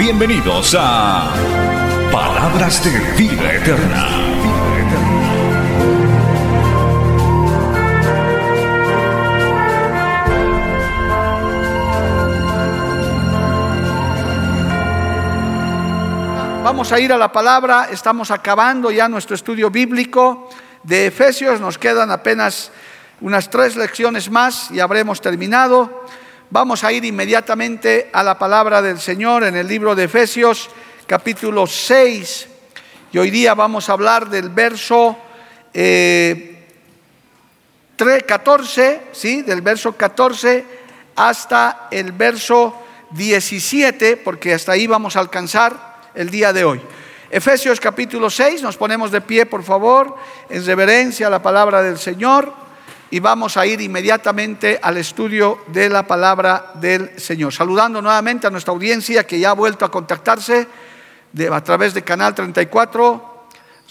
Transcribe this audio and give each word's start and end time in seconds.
Bienvenidos 0.00 0.74
a 0.78 1.30
Palabras 2.10 2.82
de 2.82 2.90
Vida 3.22 3.52
Eterna. 3.52 4.06
Vamos 16.64 16.90
a 16.92 16.98
ir 16.98 17.12
a 17.12 17.18
la 17.18 17.30
palabra, 17.30 17.88
estamos 17.92 18.30
acabando 18.30 18.90
ya 18.90 19.06
nuestro 19.06 19.34
estudio 19.34 19.70
bíblico 19.70 20.48
de 20.82 21.08
Efesios, 21.08 21.60
nos 21.60 21.76
quedan 21.76 22.10
apenas 22.10 22.72
unas 23.20 23.50
tres 23.50 23.76
lecciones 23.76 24.30
más 24.30 24.70
y 24.70 24.80
habremos 24.80 25.20
terminado. 25.20 26.06
Vamos 26.52 26.82
a 26.82 26.90
ir 26.90 27.04
inmediatamente 27.04 28.10
a 28.12 28.24
la 28.24 28.36
palabra 28.36 28.82
del 28.82 28.98
Señor 28.98 29.44
en 29.44 29.54
el 29.54 29.68
libro 29.68 29.94
de 29.94 30.02
Efesios 30.02 30.68
capítulo 31.06 31.64
6 31.64 32.48
y 33.12 33.18
hoy 33.18 33.30
día 33.30 33.54
vamos 33.54 33.88
a 33.88 33.92
hablar 33.92 34.28
del 34.28 34.48
verso 34.48 35.16
14, 35.72 38.02
eh, 38.02 39.00
¿sí? 39.12 39.42
del 39.42 39.62
verso 39.62 39.92
14 39.92 40.64
hasta 41.14 41.86
el 41.88 42.10
verso 42.10 42.74
17, 43.12 44.16
porque 44.16 44.52
hasta 44.52 44.72
ahí 44.72 44.88
vamos 44.88 45.14
a 45.14 45.20
alcanzar 45.20 46.00
el 46.16 46.30
día 46.30 46.52
de 46.52 46.64
hoy. 46.64 46.80
Efesios 47.30 47.78
capítulo 47.78 48.28
6, 48.28 48.60
nos 48.62 48.76
ponemos 48.76 49.12
de 49.12 49.20
pie, 49.20 49.46
por 49.46 49.62
favor, 49.62 50.16
en 50.48 50.66
reverencia 50.66 51.28
a 51.28 51.30
la 51.30 51.42
palabra 51.42 51.80
del 51.80 51.96
Señor 51.96 52.52
y 53.10 53.18
vamos 53.18 53.56
a 53.56 53.66
ir 53.66 53.80
inmediatamente 53.80 54.78
al 54.80 54.96
estudio 54.96 55.64
de 55.66 55.88
la 55.88 56.06
palabra 56.06 56.72
del 56.74 57.18
Señor. 57.18 57.52
Saludando 57.52 58.00
nuevamente 58.00 58.46
a 58.46 58.50
nuestra 58.50 58.72
audiencia 58.72 59.26
que 59.26 59.40
ya 59.40 59.50
ha 59.50 59.54
vuelto 59.54 59.84
a 59.84 59.90
contactarse 59.90 60.66
a 61.50 61.60
través 61.62 61.92
de 61.92 62.02
Canal 62.02 62.34
34, 62.34 63.46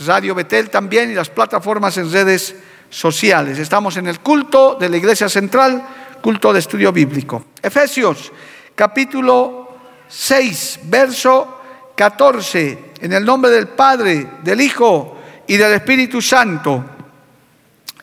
Radio 0.06 0.36
Betel 0.36 0.70
también 0.70 1.12
y 1.12 1.16
las 1.16 1.30
plataformas 1.30 1.98
en 1.98 2.12
redes 2.12 2.56
sociales. 2.90 3.60
Estamos 3.60 3.98
en 3.98 4.08
el 4.08 4.22
culto 4.22 4.76
de 4.80 4.88
la 4.88 4.98
Iglesia 4.98 5.28
Central, 5.28 5.86
culto 6.22 6.54
de 6.54 6.60
estudio 6.60 6.92
bíblico. 6.94 7.46
Efesios 7.62 8.32
capítulo 8.74 9.76
6, 10.08 10.80
verso 10.84 11.60
14, 11.96 12.94
en 13.02 13.12
el 13.12 13.26
nombre 13.26 13.52
del 13.52 13.68
Padre, 13.68 14.26
del 14.42 14.62
Hijo 14.62 15.18
y 15.46 15.58
del 15.58 15.74
Espíritu 15.74 16.22
Santo. 16.22 16.99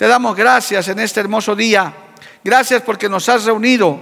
te 0.00 0.08
damos 0.08 0.34
gracias 0.34 0.88
en 0.88 0.98
este 0.98 1.20
hermoso 1.20 1.54
día. 1.54 1.92
Gracias 2.42 2.80
porque 2.80 3.06
nos 3.06 3.28
has 3.28 3.44
reunido. 3.44 4.00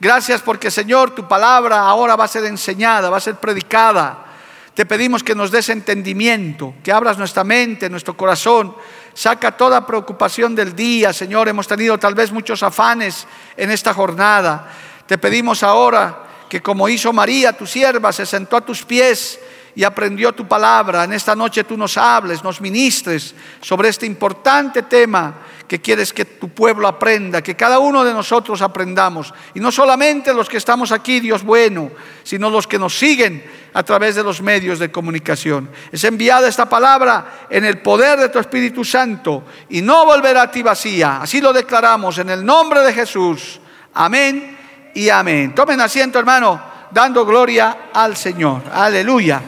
Gracias 0.00 0.42
porque, 0.42 0.72
Señor, 0.72 1.14
tu 1.14 1.28
palabra 1.28 1.82
ahora 1.82 2.16
va 2.16 2.24
a 2.24 2.28
ser 2.28 2.46
enseñada, 2.46 3.10
va 3.10 3.18
a 3.18 3.20
ser 3.20 3.36
predicada. 3.36 4.26
Te 4.74 4.84
pedimos 4.86 5.22
que 5.22 5.36
nos 5.36 5.52
des 5.52 5.68
entendimiento, 5.68 6.74
que 6.82 6.90
abras 6.90 7.16
nuestra 7.16 7.44
mente, 7.44 7.88
nuestro 7.88 8.16
corazón. 8.16 8.74
Saca 9.14 9.56
toda 9.56 9.86
preocupación 9.86 10.56
del 10.56 10.74
día, 10.74 11.12
Señor. 11.12 11.48
Hemos 11.48 11.68
tenido 11.68 11.96
tal 11.96 12.16
vez 12.16 12.32
muchos 12.32 12.64
afanes 12.64 13.24
en 13.56 13.70
esta 13.70 13.94
jornada. 13.94 14.68
Te 15.06 15.16
pedimos 15.16 15.62
ahora 15.62 16.24
que 16.48 16.60
como 16.60 16.88
hizo 16.88 17.12
María, 17.12 17.56
tu 17.56 17.68
sierva, 17.68 18.12
se 18.12 18.26
sentó 18.26 18.56
a 18.56 18.62
tus 18.62 18.82
pies 18.82 19.38
y 19.76 19.84
aprendió 19.84 20.32
tu 20.32 20.48
palabra. 20.48 21.04
En 21.04 21.12
esta 21.12 21.36
noche 21.36 21.62
tú 21.62 21.76
nos 21.76 21.98
hables, 21.98 22.42
nos 22.42 22.62
ministres 22.62 23.34
sobre 23.60 23.90
este 23.90 24.06
importante 24.06 24.82
tema 24.82 25.34
que 25.68 25.80
quieres 25.80 26.14
que 26.14 26.24
tu 26.24 26.48
pueblo 26.48 26.88
aprenda, 26.88 27.42
que 27.42 27.54
cada 27.54 27.78
uno 27.78 28.02
de 28.02 28.14
nosotros 28.14 28.62
aprendamos. 28.62 29.34
Y 29.54 29.60
no 29.60 29.70
solamente 29.70 30.32
los 30.32 30.48
que 30.48 30.56
estamos 30.56 30.92
aquí, 30.92 31.20
Dios 31.20 31.42
bueno, 31.42 31.90
sino 32.22 32.48
los 32.48 32.66
que 32.66 32.78
nos 32.78 32.98
siguen 32.98 33.44
a 33.74 33.82
través 33.82 34.14
de 34.14 34.22
los 34.22 34.40
medios 34.40 34.78
de 34.78 34.90
comunicación. 34.90 35.68
Es 35.92 36.04
enviada 36.04 36.48
esta 36.48 36.66
palabra 36.66 37.46
en 37.50 37.66
el 37.66 37.82
poder 37.82 38.18
de 38.18 38.30
tu 38.30 38.38
Espíritu 38.38 38.82
Santo 38.82 39.44
y 39.68 39.82
no 39.82 40.06
volverá 40.06 40.42
a 40.42 40.50
ti 40.50 40.62
vacía. 40.62 41.20
Así 41.20 41.42
lo 41.42 41.52
declaramos 41.52 42.16
en 42.16 42.30
el 42.30 42.42
nombre 42.42 42.80
de 42.80 42.94
Jesús. 42.94 43.60
Amén 43.92 44.56
y 44.94 45.10
amén. 45.10 45.54
Tomen 45.54 45.82
asiento, 45.82 46.18
hermano, 46.18 46.62
dando 46.90 47.26
gloria 47.26 47.90
al 47.92 48.16
Señor. 48.16 48.62
Aleluya. 48.72 49.42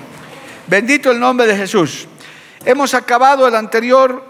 Bendito 0.68 1.10
el 1.10 1.18
nombre 1.18 1.46
de 1.46 1.56
Jesús. 1.56 2.06
Hemos 2.62 2.92
acabado 2.92 3.48
el 3.48 3.54
anterior, 3.54 4.22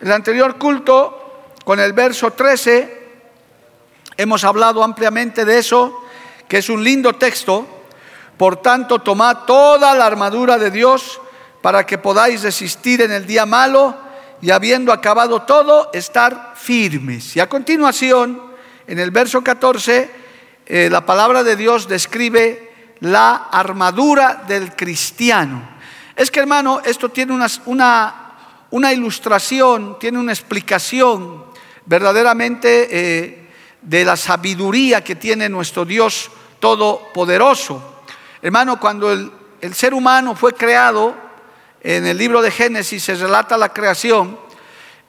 el 0.00 0.10
anterior 0.10 0.58
culto 0.58 1.52
con 1.64 1.78
el 1.78 1.92
verso 1.92 2.32
13. 2.32 3.10
Hemos 4.16 4.42
hablado 4.42 4.82
ampliamente 4.82 5.44
de 5.44 5.58
eso, 5.58 6.02
que 6.48 6.58
es 6.58 6.68
un 6.68 6.82
lindo 6.82 7.12
texto. 7.12 7.64
Por 8.36 8.56
tanto, 8.56 8.98
tomad 8.98 9.44
toda 9.46 9.94
la 9.94 10.04
armadura 10.04 10.58
de 10.58 10.72
Dios 10.72 11.20
para 11.60 11.86
que 11.86 11.96
podáis 11.96 12.42
resistir 12.42 13.00
en 13.00 13.12
el 13.12 13.24
día 13.24 13.46
malo 13.46 13.94
y 14.40 14.50
habiendo 14.50 14.92
acabado 14.92 15.42
todo, 15.42 15.90
estar 15.92 16.54
firmes. 16.56 17.36
Y 17.36 17.40
a 17.40 17.48
continuación, 17.48 18.42
en 18.88 18.98
el 18.98 19.12
verso 19.12 19.44
14, 19.44 20.10
eh, 20.66 20.88
la 20.90 21.06
palabra 21.06 21.44
de 21.44 21.54
Dios 21.54 21.86
describe 21.86 22.71
la 23.02 23.48
armadura 23.50 24.44
del 24.46 24.76
cristiano. 24.76 25.60
Es 26.14 26.30
que 26.30 26.40
hermano, 26.40 26.80
esto 26.84 27.08
tiene 27.08 27.32
una, 27.32 27.48
una, 28.70 28.92
ilustración, 28.92 29.98
tiene 29.98 30.18
una 30.18 30.32
explicación 30.32 31.44
verdaderamente 31.84 32.88
eh, 32.90 33.50
de 33.80 34.04
la 34.04 34.16
sabiduría 34.16 35.02
que 35.02 35.16
tiene 35.16 35.48
nuestro 35.48 35.84
Dios 35.84 36.30
Todopoderoso. 36.60 38.04
Hermano, 38.40 38.78
cuando 38.78 39.10
el, 39.10 39.32
el 39.60 39.74
ser 39.74 39.94
humano 39.94 40.36
fue 40.36 40.52
creado, 40.52 41.16
en 41.80 42.06
el 42.06 42.16
libro 42.16 42.40
de 42.40 42.52
Génesis 42.52 43.02
se 43.02 43.16
relata 43.16 43.56
la 43.56 43.70
creación, 43.70 44.38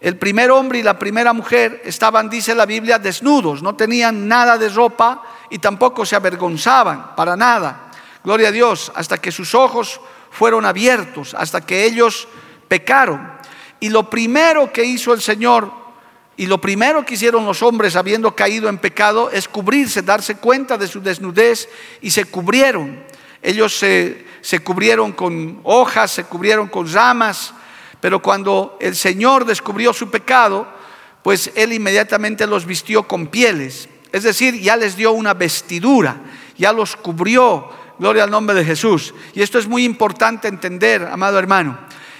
el 0.02 0.18
primer 0.18 0.50
hombre 0.50 0.80
y 0.80 0.84
la 0.84 0.98
primera 0.98 1.32
mujer 1.32 1.84
estaban, 1.86 2.28
dice 2.28 2.56
la 2.56 2.66
Biblia, 2.66 2.98
desnudos, 2.98 3.62
no 3.62 3.76
tenían 3.76 4.28
nada 4.28 4.58
de 4.58 4.70
ropa 4.70 5.22
y 5.52 5.60
tampoco 5.60 6.06
se 6.06 6.16
avergonzaban 6.16 7.16
para 7.16 7.38
nada. 7.38 7.83
Gloria 8.24 8.50
a 8.50 8.52
Dios, 8.52 8.92
hasta 8.96 9.20
que 9.20 9.32
sus 9.32 9.54
ojos 9.54 10.00
fueron 10.32 10.66
abiertos, 10.66 11.34
hasta 11.34 11.66
que 11.66 11.86
ellos 11.86 12.28
pecaron. 12.68 13.32
Y 13.80 13.90
lo 13.90 14.10
primero 14.10 14.72
que 14.72 14.84
hizo 14.84 15.14
el 15.14 15.22
Señor 15.22 15.72
y 16.36 16.48
lo 16.48 16.60
primero 16.60 17.06
que 17.06 17.14
hicieron 17.14 17.46
los 17.46 17.62
hombres 17.62 17.96
habiendo 17.96 18.36
caído 18.36 18.68
en 18.68 18.80
pecado 18.80 19.30
es 19.30 19.48
cubrirse, 19.48 20.02
darse 20.02 20.36
cuenta 20.36 20.78
de 20.78 20.88
su 20.88 21.00
desnudez 21.02 21.70
y 22.02 22.10
se 22.10 22.26
cubrieron. 22.26 23.04
Ellos 23.42 23.78
se, 23.78 24.26
se 24.42 24.60
cubrieron 24.60 25.12
con 25.12 25.60
hojas, 25.64 26.12
se 26.12 26.24
cubrieron 26.24 26.70
con 26.70 26.92
ramas, 26.92 27.54
pero 28.00 28.22
cuando 28.22 28.78
el 28.82 28.96
Señor 28.96 29.46
descubrió 29.46 29.94
su 29.94 30.10
pecado, 30.10 30.68
pues 31.22 31.52
Él 31.56 31.72
inmediatamente 31.74 32.48
los 32.48 32.66
vistió 32.66 33.08
con 33.08 33.28
pieles. 33.28 33.88
Es 34.12 34.24
decir, 34.24 34.60
ya 34.60 34.76
les 34.76 34.96
dio 34.96 35.12
una 35.12 35.34
vestidura, 35.34 36.18
ya 36.58 36.74
los 36.74 36.96
cubrió. 36.96 37.83
Gloria 38.04 38.26
al 38.26 38.32
nombre 38.32 38.54
de 38.54 38.66
Jesús. 38.66 39.14
Y 39.34 39.42
esto 39.42 39.58
es 39.58 39.66
muy 39.66 39.86
importante 39.86 40.50
entender, 40.50 41.08
amado 41.10 41.40
hermano. 41.40 41.78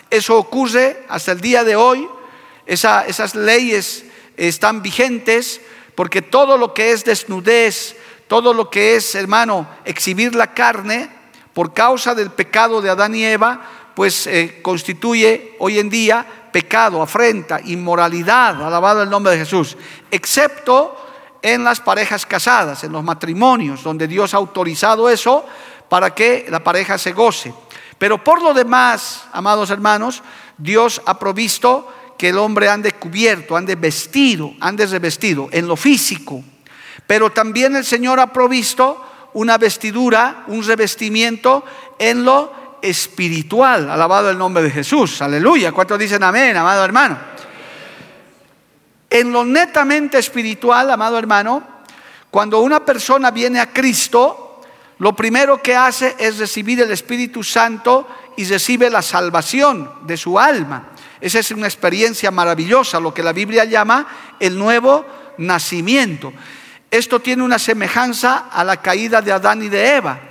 Eso 0.10 0.38
ocurre 0.38 1.04
hasta 1.10 1.34
el 1.34 1.42
día 1.42 1.66
de 1.66 1.76
hoy. 1.76 2.08
esas 2.66 3.36
leyes 3.36 4.06
están 4.38 4.82
vigentes 4.82 5.60
porque 5.94 6.22
todo 6.22 6.58
lo 6.58 6.74
que 6.74 6.94
es 6.94 7.04
desnudez, 7.04 7.98
todo 8.30 8.54
lo 8.54 8.70
que 8.70 8.96
es, 8.96 9.14
hermano, 9.16 9.68
exhibir 9.84 10.36
la 10.36 10.54
carne, 10.54 11.10
por 11.52 11.74
causa 11.74 12.16
del 12.16 12.32
pecado 12.32 12.82
de 12.82 12.90
Adán 12.90 13.14
y 13.14 13.26
Eva, 13.26 13.92
pues 13.94 14.26
eh, 14.28 14.60
constituye 14.62 15.58
hoy 15.60 15.80
en 15.80 15.90
día 15.90 16.26
pecado, 16.54 17.02
afrenta, 17.02 17.60
inmoralidad, 17.62 18.66
alabado 18.66 19.04
el 19.04 19.10
nombre 19.10 19.34
de 19.34 19.40
Jesús, 19.40 19.76
excepto 20.10 20.96
en 21.42 21.66
las 21.66 21.82
parejas 21.82 22.26
casadas, 22.26 22.86
en 22.86 22.94
los 22.94 23.04
matrimonios, 23.04 23.84
donde 23.84 24.08
Dios 24.08 24.34
ha 24.34 24.38
autorizado 24.38 25.10
eso 25.10 25.46
para 25.94 26.16
que 26.16 26.48
la 26.50 26.64
pareja 26.64 26.98
se 26.98 27.12
goce. 27.12 27.54
Pero 28.00 28.24
por 28.24 28.42
lo 28.42 28.56
demás, 28.56 29.26
amados 29.32 29.70
hermanos, 29.70 30.24
Dios 30.58 31.00
ha 31.06 31.20
provisto 31.20 31.88
que 32.18 32.30
el 32.30 32.40
hombre 32.40 32.68
ande 32.68 32.94
cubierto, 32.94 33.56
ande 33.56 33.76
vestido, 33.76 34.54
ande 34.60 34.88
revestido 34.88 35.50
en 35.52 35.68
lo 35.68 35.76
físico. 35.76 36.44
Pero 37.06 37.30
también 37.30 37.76
el 37.76 37.86
Señor 37.86 38.20
ha 38.20 38.34
provisto 38.34 39.06
una 39.34 39.60
vestidura, 39.60 40.46
un 40.48 40.64
revestimiento 40.64 41.64
en 42.00 42.26
lo 42.26 42.80
espiritual. 42.82 43.88
Alabado 43.88 44.32
el 44.32 44.38
nombre 44.40 44.64
de 44.64 44.72
Jesús. 44.72 45.22
Aleluya. 45.22 45.74
¿Cuántos 45.74 46.00
dicen 46.00 46.24
amén, 46.24 46.58
amado 46.58 46.84
hermano? 46.84 47.20
En 49.12 49.32
lo 49.32 49.46
netamente 49.46 50.18
espiritual, 50.18 50.90
amado 50.90 51.20
hermano, 51.20 51.62
cuando 52.32 52.62
una 52.62 52.84
persona 52.84 53.30
viene 53.30 53.60
a 53.60 53.72
Cristo, 53.72 54.43
lo 55.04 55.14
primero 55.14 55.62
que 55.62 55.76
hace 55.76 56.16
es 56.18 56.38
recibir 56.38 56.80
el 56.80 56.90
Espíritu 56.90 57.44
Santo 57.44 58.08
y 58.38 58.46
recibe 58.46 58.90
la 58.90 59.02
salvación 59.02 59.92
de 60.04 60.16
su 60.16 60.40
alma. 60.40 60.92
Esa 61.20 61.40
es 61.40 61.52
una 61.52 61.68
experiencia 61.68 62.32
maravillosa, 62.32 63.02
lo 63.02 63.14
que 63.14 63.22
la 63.22 63.34
Biblia 63.34 63.66
llama 63.66 64.08
el 64.40 64.58
nuevo 64.58 65.06
nacimiento. 65.40 66.32
Esto 66.90 67.20
tiene 67.20 67.44
una 67.44 67.60
semejanza 67.60 68.46
a 68.50 68.64
la 68.64 68.78
caída 68.78 69.22
de 69.22 69.34
Adán 69.34 69.62
y 69.64 69.68
de 69.68 69.94
Eva. 69.98 70.22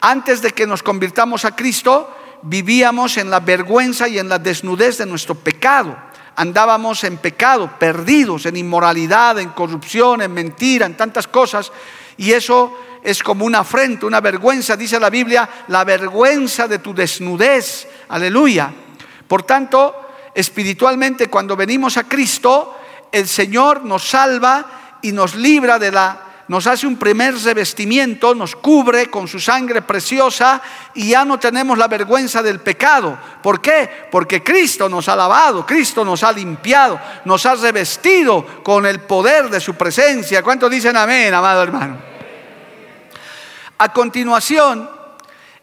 Antes 0.00 0.40
de 0.40 0.52
que 0.52 0.66
nos 0.66 0.82
convirtamos 0.82 1.44
a 1.44 1.54
Cristo, 1.54 2.10
vivíamos 2.40 3.18
en 3.18 3.28
la 3.28 3.40
vergüenza 3.40 4.08
y 4.08 4.18
en 4.18 4.30
la 4.30 4.38
desnudez 4.38 4.96
de 4.96 5.04
nuestro 5.04 5.34
pecado. 5.34 5.94
Andábamos 6.34 7.04
en 7.04 7.18
pecado, 7.18 7.78
perdidos 7.78 8.46
en 8.46 8.56
inmoralidad, 8.56 9.38
en 9.38 9.50
corrupción, 9.50 10.22
en 10.22 10.32
mentira, 10.32 10.86
en 10.86 10.96
tantas 10.96 11.28
cosas. 11.28 11.70
Y 12.18 12.32
eso 12.32 12.76
es 13.02 13.22
como 13.22 13.46
una 13.46 13.60
afrenta, 13.60 14.06
una 14.06 14.20
vergüenza, 14.20 14.76
dice 14.76 15.00
la 15.00 15.08
Biblia, 15.08 15.48
la 15.68 15.84
vergüenza 15.84 16.68
de 16.68 16.80
tu 16.80 16.92
desnudez. 16.92 17.88
Aleluya. 18.08 18.70
Por 19.26 19.44
tanto, 19.44 19.94
espiritualmente 20.34 21.28
cuando 21.28 21.56
venimos 21.56 21.96
a 21.96 22.04
Cristo, 22.04 22.76
el 23.10 23.26
Señor 23.26 23.84
nos 23.84 24.08
salva 24.08 24.98
y 25.00 25.12
nos 25.12 25.34
libra 25.34 25.78
de 25.78 25.92
la, 25.92 26.27
nos 26.48 26.66
hace 26.66 26.86
un 26.86 26.96
primer 26.96 27.36
revestimiento, 27.36 28.34
nos 28.34 28.56
cubre 28.56 29.10
con 29.10 29.28
su 29.28 29.38
sangre 29.38 29.82
preciosa 29.82 30.62
y 30.94 31.10
ya 31.10 31.24
no 31.24 31.38
tenemos 31.38 31.76
la 31.76 31.88
vergüenza 31.88 32.42
del 32.42 32.60
pecado. 32.60 33.18
¿Por 33.42 33.60
qué? 33.60 34.08
Porque 34.10 34.42
Cristo 34.42 34.88
nos 34.88 35.08
ha 35.10 35.16
lavado, 35.16 35.66
Cristo 35.66 36.06
nos 36.06 36.22
ha 36.22 36.32
limpiado, 36.32 36.98
nos 37.26 37.44
ha 37.44 37.54
revestido 37.54 38.62
con 38.62 38.86
el 38.86 39.00
poder 39.00 39.50
de 39.50 39.60
su 39.60 39.74
presencia. 39.74 40.42
¿Cuántos 40.42 40.70
dicen 40.70 40.96
amén, 40.96 41.34
amado 41.34 41.62
hermano? 41.62 41.98
A 43.76 43.92
continuación, 43.92 44.88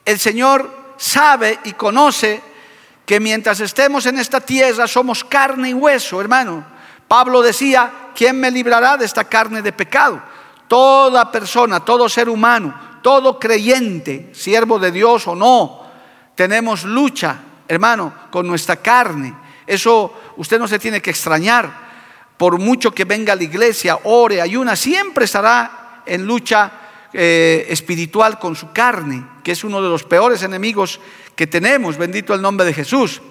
el 0.06 0.20
Señor 0.20 0.94
sabe 0.98 1.60
y 1.64 1.74
conoce 1.74 2.42
que 3.08 3.20
mientras 3.20 3.60
estemos 3.60 4.06
en 4.06 4.20
esta 4.20 4.40
tierra 4.40 4.88
somos 4.88 5.24
carne 5.24 5.70
y 5.70 5.74
hueso, 5.74 6.22
hermano. 6.22 6.64
Pablo 7.08 7.42
decía, 7.42 7.92
¿quién 8.16 8.40
me 8.40 8.52
librará 8.52 8.98
de 8.98 9.06
esta 9.06 9.24
carne 9.24 9.62
de 9.64 9.74
pecado? 9.74 10.22
Toda 10.68 11.32
persona, 11.32 11.80
todo 11.80 12.10
ser 12.10 12.30
humano, 12.30 12.74
todo 13.02 13.40
creyente, 13.40 14.32
siervo 14.34 14.80
de 14.80 14.92
Dios 14.92 15.28
o 15.28 15.36
no, 15.36 15.86
tenemos 16.36 16.84
lucha, 16.84 17.38
hermano, 17.68 18.14
con 18.32 18.48
nuestra 18.48 18.78
carne. 18.78 19.34
Eso 19.68 20.14
usted 20.38 20.60
no 20.60 20.68
se 20.68 20.80
tiene 20.80 21.02
que 21.02 21.12
extrañar. 21.12 21.86
Por 22.38 22.60
mucho 22.60 22.92
que 22.92 23.06
venga 23.06 23.34
a 23.34 23.36
la 23.36 23.44
iglesia, 23.44 24.00
ore, 24.04 24.42
ayuna, 24.42 24.76
siempre 24.76 25.26
estará 25.26 26.02
en 26.06 26.26
lucha 26.26 26.72
eh, 27.14 27.68
espiritual 27.70 28.38
con 28.40 28.56
su 28.56 28.74
carne, 28.74 29.26
que 29.44 29.54
es 29.54 29.64
uno 29.64 29.82
de 29.82 29.88
los 29.88 30.04
peores 30.04 30.44
enemigos 30.44 31.00
que 31.36 31.48
tenemos, 31.48 31.98
bendito 31.98 32.34
el 32.34 32.42
nombre 32.42 32.66
de 32.66 32.74
Jesús. 32.74 33.22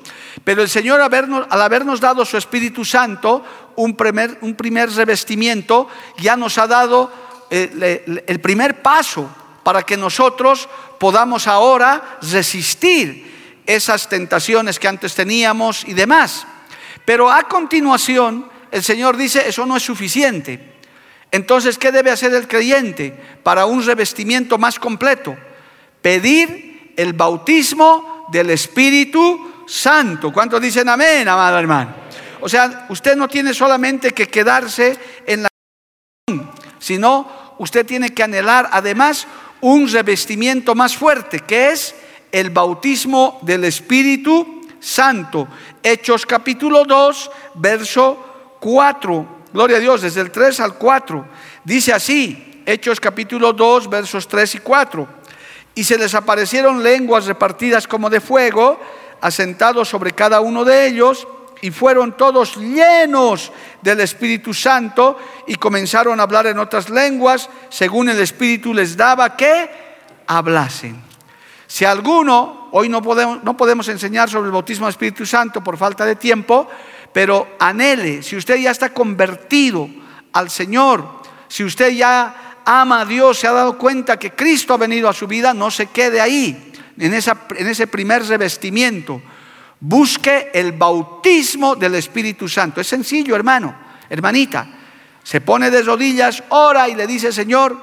Pero 0.42 0.62
el 0.62 0.68
Señor 0.68 1.00
al 1.00 1.62
habernos 1.62 2.00
dado 2.00 2.24
su 2.24 2.36
Espíritu 2.36 2.84
Santo, 2.84 3.44
un 3.76 3.96
primer, 3.96 4.38
un 4.40 4.54
primer 4.54 4.90
revestimiento, 4.90 5.88
ya 6.18 6.36
nos 6.36 6.58
ha 6.58 6.66
dado 6.66 7.10
el 7.54 8.40
primer 8.40 8.82
paso 8.82 9.30
para 9.62 9.82
que 9.82 9.96
nosotros 9.96 10.68
podamos 10.98 11.46
ahora 11.46 12.18
resistir 12.22 13.62
esas 13.66 14.08
tentaciones 14.08 14.78
que 14.78 14.88
antes 14.88 15.14
teníamos 15.14 15.84
y 15.86 15.94
demás. 15.94 16.46
Pero 17.04 17.30
a 17.30 17.44
continuación, 17.44 18.48
el 18.70 18.82
Señor 18.82 19.16
dice, 19.16 19.48
eso 19.48 19.64
no 19.66 19.76
es 19.76 19.82
suficiente. 19.82 20.74
Entonces, 21.30 21.78
¿qué 21.78 21.90
debe 21.92 22.10
hacer 22.10 22.34
el 22.34 22.46
creyente 22.46 23.12
para 23.42 23.66
un 23.66 23.84
revestimiento 23.84 24.58
más 24.58 24.78
completo? 24.78 25.36
Pedir 26.00 26.92
el 26.96 27.12
bautismo 27.12 28.26
del 28.30 28.50
Espíritu 28.50 29.64
Santo. 29.66 30.32
¿Cuántos 30.32 30.60
dicen 30.60 30.88
amén, 30.88 31.28
amado 31.28 31.58
hermano? 31.58 31.94
O 32.40 32.48
sea, 32.48 32.86
usted 32.90 33.16
no 33.16 33.26
tiene 33.26 33.54
solamente 33.54 34.12
que 34.12 34.28
quedarse 34.28 34.98
en 35.26 35.42
la 35.42 35.48
sino 36.78 37.43
usted 37.58 37.86
tiene 37.86 38.14
que 38.14 38.22
anhelar 38.22 38.68
además 38.72 39.26
un 39.60 39.90
revestimiento 39.90 40.74
más 40.74 40.96
fuerte, 40.96 41.40
que 41.40 41.70
es 41.70 41.94
el 42.32 42.50
bautismo 42.50 43.38
del 43.42 43.64
Espíritu 43.64 44.62
Santo. 44.80 45.48
Hechos 45.82 46.26
capítulo 46.26 46.84
2, 46.84 47.30
verso 47.54 48.56
4. 48.60 49.26
Gloria 49.52 49.76
a 49.76 49.80
Dios, 49.80 50.02
desde 50.02 50.20
el 50.20 50.30
3 50.30 50.60
al 50.60 50.74
4. 50.74 51.26
Dice 51.64 51.92
así, 51.92 52.62
Hechos 52.66 53.00
capítulo 53.00 53.52
2, 53.52 53.88
versos 53.88 54.26
3 54.26 54.56
y 54.56 54.58
4. 54.58 55.08
Y 55.74 55.84
se 55.84 55.98
les 55.98 56.14
aparecieron 56.14 56.82
lenguas 56.82 57.26
repartidas 57.26 57.86
como 57.86 58.10
de 58.10 58.20
fuego, 58.20 58.80
asentados 59.20 59.88
sobre 59.88 60.12
cada 60.12 60.40
uno 60.40 60.64
de 60.64 60.86
ellos, 60.86 61.26
y 61.62 61.70
fueron 61.70 62.16
todos 62.16 62.56
llenos 62.56 63.52
del 63.84 64.00
Espíritu 64.00 64.54
Santo 64.54 65.18
y 65.46 65.56
comenzaron 65.56 66.18
a 66.18 66.22
hablar 66.22 66.46
en 66.46 66.58
otras 66.58 66.88
lenguas, 66.88 67.50
según 67.68 68.08
el 68.08 68.18
Espíritu 68.18 68.72
les 68.72 68.96
daba 68.96 69.36
que 69.36 69.70
hablasen. 70.26 71.00
Si 71.66 71.84
alguno, 71.84 72.68
hoy 72.72 72.88
no 72.88 73.02
podemos, 73.02 73.44
no 73.44 73.56
podemos 73.56 73.86
enseñar 73.88 74.30
sobre 74.30 74.46
el 74.46 74.52
bautismo 74.52 74.86
del 74.86 74.92
Espíritu 74.92 75.26
Santo 75.26 75.62
por 75.62 75.76
falta 75.76 76.06
de 76.06 76.16
tiempo, 76.16 76.66
pero 77.12 77.56
anhele, 77.58 78.22
si 78.22 78.36
usted 78.36 78.56
ya 78.56 78.70
está 78.70 78.94
convertido 78.94 79.88
al 80.32 80.48
Señor, 80.50 81.06
si 81.46 81.62
usted 81.62 81.90
ya 81.90 82.62
ama 82.64 83.02
a 83.02 83.04
Dios, 83.04 83.38
se 83.38 83.46
ha 83.46 83.52
dado 83.52 83.76
cuenta 83.76 84.18
que 84.18 84.32
Cristo 84.32 84.72
ha 84.72 84.78
venido 84.78 85.10
a 85.10 85.12
su 85.12 85.26
vida, 85.26 85.52
no 85.52 85.70
se 85.70 85.86
quede 85.86 86.20
ahí 86.22 86.72
en, 86.98 87.12
esa, 87.12 87.36
en 87.54 87.66
ese 87.66 87.86
primer 87.86 88.24
revestimiento. 88.26 89.20
Busque 89.86 90.50
el 90.54 90.72
bautismo 90.72 91.76
del 91.76 91.96
Espíritu 91.96 92.48
Santo. 92.48 92.80
Es 92.80 92.86
sencillo, 92.86 93.36
hermano, 93.36 93.74
hermanita. 94.08 94.66
Se 95.22 95.42
pone 95.42 95.70
de 95.70 95.82
rodillas, 95.82 96.42
ora 96.48 96.88
y 96.88 96.94
le 96.94 97.06
dice, 97.06 97.30
Señor, 97.30 97.76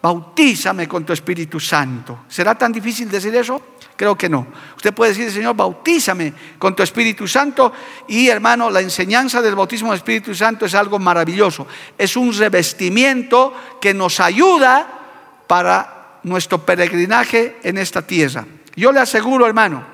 bautízame 0.00 0.88
con 0.88 1.04
tu 1.04 1.12
Espíritu 1.12 1.60
Santo. 1.60 2.20
¿Será 2.26 2.56
tan 2.56 2.72
difícil 2.72 3.10
decir 3.10 3.36
eso? 3.36 3.60
Creo 3.94 4.16
que 4.16 4.30
no. 4.30 4.46
Usted 4.76 4.94
puede 4.94 5.10
decir, 5.10 5.30
Señor, 5.30 5.54
bautízame 5.54 6.32
con 6.58 6.74
tu 6.74 6.82
Espíritu 6.82 7.28
Santo. 7.28 7.70
Y 8.08 8.28
hermano, 8.28 8.70
la 8.70 8.80
enseñanza 8.80 9.42
del 9.42 9.54
bautismo 9.54 9.90
del 9.90 9.98
Espíritu 9.98 10.34
Santo 10.34 10.64
es 10.64 10.74
algo 10.74 10.98
maravilloso. 10.98 11.66
Es 11.98 12.16
un 12.16 12.32
revestimiento 12.32 13.52
que 13.78 13.92
nos 13.92 14.20
ayuda 14.20 14.88
para 15.46 16.18
nuestro 16.22 16.64
peregrinaje 16.64 17.58
en 17.62 17.76
esta 17.76 18.00
tierra. 18.00 18.46
Yo 18.74 18.90
le 18.90 19.00
aseguro, 19.00 19.46
hermano, 19.46 19.91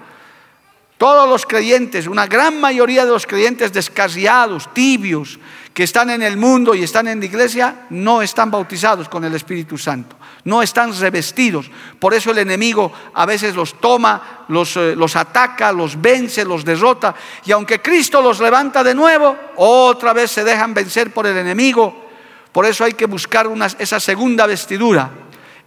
todos 0.99 1.29
los 1.29 1.47
creyentes, 1.47 2.09
una 2.09 2.27
gran 2.27 2.61
mayoría 2.61 3.05
de 3.05 3.13
los 3.13 3.27
creyentes 3.27 3.73
descarriados, 3.73 4.75
tibios, 4.75 5.39
que 5.73 5.85
están 5.85 6.11
en 6.11 6.23
el 6.23 6.37
mundo 6.37 6.75
y 6.75 6.83
están 6.83 7.07
en 7.07 7.21
la 7.21 7.27
iglesia, 7.27 7.87
no 7.91 8.21
están 8.21 8.51
bautizados 8.51 9.09
con 9.09 9.25
el 9.25 9.33
Espíritu 9.33 9.79
Santo, 9.79 10.17
no 10.43 10.61
están 10.61 10.93
revestidos. 10.99 11.71
Por 12.01 12.15
eso 12.15 12.33
el 12.33 12.39
enemigo 12.39 12.93
a 13.15 13.25
veces 13.27 13.55
los 13.55 13.81
toma, 13.81 14.45
los, 14.49 14.77
eh, 14.77 14.97
ataca, 15.15 15.71
los 15.71 16.01
vence, 16.01 16.45
los 16.45 16.65
derrota. 16.65 17.15
Y 17.47 17.53
aunque 17.53 17.81
Cristo 17.81 18.21
los 18.21 18.41
levanta 18.41 18.83
de 18.83 18.95
nuevo, 18.95 19.37
otra 19.55 20.13
vez 20.13 20.33
se 20.33 20.43
dejan 20.43 20.75
vencer 20.75 21.13
por 21.13 21.29
el 21.29 21.37
enemigo. 21.37 22.09
Por 22.51 22.67
eso 22.67 22.83
hay 22.83 22.95
que 22.95 23.07
buscar 23.07 23.49
esa 23.79 24.01
segunda 24.01 24.47
vestidura 24.47 25.11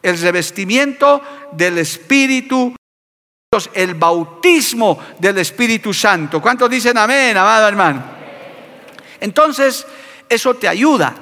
el 0.04 0.20
revestimiento 0.20 1.22
del 1.52 1.78
Espíritu, 1.78 2.76
el 3.74 3.96
bautismo 3.96 4.98
del 5.20 5.40
Espíritu 5.40 5.94
Santo. 5.94 6.42
¿Cuántos 6.42 6.70
dicen 6.70 6.98
amén, 6.98 7.36
amado 7.36 7.68
hermano? 7.68 8.02
Entonces, 9.20 9.86
eso 10.30 10.54
te 10.54 10.70
ayuda, 10.70 11.14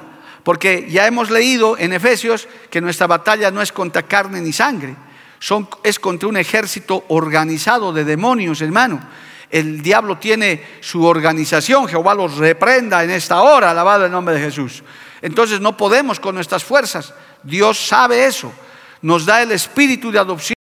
porque 0.44 0.86
ya 0.88 1.08
hemos 1.08 1.28
leído 1.28 1.76
en 1.76 1.92
Efesios 1.92 2.46
que 2.70 2.80
nuestra 2.80 3.08
batalla 3.08 3.50
no 3.50 3.60
es 3.60 3.72
contra 3.72 4.04
carne 4.04 4.40
ni 4.40 4.52
sangre. 4.52 4.94
son, 5.40 5.68
es 5.82 5.98
contra 5.98 6.28
un 6.28 6.36
ejército 6.36 7.04
organizado 7.08 7.92
de 7.92 8.04
demonios, 8.04 8.60
hermano. 8.60 9.00
El 9.50 9.82
diablo 9.82 10.18
tiene 10.18 10.64
su 10.78 11.04
organización, 11.04 11.88
Jehová 11.88 12.14
los 12.14 12.36
reprenda 12.36 13.02
en 13.02 13.10
esta 13.10 13.42
hora, 13.42 13.72
alabado 13.72 14.06
el 14.06 14.12
nombre 14.12 14.36
de 14.36 14.40
Jesús. 14.42 14.84
Entonces 15.20 15.60
no 15.60 15.76
podemos 15.76 16.20
con 16.20 16.36
nuestras 16.36 16.62
fuerzas. 16.62 17.12
Dios 17.42 17.88
sabe 17.88 18.24
eso. 18.24 18.52
Nos 19.02 19.26
da 19.26 19.42
el 19.42 19.50
espíritu 19.50 20.12
de 20.12 20.20
adopción, 20.20 20.54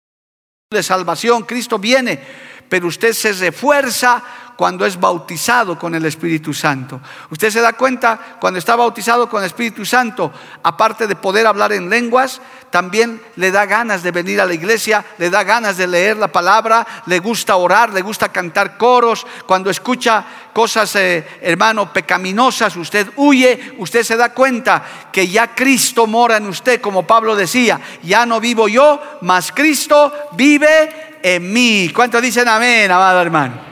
de 0.69 0.83
salvación. 0.83 1.43
Cristo 1.43 1.79
viene, 1.79 2.19
pero 2.67 2.87
usted 2.87 3.13
se 3.13 3.31
refuerza 3.31 4.21
cuando 4.57 4.87
es 4.87 4.99
bautizado 4.99 5.77
con 5.77 5.93
el 5.93 6.03
Espíritu 6.05 6.51
Santo. 6.51 6.99
Usted 7.29 7.51
se 7.51 7.61
da 7.61 7.73
cuenta 7.73 8.37
cuando 8.41 8.57
está 8.57 8.75
bautizado 8.75 9.29
con 9.29 9.41
el 9.41 9.45
Espíritu 9.45 9.85
Santo, 9.85 10.33
aparte 10.63 11.05
de 11.05 11.15
poder 11.15 11.45
hablar 11.45 11.71
en 11.71 11.89
lenguas, 11.89 12.41
también 12.71 13.21
le 13.35 13.51
da 13.51 13.67
ganas 13.67 14.01
de 14.01 14.11
venir 14.11 14.41
a 14.41 14.45
la 14.45 14.55
iglesia, 14.55 15.05
le 15.19 15.29
da 15.29 15.43
ganas 15.43 15.77
de 15.77 15.85
leer 15.85 16.17
la 16.17 16.29
palabra, 16.29 16.85
le 17.05 17.19
gusta 17.19 17.55
orar, 17.55 17.93
le 17.93 18.01
gusta 18.01 18.29
cantar 18.29 18.77
coros. 18.77 19.27
Cuando 19.45 19.69
escucha 19.69 20.25
cosas, 20.51 20.95
eh, 20.95 21.25
hermano, 21.41 21.93
pecaminosas, 21.93 22.75
usted 22.77 23.11
huye, 23.15 23.75
usted 23.77 24.01
se 24.03 24.17
da 24.17 24.33
cuenta 24.33 24.83
que 25.11 25.27
ya 25.27 25.53
Cristo 25.53 26.07
mora 26.07 26.37
en 26.37 26.47
usted, 26.47 26.81
como 26.81 27.05
Pablo 27.05 27.35
decía, 27.35 27.79
ya 28.01 28.25
no 28.25 28.39
vivo 28.39 28.67
yo, 28.67 28.99
mas 29.21 29.51
Cristo 29.51 30.11
vive 30.33 31.19
en 31.21 31.53
mí. 31.53 31.91
¿Cuántos 31.93 32.23
dicen 32.23 32.47
amén, 32.47 32.91
amado 32.91 33.21
hermano? 33.21 33.66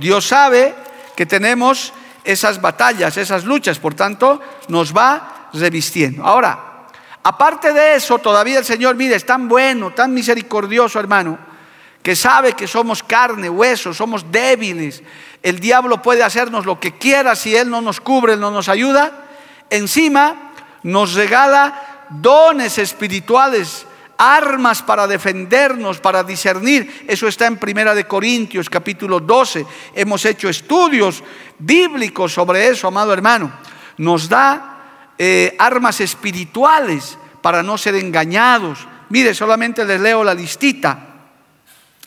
Dios 0.00 0.26
sabe 0.26 0.74
que 1.14 1.26
tenemos 1.26 1.92
esas 2.24 2.60
batallas, 2.60 3.16
esas 3.16 3.44
luchas, 3.44 3.78
por 3.78 3.94
tanto 3.94 4.40
nos 4.68 4.96
va 4.96 5.48
revistiendo. 5.52 6.24
Ahora, 6.24 6.86
aparte 7.22 7.72
de 7.72 7.94
eso, 7.96 8.18
todavía 8.18 8.58
el 8.58 8.64
Señor, 8.64 8.96
mire, 8.96 9.14
es 9.14 9.26
tan 9.26 9.46
bueno, 9.46 9.92
tan 9.92 10.12
misericordioso, 10.14 10.98
hermano, 10.98 11.38
que 12.02 12.16
sabe 12.16 12.54
que 12.54 12.66
somos 12.66 13.02
carne, 13.02 13.50
hueso, 13.50 13.92
somos 13.92 14.32
débiles. 14.32 15.02
El 15.42 15.60
diablo 15.60 16.00
puede 16.00 16.22
hacernos 16.22 16.64
lo 16.64 16.80
que 16.80 16.96
quiera 16.96 17.36
si 17.36 17.54
Él 17.54 17.68
no 17.68 17.82
nos 17.82 18.00
cubre, 18.00 18.36
no 18.36 18.50
nos 18.50 18.70
ayuda. 18.70 19.26
Encima 19.68 20.52
nos 20.82 21.12
regala 21.12 22.06
dones 22.08 22.78
espirituales 22.78 23.86
armas 24.20 24.82
para 24.82 25.06
defendernos, 25.06 25.98
para 25.98 26.22
discernir. 26.22 27.06
Eso 27.08 27.26
está 27.26 27.46
en 27.46 27.56
Primera 27.56 27.94
de 27.94 28.04
Corintios 28.04 28.68
capítulo 28.68 29.18
12. 29.18 29.64
Hemos 29.94 30.26
hecho 30.26 30.50
estudios 30.50 31.24
bíblicos 31.58 32.34
sobre 32.34 32.68
eso, 32.68 32.86
amado 32.86 33.14
hermano. 33.14 33.50
Nos 33.96 34.28
da 34.28 35.14
eh, 35.16 35.56
armas 35.58 36.02
espirituales 36.02 37.16
para 37.40 37.62
no 37.62 37.78
ser 37.78 37.94
engañados. 37.94 38.86
Mire, 39.08 39.34
solamente 39.34 39.86
les 39.86 39.98
leo 39.98 40.22
la 40.22 40.34
listita. 40.34 40.98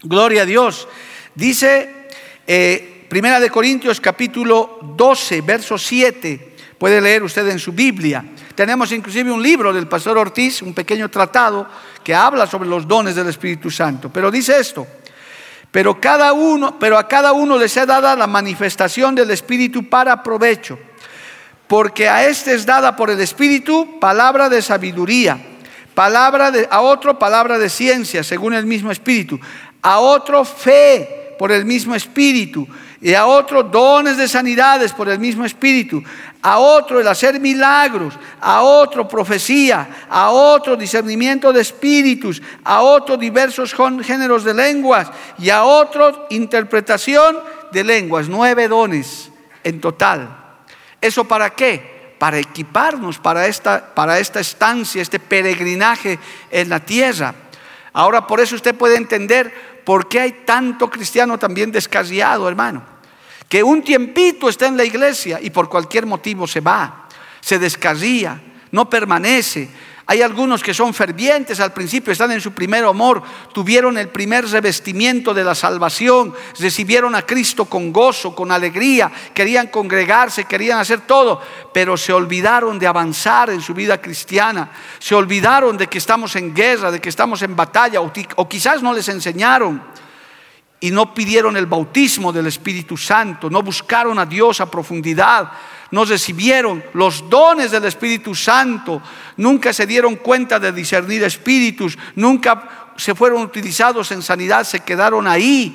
Gloria 0.03 0.43
a 0.43 0.45
Dios. 0.45 0.87
Dice 1.33 2.09
eh, 2.45 3.07
Primera 3.09 3.39
de 3.39 3.49
Corintios 3.49 3.99
capítulo 3.99 4.77
12, 4.83 5.41
verso 5.41 5.79
7. 5.79 6.57
Puede 6.77 7.01
leer 7.01 7.23
usted 7.23 7.47
en 7.47 7.57
su 7.57 7.71
Biblia. 7.71 8.23
Tenemos 8.55 8.91
inclusive 8.91 9.31
un 9.31 9.41
libro 9.41 9.73
del 9.73 9.87
pastor 9.87 10.17
Ortiz, 10.17 10.61
un 10.61 10.73
pequeño 10.73 11.09
tratado 11.09 11.67
que 12.03 12.13
habla 12.13 12.45
sobre 12.45 12.69
los 12.69 12.87
dones 12.87 13.15
del 13.15 13.27
Espíritu 13.27 13.71
Santo. 13.71 14.09
Pero 14.13 14.29
dice 14.29 14.59
esto, 14.59 14.85
pero, 15.71 15.99
cada 15.99 16.33
uno, 16.33 16.77
pero 16.77 16.99
a 16.99 17.07
cada 17.07 17.33
uno 17.33 17.57
les 17.57 17.75
ha 17.77 17.85
dada 17.87 18.15
la 18.15 18.27
manifestación 18.27 19.15
del 19.15 19.31
Espíritu 19.31 19.89
para 19.89 20.21
provecho, 20.21 20.77
porque 21.65 22.07
a 22.07 22.27
este 22.27 22.53
es 22.53 22.63
dada 22.63 22.95
por 22.95 23.09
el 23.09 23.19
Espíritu 23.19 23.99
palabra 23.99 24.49
de 24.49 24.61
sabiduría, 24.61 25.39
palabra 25.95 26.51
de, 26.51 26.67
a 26.69 26.81
otro 26.81 27.17
palabra 27.17 27.57
de 27.57 27.69
ciencia, 27.69 28.23
según 28.23 28.53
el 28.53 28.67
mismo 28.67 28.91
Espíritu, 28.91 29.39
a 29.81 29.97
otro 29.97 30.45
fe 30.45 31.35
por 31.39 31.51
el 31.51 31.65
mismo 31.65 31.95
Espíritu 31.95 32.67
y 33.01 33.15
a 33.15 33.25
otro 33.25 33.63
dones 33.63 34.17
de 34.17 34.27
sanidades 34.27 34.93
por 34.93 35.09
el 35.09 35.17
mismo 35.17 35.43
Espíritu, 35.43 36.03
a 36.43 36.59
otro 36.59 36.99
el 36.99 37.07
hacer 37.07 37.39
milagros, 37.39 38.13
a 38.41 38.61
otro 38.63 39.07
profecía, 39.07 40.05
a 40.09 40.29
otro 40.29 40.75
discernimiento 40.75 41.53
de 41.53 41.61
espíritus, 41.61 42.41
a 42.65 42.81
otro 42.81 43.15
diversos 43.15 43.73
géneros 44.03 44.43
de 44.43 44.53
lenguas 44.53 45.09
y 45.39 45.49
a 45.49 45.63
otro 45.63 46.27
interpretación 46.29 47.39
de 47.71 47.85
lenguas, 47.85 48.27
nueve 48.27 48.67
dones 48.67 49.31
en 49.63 49.79
total. 49.79 50.57
¿Eso 50.99 51.23
para 51.23 51.49
qué? 51.51 52.13
Para 52.19 52.37
equiparnos 52.37 53.19
para 53.19 53.47
esta, 53.47 53.93
para 53.95 54.19
esta 54.19 54.41
estancia, 54.41 55.01
este 55.01 55.19
peregrinaje 55.19 56.19
en 56.51 56.67
la 56.67 56.81
tierra. 56.81 57.33
Ahora 57.93 58.27
por 58.27 58.41
eso 58.41 58.55
usted 58.55 58.75
puede 58.75 58.97
entender 58.97 59.81
por 59.85 60.09
qué 60.09 60.19
hay 60.19 60.31
tanto 60.45 60.89
cristiano 60.89 61.39
también 61.39 61.71
descarriado, 61.71 62.49
hermano 62.49 62.92
que 63.53 63.61
un 63.61 63.83
tiempito 63.83 64.49
está 64.49 64.65
en 64.65 64.75
la 64.75 64.83
iglesia 64.83 65.39
y 65.39 65.51
por 65.51 65.69
cualquier 65.69 66.07
motivo 66.07 66.47
se 66.47 66.59
va, 66.59 67.07
se 67.39 67.59
descarría, 67.59 68.41
no 68.71 68.89
permanece. 68.89 69.69
Hay 70.07 70.23
algunos 70.23 70.63
que 70.63 70.73
son 70.73 70.91
fervientes 70.91 71.59
al 71.59 71.71
principio, 71.71 72.11
están 72.11 72.31
en 72.31 72.41
su 72.41 72.53
primer 72.53 72.83
amor, 72.83 73.21
tuvieron 73.53 73.99
el 73.99 74.09
primer 74.09 74.49
revestimiento 74.49 75.35
de 75.35 75.43
la 75.43 75.53
salvación, 75.53 76.33
recibieron 76.57 77.13
a 77.13 77.27
Cristo 77.27 77.65
con 77.65 77.93
gozo, 77.93 78.33
con 78.33 78.51
alegría, 78.51 79.11
querían 79.35 79.67
congregarse, 79.67 80.45
querían 80.45 80.79
hacer 80.79 81.01
todo, 81.01 81.39
pero 81.71 81.95
se 81.95 82.11
olvidaron 82.11 82.79
de 82.79 82.87
avanzar 82.87 83.51
en 83.51 83.61
su 83.61 83.75
vida 83.75 84.01
cristiana, 84.01 84.71
se 84.97 85.13
olvidaron 85.13 85.77
de 85.77 85.85
que 85.85 85.99
estamos 85.99 86.35
en 86.37 86.55
guerra, 86.55 86.89
de 86.89 86.99
que 86.99 87.09
estamos 87.09 87.43
en 87.43 87.55
batalla, 87.55 88.01
o, 88.01 88.11
o 88.35 88.49
quizás 88.49 88.81
no 88.81 88.93
les 88.93 89.09
enseñaron 89.09 89.92
y 90.83 90.91
no 90.91 91.13
pidieron 91.13 91.55
el 91.55 91.65
bautismo 91.65 92.33
del 92.33 92.47
Espíritu 92.47 92.97
Santo, 92.97 93.49
no 93.49 93.63
buscaron 93.63 94.19
a 94.19 94.25
Dios 94.25 94.59
a 94.59 94.69
profundidad, 94.69 95.49
no 95.91 96.03
recibieron 96.03 96.83
los 96.93 97.29
dones 97.29 97.71
del 97.71 97.85
Espíritu 97.85 98.35
Santo, 98.35 99.01
nunca 99.37 99.71
se 99.71 99.85
dieron 99.85 100.17
cuenta 100.17 100.59
de 100.59 100.73
discernir 100.73 101.23
espíritus, 101.23 101.97
nunca 102.15 102.91
se 102.97 103.15
fueron 103.15 103.43
utilizados 103.43 104.11
en 104.11 104.21
sanidad, 104.21 104.65
se 104.65 104.81
quedaron 104.81 105.25
ahí, 105.25 105.73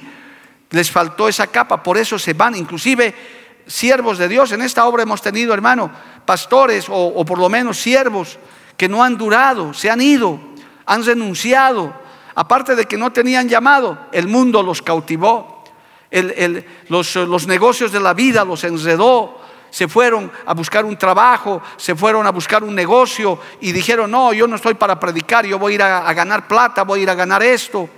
les 0.69 0.91
faltó 0.91 1.27
esa 1.27 1.47
capa, 1.47 1.83
por 1.83 1.97
eso 1.97 2.19
se 2.19 2.35
van, 2.35 2.55
inclusive 2.55 3.15
siervos 3.67 4.19
de 4.19 4.29
Dios, 4.29 4.53
en 4.53 4.61
esta 4.61 4.85
obra 4.85 5.05
hemos 5.05 5.23
tenido, 5.23 5.55
hermano, 5.55 5.91
pastores 6.27 6.87
o, 6.87 6.95
o 6.95 7.25
por 7.25 7.39
lo 7.39 7.49
menos 7.49 7.79
siervos 7.79 8.39
que 8.77 8.91
no 8.91 9.03
han 9.03 9.17
durado, 9.17 9.73
se 9.73 9.89
han 9.89 10.03
ido, 10.03 10.39
han 10.85 11.03
renunciado 11.03 12.08
aparte 12.39 12.77
de 12.77 12.87
que 12.87 12.97
no 12.97 13.11
tenían 13.11 13.49
llamado, 13.49 13.99
el 14.13 14.29
mundo 14.29 14.63
los 14.63 14.81
cautivó, 14.81 15.65
los, 16.89 17.47
negocios 17.49 17.91
de 17.91 17.99
la 17.99 18.15
vida 18.15 18.45
los 18.45 18.63
enredó, 18.63 19.41
se 19.71 19.89
fueron 19.89 20.31
a 20.47 20.55
buscar 20.55 20.85
un 20.85 20.97
trabajo, 20.97 21.61
se 21.77 21.97
fueron 21.97 22.29
a 22.29 22.31
buscar 22.31 22.63
un 22.63 22.77
negocio 22.77 23.41
y 23.61 23.73
dijeron, 23.73 24.13
no, 24.13 24.33
yo 24.33 24.47
no 24.47 24.55
estoy 24.55 24.75
para 24.75 25.01
predicar, 25.01 25.47
yo 25.47 25.59
voy 25.59 25.73
a 25.73 25.75
ir 25.75 25.83
a, 25.83 26.09
a, 26.09 26.15
ganar 26.15 26.47
plata, 26.47 26.85
voy 26.85 27.01
a 27.01 27.03
ir 27.03 27.11
a 27.11 27.17
ganar 27.17 27.43
esto, 27.43 27.91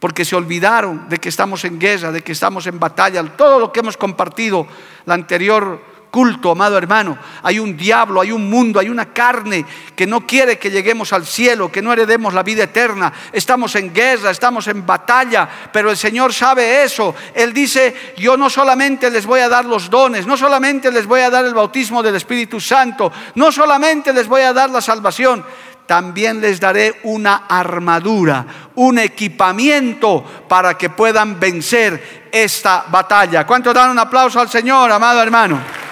porque 0.00 0.24
se 0.24 0.34
olvidaron 0.34 1.06
de 1.10 1.18
que 1.18 1.28
estamos 1.28 1.62
en 1.66 1.78
guerra, 1.78 2.10
de 2.10 2.22
que 2.22 2.32
estamos 2.32 2.66
en 2.66 2.80
batalla, 2.80 3.22
todo 3.36 3.58
lo 3.58 3.70
que 3.70 3.80
hemos 3.80 3.98
compartido 3.98 4.66
la 5.04 5.12
anterior 5.12 5.78
culto, 6.14 6.52
amado 6.52 6.78
hermano. 6.78 7.18
Hay 7.42 7.58
un 7.58 7.76
diablo, 7.76 8.20
hay 8.20 8.30
un 8.30 8.48
mundo, 8.48 8.78
hay 8.78 8.88
una 8.88 9.06
carne 9.06 9.66
que 9.96 10.06
no 10.06 10.24
quiere 10.24 10.60
que 10.60 10.70
lleguemos 10.70 11.12
al 11.12 11.26
cielo, 11.26 11.72
que 11.72 11.82
no 11.82 11.92
heredemos 11.92 12.32
la 12.32 12.44
vida 12.44 12.62
eterna. 12.62 13.12
Estamos 13.32 13.74
en 13.74 13.92
guerra, 13.92 14.30
estamos 14.30 14.68
en 14.68 14.86
batalla, 14.86 15.48
pero 15.72 15.90
el 15.90 15.96
Señor 15.96 16.32
sabe 16.32 16.84
eso. 16.84 17.16
Él 17.34 17.52
dice, 17.52 18.14
yo 18.16 18.36
no 18.36 18.48
solamente 18.48 19.10
les 19.10 19.26
voy 19.26 19.40
a 19.40 19.48
dar 19.48 19.64
los 19.64 19.90
dones, 19.90 20.24
no 20.24 20.36
solamente 20.36 20.92
les 20.92 21.04
voy 21.04 21.20
a 21.20 21.30
dar 21.30 21.44
el 21.46 21.52
bautismo 21.52 22.00
del 22.00 22.14
Espíritu 22.14 22.60
Santo, 22.60 23.10
no 23.34 23.50
solamente 23.50 24.12
les 24.12 24.28
voy 24.28 24.42
a 24.42 24.52
dar 24.52 24.70
la 24.70 24.80
salvación, 24.80 25.44
también 25.84 26.40
les 26.40 26.60
daré 26.60 27.00
una 27.02 27.46
armadura, 27.48 28.46
un 28.76 29.00
equipamiento 29.00 30.24
para 30.46 30.78
que 30.78 30.90
puedan 30.90 31.40
vencer 31.40 32.28
esta 32.30 32.84
batalla. 32.88 33.44
¿Cuánto 33.44 33.74
dan 33.74 33.90
un 33.90 33.98
aplauso 33.98 34.38
al 34.38 34.48
Señor, 34.48 34.92
amado 34.92 35.20
hermano? 35.20 35.83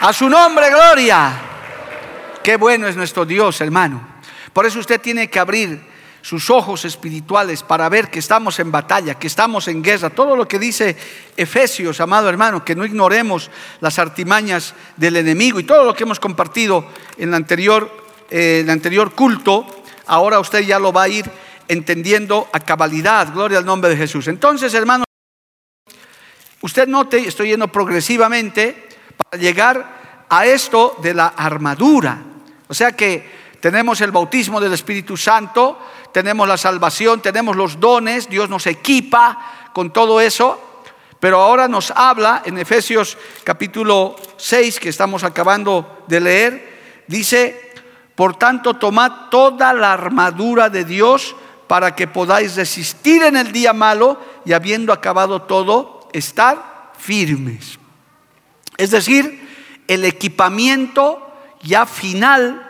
A 0.00 0.12
su 0.12 0.28
nombre, 0.28 0.70
gloria. 0.70 1.32
Qué 2.40 2.56
bueno 2.56 2.86
es 2.86 2.94
nuestro 2.94 3.24
Dios, 3.24 3.60
hermano. 3.60 4.00
Por 4.52 4.64
eso 4.64 4.78
usted 4.78 5.00
tiene 5.00 5.28
que 5.28 5.40
abrir 5.40 5.80
sus 6.22 6.50
ojos 6.50 6.84
espirituales 6.84 7.64
para 7.64 7.88
ver 7.88 8.08
que 8.08 8.20
estamos 8.20 8.60
en 8.60 8.70
batalla, 8.70 9.18
que 9.18 9.26
estamos 9.26 9.66
en 9.66 9.82
guerra. 9.82 10.10
Todo 10.10 10.36
lo 10.36 10.46
que 10.46 10.60
dice 10.60 10.96
Efesios, 11.36 12.00
amado 12.00 12.28
hermano, 12.28 12.64
que 12.64 12.76
no 12.76 12.84
ignoremos 12.84 13.50
las 13.80 13.98
artimañas 13.98 14.72
del 14.96 15.16
enemigo 15.16 15.58
y 15.58 15.64
todo 15.64 15.82
lo 15.82 15.94
que 15.94 16.04
hemos 16.04 16.20
compartido 16.20 16.86
en 17.16 17.30
el 17.30 17.34
anterior, 17.34 17.90
eh, 18.30 18.60
el 18.62 18.70
anterior 18.70 19.16
culto, 19.16 19.66
ahora 20.06 20.38
usted 20.38 20.60
ya 20.60 20.78
lo 20.78 20.92
va 20.92 21.02
a 21.02 21.08
ir 21.08 21.28
entendiendo 21.66 22.48
a 22.52 22.60
cabalidad. 22.60 23.32
Gloria 23.32 23.58
al 23.58 23.66
nombre 23.66 23.90
de 23.90 23.96
Jesús. 23.96 24.28
Entonces, 24.28 24.72
hermano, 24.74 25.02
usted 26.60 26.86
note, 26.86 27.18
estoy 27.18 27.48
yendo 27.48 27.66
progresivamente 27.66 28.87
para 29.18 29.42
llegar 29.42 30.26
a 30.28 30.46
esto 30.46 30.96
de 31.02 31.14
la 31.14 31.26
armadura. 31.28 32.18
O 32.68 32.74
sea 32.74 32.92
que 32.92 33.38
tenemos 33.60 34.00
el 34.00 34.12
bautismo 34.12 34.60
del 34.60 34.72
Espíritu 34.72 35.16
Santo, 35.16 35.78
tenemos 36.12 36.46
la 36.46 36.56
salvación, 36.56 37.20
tenemos 37.20 37.56
los 37.56 37.80
dones, 37.80 38.28
Dios 38.28 38.48
nos 38.48 38.66
equipa 38.66 39.70
con 39.72 39.92
todo 39.92 40.20
eso. 40.20 40.64
Pero 41.20 41.40
ahora 41.40 41.66
nos 41.66 41.90
habla 41.90 42.42
en 42.44 42.58
Efesios 42.58 43.18
capítulo 43.42 44.14
6, 44.36 44.78
que 44.78 44.88
estamos 44.88 45.24
acabando 45.24 46.04
de 46.06 46.20
leer, 46.20 47.04
dice, 47.08 47.72
por 48.14 48.36
tanto, 48.36 48.74
tomad 48.74 49.28
toda 49.30 49.72
la 49.72 49.92
armadura 49.92 50.68
de 50.68 50.84
Dios 50.84 51.34
para 51.66 51.96
que 51.96 52.06
podáis 52.06 52.54
resistir 52.54 53.22
en 53.22 53.36
el 53.36 53.50
día 53.52 53.72
malo 53.72 54.18
y 54.44 54.52
habiendo 54.52 54.92
acabado 54.92 55.42
todo, 55.42 56.08
estar 56.12 56.92
firmes. 56.96 57.78
Es 58.78 58.90
decir, 58.90 59.46
el 59.86 60.06
equipamiento 60.06 61.30
ya 61.62 61.84
final 61.84 62.64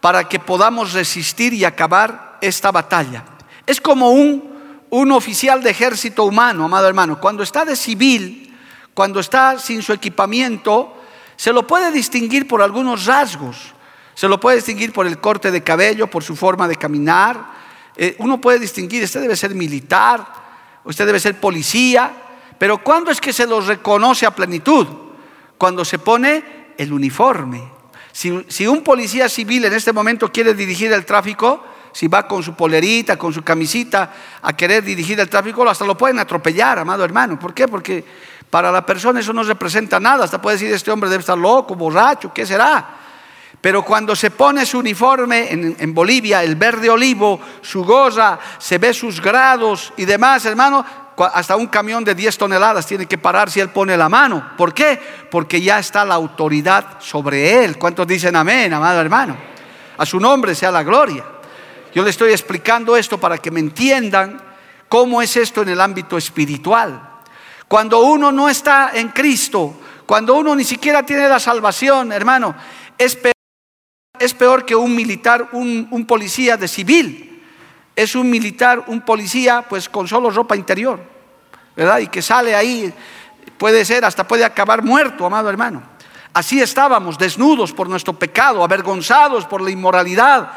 para 0.00 0.28
que 0.28 0.38
podamos 0.38 0.94
resistir 0.94 1.52
y 1.52 1.66
acabar 1.66 2.38
esta 2.40 2.70
batalla. 2.70 3.24
Es 3.66 3.80
como 3.80 4.12
un, 4.12 4.42
un 4.88 5.12
oficial 5.12 5.62
de 5.62 5.70
ejército 5.70 6.24
humano, 6.24 6.64
amado 6.64 6.88
hermano. 6.88 7.20
Cuando 7.20 7.42
está 7.42 7.66
de 7.66 7.76
civil, 7.76 8.56
cuando 8.94 9.20
está 9.20 9.58
sin 9.58 9.82
su 9.82 9.92
equipamiento, 9.92 10.96
se 11.36 11.52
lo 11.52 11.66
puede 11.66 11.92
distinguir 11.92 12.48
por 12.48 12.62
algunos 12.62 13.04
rasgos. 13.04 13.74
Se 14.14 14.28
lo 14.28 14.40
puede 14.40 14.56
distinguir 14.56 14.94
por 14.94 15.06
el 15.06 15.18
corte 15.18 15.50
de 15.50 15.62
cabello, 15.62 16.08
por 16.08 16.24
su 16.24 16.34
forma 16.34 16.66
de 16.66 16.76
caminar, 16.76 17.58
eh, 18.00 18.14
uno 18.18 18.40
puede 18.40 18.60
distinguir, 18.60 19.02
usted 19.02 19.20
debe 19.20 19.34
ser 19.34 19.56
militar, 19.56 20.24
usted 20.84 21.04
debe 21.04 21.18
ser 21.18 21.40
policía, 21.40 22.12
pero 22.56 22.78
¿cuándo 22.78 23.10
es 23.10 23.20
que 23.20 23.32
se 23.32 23.44
los 23.44 23.66
reconoce 23.66 24.24
a 24.24 24.30
plenitud? 24.30 24.86
Cuando 25.58 25.84
se 25.84 25.98
pone 25.98 26.72
el 26.78 26.92
uniforme. 26.92 27.78
Si, 28.12 28.66
un 28.66 28.82
policía 28.82 29.28
civil 29.28 29.64
en 29.64 29.74
este 29.74 29.92
momento 29.92 30.32
quiere 30.32 30.54
dirigir 30.54 30.92
el 30.92 31.04
tráfico, 31.04 31.64
si 31.92 32.08
va 32.08 32.26
con 32.26 32.42
su 32.42 32.54
polerita, 32.54 33.16
con 33.16 33.32
su 33.32 33.42
camisita 33.42 34.12
a 34.42 34.56
querer 34.56 34.82
dirigir 34.82 35.20
el 35.20 35.28
tráfico, 35.28 35.68
hasta 35.68 35.84
lo 35.84 35.96
pueden 35.96 36.18
atropellar, 36.18 36.78
amado 36.78 37.04
hermano. 37.04 37.38
¿Por 37.38 37.54
qué? 37.54 37.68
Porque 37.68 38.04
para 38.50 38.72
la 38.72 38.84
persona 38.84 39.20
eso 39.20 39.32
no 39.32 39.42
representa 39.42 40.00
nada. 40.00 40.24
Hasta 40.24 40.40
puede 40.40 40.56
decir, 40.56 40.72
este 40.72 40.90
hombre 40.90 41.10
debe 41.10 41.20
estar 41.20 41.38
loco, 41.38 41.74
borracho, 41.74 42.32
¿qué 42.32 42.46
será? 42.46 42.98
Pero 43.60 43.84
cuando 43.84 44.14
se 44.14 44.30
pone 44.30 44.64
su 44.64 44.78
uniforme 44.78 45.50
en, 45.50 45.94
Bolivia, 45.94 46.44
el 46.44 46.54
verde 46.54 46.88
olivo, 46.88 47.40
su 47.60 47.84
goza, 47.84 48.38
se 48.58 48.78
ve 48.78 48.94
sus 48.94 49.20
grados 49.20 49.92
y 49.96 50.04
demás, 50.04 50.44
hermano, 50.44 50.84
hasta 51.24 51.56
un 51.56 51.66
camión 51.66 52.04
de 52.04 52.14
10 52.14 52.38
toneladas 52.38 52.86
tiene 52.86 53.06
que 53.06 53.18
parar 53.18 53.50
si 53.50 53.60
él 53.60 53.70
pone 53.70 53.96
la 53.96 54.08
mano. 54.08 54.52
¿Por 54.56 54.72
qué? 54.72 55.00
Porque 55.30 55.60
ya 55.60 55.78
está 55.78 56.04
la 56.04 56.14
autoridad 56.14 56.98
sobre 57.00 57.64
él. 57.64 57.78
¿Cuántos 57.78 58.06
dicen 58.06 58.36
amén, 58.36 58.72
amado 58.72 59.00
hermano? 59.00 59.36
A 59.96 60.06
su 60.06 60.20
nombre 60.20 60.54
sea 60.54 60.70
la 60.70 60.82
gloria. 60.82 61.24
Yo 61.94 62.02
le 62.04 62.10
estoy 62.10 62.30
explicando 62.30 62.96
esto 62.96 63.18
para 63.18 63.38
que 63.38 63.50
me 63.50 63.60
entiendan 63.60 64.40
cómo 64.88 65.20
es 65.20 65.36
esto 65.36 65.62
en 65.62 65.70
el 65.70 65.80
ámbito 65.80 66.16
espiritual. 66.16 67.00
Cuando 67.66 68.00
uno 68.00 68.30
no 68.30 68.48
está 68.48 68.92
en 68.94 69.08
Cristo, 69.08 69.74
cuando 70.06 70.34
uno 70.34 70.54
ni 70.54 70.64
siquiera 70.64 71.04
tiene 71.04 71.28
la 71.28 71.40
salvación, 71.40 72.12
hermano, 72.12 72.54
es 72.96 73.16
peor 73.16 73.32
es 74.18 74.34
peor 74.34 74.64
que 74.64 74.74
un 74.74 74.94
militar, 74.94 75.48
un, 75.52 76.04
policía 76.06 76.56
de 76.56 76.68
civil. 76.68 77.27
Es 77.98 78.14
un 78.14 78.30
militar, 78.30 78.84
un 78.86 79.00
policía, 79.00 79.64
pues 79.68 79.88
con 79.88 80.06
solo 80.06 80.30
ropa 80.30 80.54
interior, 80.54 81.00
¿verdad? 81.74 81.98
Y 81.98 82.06
que 82.06 82.22
sale 82.22 82.54
ahí, 82.54 82.94
puede 83.58 83.84
ser, 83.84 84.04
hasta 84.04 84.22
puede 84.22 84.44
acabar 84.44 84.84
muerto, 84.84 85.26
amado 85.26 85.50
hermano. 85.50 85.82
Así 86.32 86.62
estábamos, 86.62 87.18
desnudos 87.18 87.72
por 87.72 87.88
nuestro 87.88 88.12
pecado, 88.12 88.62
avergonzados 88.62 89.46
por 89.46 89.60
la 89.60 89.72
inmoralidad. 89.72 90.48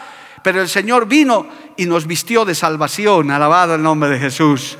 Pero 0.43 0.61
el 0.61 0.69
Señor 0.69 1.07
vino 1.07 1.47
y 1.77 1.87
nos 1.87 2.05
vistió 2.05 2.45
de 2.45 2.53
salvación, 2.53 3.31
alabado 3.31 3.73
el 3.73 3.81
nombre 3.81 4.11
de 4.11 4.19
Jesús. 4.19 4.77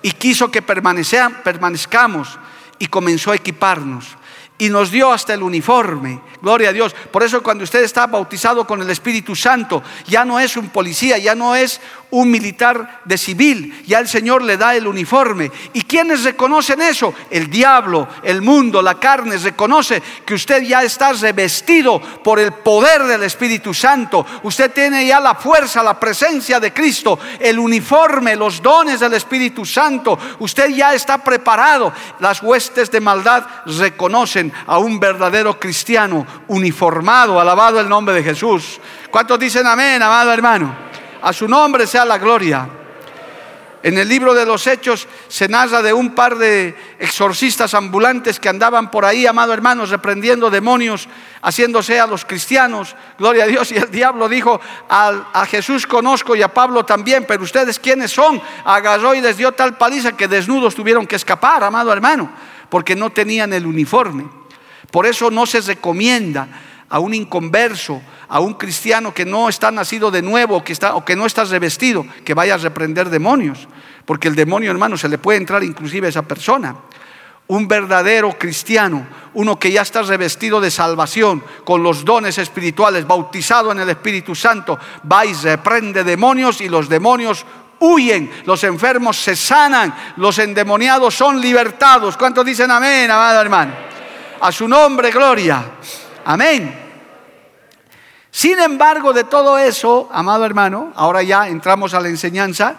Y 0.00 0.12
quiso 0.12 0.52
que 0.52 0.62
permanezcamos 0.62 2.38
y 2.78 2.86
comenzó 2.86 3.32
a 3.32 3.36
equiparnos 3.36 4.16
y 4.56 4.68
nos 4.68 4.92
dio 4.92 5.12
hasta 5.12 5.34
el 5.34 5.42
uniforme. 5.42 6.20
Gloria 6.44 6.68
a 6.68 6.72
Dios. 6.74 6.94
Por 7.10 7.22
eso 7.22 7.42
cuando 7.42 7.64
usted 7.64 7.82
está 7.82 8.06
bautizado 8.06 8.66
con 8.66 8.82
el 8.82 8.90
Espíritu 8.90 9.34
Santo, 9.34 9.82
ya 10.06 10.26
no 10.26 10.38
es 10.38 10.58
un 10.58 10.68
policía, 10.68 11.16
ya 11.16 11.34
no 11.34 11.56
es 11.56 11.80
un 12.10 12.30
militar 12.30 13.00
de 13.06 13.16
civil, 13.16 13.82
ya 13.86 13.98
el 13.98 14.06
Señor 14.06 14.42
le 14.42 14.58
da 14.58 14.76
el 14.76 14.86
uniforme. 14.86 15.50
¿Y 15.72 15.82
quiénes 15.82 16.22
reconocen 16.22 16.82
eso? 16.82 17.14
El 17.30 17.48
diablo, 17.48 18.06
el 18.22 18.42
mundo, 18.42 18.82
la 18.82 19.00
carne 19.00 19.38
reconoce 19.38 20.02
que 20.24 20.34
usted 20.34 20.62
ya 20.62 20.82
está 20.82 21.14
revestido 21.14 21.98
por 22.22 22.38
el 22.38 22.52
poder 22.52 23.04
del 23.04 23.22
Espíritu 23.22 23.72
Santo. 23.72 24.26
Usted 24.42 24.70
tiene 24.70 25.06
ya 25.06 25.18
la 25.20 25.34
fuerza, 25.34 25.82
la 25.82 25.98
presencia 25.98 26.60
de 26.60 26.74
Cristo, 26.74 27.18
el 27.40 27.58
uniforme, 27.58 28.36
los 28.36 28.60
dones 28.60 29.00
del 29.00 29.14
Espíritu 29.14 29.64
Santo. 29.64 30.18
Usted 30.40 30.68
ya 30.68 30.92
está 30.92 31.18
preparado. 31.24 31.92
Las 32.20 32.42
huestes 32.42 32.90
de 32.90 33.00
maldad 33.00 33.46
reconocen 33.64 34.52
a 34.66 34.78
un 34.78 35.00
verdadero 35.00 35.58
cristiano 35.58 36.26
uniformado. 36.48 37.40
Alabado 37.40 37.80
el 37.80 37.88
nombre 37.88 38.14
de 38.14 38.22
Jesús. 38.22 38.80
¿Cuántos 39.10 39.38
dicen 39.38 39.66
amén, 39.66 40.02
amado 40.02 40.32
hermano? 40.32 40.74
A 41.22 41.32
su 41.32 41.48
nombre 41.48 41.86
sea 41.86 42.04
la 42.04 42.18
gloria. 42.18 42.68
En 43.84 43.98
el 43.98 44.08
libro 44.08 44.32
de 44.32 44.46
los 44.46 44.66
Hechos 44.66 45.06
se 45.28 45.46
narra 45.46 45.82
de 45.82 45.92
un 45.92 46.14
par 46.14 46.38
de 46.38 46.74
exorcistas 46.98 47.74
ambulantes 47.74 48.40
que 48.40 48.48
andaban 48.48 48.90
por 48.90 49.04
ahí, 49.04 49.26
amado 49.26 49.52
hermanos, 49.52 49.90
reprendiendo 49.90 50.48
demonios, 50.48 51.06
haciéndose 51.42 52.00
a 52.00 52.06
los 52.06 52.24
cristianos. 52.24 52.96
Gloria 53.18 53.44
a 53.44 53.46
Dios. 53.46 53.70
Y 53.72 53.76
el 53.76 53.90
diablo 53.90 54.26
dijo, 54.26 54.58
a, 54.88 55.44
Jesús 55.50 55.86
conozco 55.86 56.34
y 56.34 56.40
a 56.40 56.48
Pablo 56.48 56.86
también, 56.86 57.26
pero 57.28 57.42
ustedes 57.42 57.78
quiénes 57.78 58.10
son. 58.10 58.40
Agarró 58.64 59.14
y 59.14 59.20
les 59.20 59.36
dio 59.36 59.52
tal 59.52 59.76
paliza 59.76 60.16
que 60.16 60.28
desnudos 60.28 60.74
tuvieron 60.74 61.06
que 61.06 61.16
escapar, 61.16 61.62
amado 61.62 61.92
hermano, 61.92 62.30
porque 62.70 62.96
no 62.96 63.10
tenían 63.10 63.52
el 63.52 63.66
uniforme. 63.66 64.43
Por 64.94 65.06
eso 65.06 65.28
no 65.28 65.44
se 65.44 65.60
recomienda 65.60 66.46
a 66.88 67.00
un 67.00 67.14
inconverso, 67.14 68.00
a 68.28 68.38
un 68.38 68.54
cristiano 68.54 69.12
que 69.12 69.24
no 69.24 69.48
está 69.48 69.72
nacido 69.72 70.12
de 70.12 70.22
nuevo 70.22 70.62
que 70.62 70.72
está, 70.72 70.94
o 70.94 71.04
que 71.04 71.16
no 71.16 71.26
está 71.26 71.42
revestido, 71.42 72.06
que 72.24 72.32
vaya 72.32 72.54
a 72.54 72.58
reprender 72.58 73.10
demonios. 73.10 73.66
Porque 74.06 74.28
el 74.28 74.36
demonio, 74.36 74.70
hermano, 74.70 74.96
se 74.96 75.08
le 75.08 75.18
puede 75.18 75.38
entrar 75.38 75.64
inclusive 75.64 76.06
a 76.06 76.10
esa 76.10 76.22
persona. 76.22 76.76
Un 77.48 77.66
verdadero 77.66 78.38
cristiano, 78.38 79.04
uno 79.34 79.58
que 79.58 79.72
ya 79.72 79.82
está 79.82 80.02
revestido 80.02 80.60
de 80.60 80.70
salvación, 80.70 81.42
con 81.64 81.82
los 81.82 82.04
dones 82.04 82.38
espirituales, 82.38 83.04
bautizado 83.04 83.72
en 83.72 83.80
el 83.80 83.90
Espíritu 83.90 84.36
Santo, 84.36 84.78
va 85.10 85.26
y 85.26 85.34
reprende 85.34 86.04
demonios 86.04 86.60
y 86.60 86.68
los 86.68 86.88
demonios 86.88 87.44
huyen, 87.80 88.30
los 88.44 88.62
enfermos 88.62 89.16
se 89.16 89.34
sanan, 89.34 89.92
los 90.18 90.38
endemoniados 90.38 91.16
son 91.16 91.40
libertados. 91.40 92.16
¿Cuántos 92.16 92.46
dicen 92.46 92.70
amén, 92.70 93.10
amado 93.10 93.40
hermano? 93.40 93.93
A 94.40 94.52
su 94.52 94.68
nombre, 94.68 95.10
gloria. 95.10 95.64
Amén. 96.24 96.84
Sin 98.30 98.58
embargo, 98.58 99.12
de 99.12 99.24
todo 99.24 99.58
eso, 99.58 100.08
amado 100.12 100.44
hermano, 100.44 100.92
ahora 100.96 101.22
ya 101.22 101.48
entramos 101.48 101.94
a 101.94 102.00
la 102.00 102.08
enseñanza, 102.08 102.76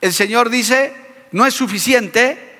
el 0.00 0.14
Señor 0.14 0.48
dice, 0.48 0.94
no 1.32 1.44
es 1.44 1.52
suficiente, 1.52 2.56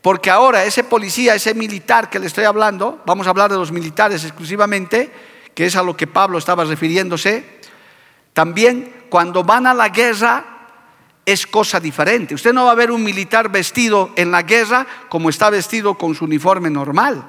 porque 0.00 0.30
ahora 0.30 0.64
ese 0.64 0.84
policía, 0.84 1.34
ese 1.34 1.54
militar 1.54 2.08
que 2.08 2.20
le 2.20 2.28
estoy 2.28 2.44
hablando, 2.44 3.02
vamos 3.04 3.26
a 3.26 3.30
hablar 3.30 3.50
de 3.50 3.56
los 3.56 3.72
militares 3.72 4.22
exclusivamente, 4.22 5.10
que 5.54 5.66
es 5.66 5.74
a 5.74 5.82
lo 5.82 5.96
que 5.96 6.06
Pablo 6.06 6.38
estaba 6.38 6.64
refiriéndose, 6.64 7.58
también 8.32 9.06
cuando 9.10 9.42
van 9.42 9.66
a 9.66 9.74
la 9.74 9.88
guerra 9.88 10.44
es 11.26 11.48
cosa 11.48 11.80
diferente. 11.80 12.34
Usted 12.34 12.52
no 12.52 12.66
va 12.66 12.72
a 12.72 12.76
ver 12.76 12.92
un 12.92 13.02
militar 13.02 13.50
vestido 13.50 14.10
en 14.14 14.30
la 14.30 14.42
guerra 14.42 14.86
como 15.08 15.30
está 15.30 15.50
vestido 15.50 15.98
con 15.98 16.14
su 16.14 16.26
uniforme 16.26 16.70
normal 16.70 17.24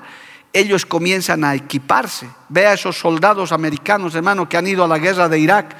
ellos 0.53 0.85
comienzan 0.85 1.43
a 1.43 1.55
equiparse. 1.55 2.27
Ve 2.49 2.65
a 2.65 2.73
esos 2.73 2.97
soldados 2.97 3.51
americanos, 3.51 4.15
hermano, 4.15 4.49
que 4.49 4.57
han 4.57 4.67
ido 4.67 4.83
a 4.83 4.87
la 4.87 4.97
guerra 4.97 5.29
de 5.29 5.39
Irak. 5.39 5.75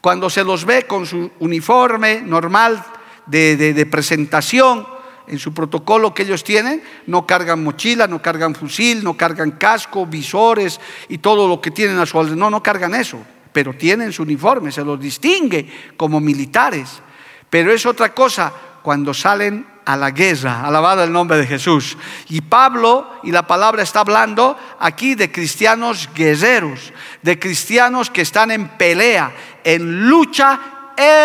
Cuando 0.00 0.30
se 0.30 0.44
los 0.44 0.64
ve 0.64 0.86
con 0.86 1.06
su 1.06 1.30
uniforme 1.40 2.22
normal 2.22 2.84
de, 3.26 3.86
presentación, 3.90 4.86
en 5.26 5.38
su 5.38 5.52
protocolo 5.52 6.14
que 6.14 6.22
ellos 6.22 6.42
tienen, 6.42 6.82
no 7.06 7.26
cargan 7.26 7.62
mochila, 7.62 8.06
no 8.06 8.22
cargan 8.22 8.54
fusil, 8.54 9.04
no 9.04 9.14
cargan 9.14 9.52
casco, 9.52 10.06
visores 10.06 10.80
y 11.08 11.18
todo 11.18 11.46
lo 11.46 11.60
que 11.60 11.70
tienen 11.70 11.98
a 11.98 12.06
su 12.06 12.18
alrededor. 12.18 12.38
No, 12.38 12.50
no 12.50 12.62
cargan 12.62 12.94
eso, 12.94 13.18
pero 13.52 13.74
tienen 13.74 14.12
su 14.12 14.22
uniforme, 14.22 14.72
se 14.72 14.84
los 14.84 14.98
distingue 14.98 15.92
como 15.98 16.18
militares. 16.18 17.02
Pero 17.50 17.72
es 17.72 17.84
otra 17.84 18.14
cosa 18.14 18.52
cuando 18.82 19.12
salen 19.12 19.66
a 19.88 19.96
la 19.96 20.10
guerra. 20.10 20.66
Alabado 20.66 21.02
el 21.02 21.10
nombre 21.10 21.38
de 21.38 21.46
Jesús. 21.46 21.96
Y 22.28 22.42
Pablo 22.42 23.10
y 23.22 23.32
la 23.32 23.46
palabra 23.46 23.82
está 23.82 24.00
hablando 24.00 24.54
aquí 24.78 25.14
de 25.14 25.32
cristianos 25.32 26.10
guerreros, 26.14 26.92
de 27.22 27.38
cristianos 27.38 28.10
que 28.10 28.20
están 28.20 28.50
en 28.50 28.68
pelea, 28.68 29.32
en 29.64 30.06
lucha 30.06 30.60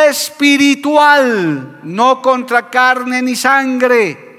espiritual, 0.10 1.82
no 1.84 2.22
contra 2.22 2.70
carne 2.70 3.22
ni 3.22 3.36
sangre, 3.36 4.33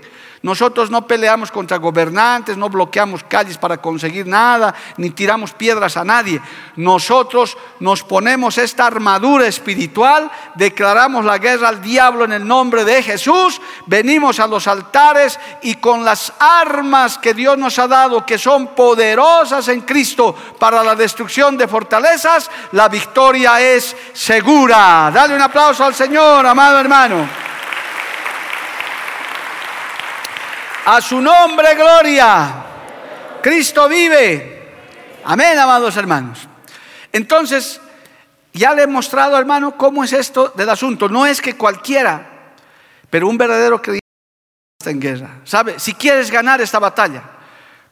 Nosotros 0.44 0.90
no 0.90 1.06
peleamos 1.06 1.50
contra 1.50 1.78
gobernantes, 1.78 2.58
no 2.58 2.68
bloqueamos 2.68 3.24
calles 3.24 3.56
para 3.56 3.78
conseguir 3.78 4.26
nada, 4.26 4.74
ni 4.98 5.08
tiramos 5.08 5.52
piedras 5.52 5.96
a 5.96 6.04
nadie. 6.04 6.38
Nosotros 6.76 7.56
nos 7.80 8.02
ponemos 8.02 8.58
esta 8.58 8.86
armadura 8.86 9.46
espiritual, 9.46 10.30
declaramos 10.54 11.24
la 11.24 11.38
guerra 11.38 11.70
al 11.70 11.80
diablo 11.80 12.26
en 12.26 12.32
el 12.32 12.46
nombre 12.46 12.84
de 12.84 13.02
Jesús, 13.02 13.58
venimos 13.86 14.38
a 14.38 14.46
los 14.46 14.68
altares 14.68 15.40
y 15.62 15.76
con 15.76 16.04
las 16.04 16.34
armas 16.38 17.16
que 17.16 17.32
Dios 17.32 17.56
nos 17.56 17.78
ha 17.78 17.88
dado, 17.88 18.26
que 18.26 18.36
son 18.36 18.66
poderosas 18.74 19.68
en 19.68 19.80
Cristo 19.80 20.36
para 20.58 20.84
la 20.84 20.94
destrucción 20.94 21.56
de 21.56 21.66
fortalezas, 21.66 22.50
la 22.72 22.90
victoria 22.90 23.62
es 23.62 23.96
segura. 24.12 25.10
Dale 25.10 25.36
un 25.36 25.40
aplauso 25.40 25.86
al 25.86 25.94
Señor, 25.94 26.44
amado 26.44 26.80
hermano. 26.80 27.53
A 30.86 31.00
su 31.00 31.20
nombre, 31.20 31.74
gloria. 31.74 32.64
Cristo 33.42 33.88
vive. 33.88 34.72
Amén, 35.24 35.58
amados 35.58 35.96
hermanos. 35.96 36.46
Entonces, 37.12 37.80
ya 38.52 38.74
le 38.74 38.82
he 38.82 38.86
mostrado, 38.86 39.38
hermano, 39.38 39.76
cómo 39.76 40.04
es 40.04 40.12
esto 40.12 40.52
del 40.54 40.68
asunto. 40.68 41.08
No 41.08 41.24
es 41.26 41.40
que 41.40 41.56
cualquiera, 41.56 42.54
pero 43.08 43.28
un 43.28 43.38
verdadero 43.38 43.80
creyente 43.80 44.04
está 44.78 44.90
en 44.90 45.00
guerra. 45.00 45.40
¿Sabe? 45.44 45.78
Si 45.78 45.94
quieres 45.94 46.30
ganar 46.30 46.60
esta 46.60 46.78
batalla, 46.78 47.22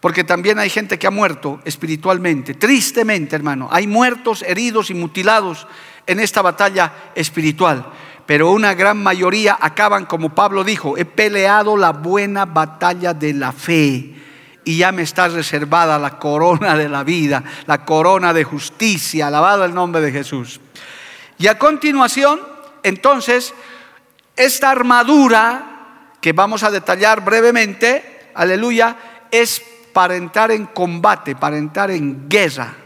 porque 0.00 0.24
también 0.24 0.58
hay 0.58 0.68
gente 0.68 0.98
que 0.98 1.06
ha 1.06 1.10
muerto 1.10 1.60
espiritualmente, 1.64 2.54
tristemente, 2.54 3.36
hermano. 3.36 3.68
Hay 3.70 3.86
muertos, 3.86 4.42
heridos 4.42 4.90
y 4.90 4.94
mutilados 4.94 5.66
en 6.06 6.20
esta 6.20 6.42
batalla 6.42 6.92
espiritual 7.14 7.86
pero 8.26 8.50
una 8.50 8.74
gran 8.74 9.02
mayoría 9.02 9.58
acaban, 9.60 10.06
como 10.06 10.34
Pablo 10.34 10.64
dijo, 10.64 10.96
he 10.96 11.04
peleado 11.04 11.76
la 11.76 11.90
buena 11.90 12.44
batalla 12.44 13.14
de 13.14 13.34
la 13.34 13.52
fe 13.52 14.14
y 14.64 14.76
ya 14.76 14.92
me 14.92 15.02
está 15.02 15.28
reservada 15.28 15.98
la 15.98 16.18
corona 16.18 16.76
de 16.76 16.88
la 16.88 17.02
vida, 17.02 17.42
la 17.66 17.84
corona 17.84 18.32
de 18.32 18.44
justicia, 18.44 19.26
alabado 19.26 19.64
el 19.64 19.74
nombre 19.74 20.00
de 20.00 20.12
Jesús. 20.12 20.60
Y 21.38 21.48
a 21.48 21.58
continuación, 21.58 22.40
entonces, 22.82 23.52
esta 24.36 24.70
armadura 24.70 26.14
que 26.20 26.32
vamos 26.32 26.62
a 26.62 26.70
detallar 26.70 27.24
brevemente, 27.24 28.30
aleluya, 28.34 28.96
es 29.30 29.62
para 29.92 30.14
entrar 30.14 30.52
en 30.52 30.66
combate, 30.66 31.34
para 31.34 31.58
entrar 31.58 31.90
en 31.90 32.28
guerra. 32.28 32.76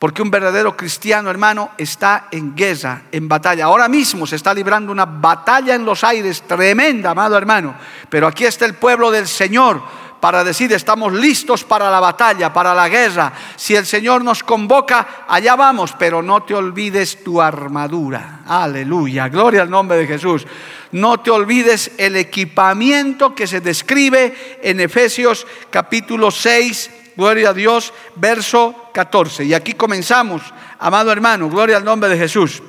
Porque 0.00 0.22
un 0.22 0.30
verdadero 0.30 0.74
cristiano, 0.74 1.28
hermano, 1.28 1.72
está 1.76 2.28
en 2.30 2.56
guerra, 2.56 3.02
en 3.12 3.28
batalla. 3.28 3.66
Ahora 3.66 3.86
mismo 3.86 4.26
se 4.26 4.36
está 4.36 4.54
librando 4.54 4.90
una 4.92 5.04
batalla 5.04 5.74
en 5.74 5.84
los 5.84 6.02
aires 6.02 6.40
tremenda, 6.40 7.10
amado 7.10 7.36
hermano. 7.36 7.74
Pero 8.08 8.26
aquí 8.26 8.46
está 8.46 8.64
el 8.64 8.76
pueblo 8.76 9.10
del 9.10 9.28
Señor 9.28 9.82
para 10.18 10.42
decir, 10.42 10.72
estamos 10.72 11.12
listos 11.12 11.64
para 11.64 11.90
la 11.90 12.00
batalla, 12.00 12.50
para 12.50 12.74
la 12.74 12.88
guerra. 12.88 13.30
Si 13.56 13.76
el 13.76 13.84
Señor 13.84 14.24
nos 14.24 14.42
convoca, 14.42 15.26
allá 15.28 15.54
vamos, 15.54 15.94
pero 15.98 16.22
no 16.22 16.44
te 16.44 16.54
olvides 16.54 17.22
tu 17.22 17.42
armadura. 17.42 18.40
Aleluya, 18.46 19.28
gloria 19.28 19.60
al 19.60 19.70
nombre 19.70 19.98
de 19.98 20.06
Jesús. 20.06 20.46
No 20.92 21.20
te 21.20 21.30
olvides 21.30 21.90
el 21.98 22.16
equipamiento 22.16 23.34
que 23.34 23.46
se 23.46 23.60
describe 23.60 24.58
en 24.62 24.80
Efesios 24.80 25.46
capítulo 25.70 26.30
6 26.30 26.99
Gloria 27.16 27.50
a 27.50 27.54
Dios, 27.54 27.92
verso 28.16 28.90
14. 28.92 29.44
Y 29.44 29.54
aquí 29.54 29.74
comenzamos, 29.74 30.42
amado 30.78 31.12
hermano, 31.12 31.48
gloria 31.48 31.76
al 31.76 31.84
nombre 31.84 32.08
de 32.08 32.18
Jesús. 32.18 32.62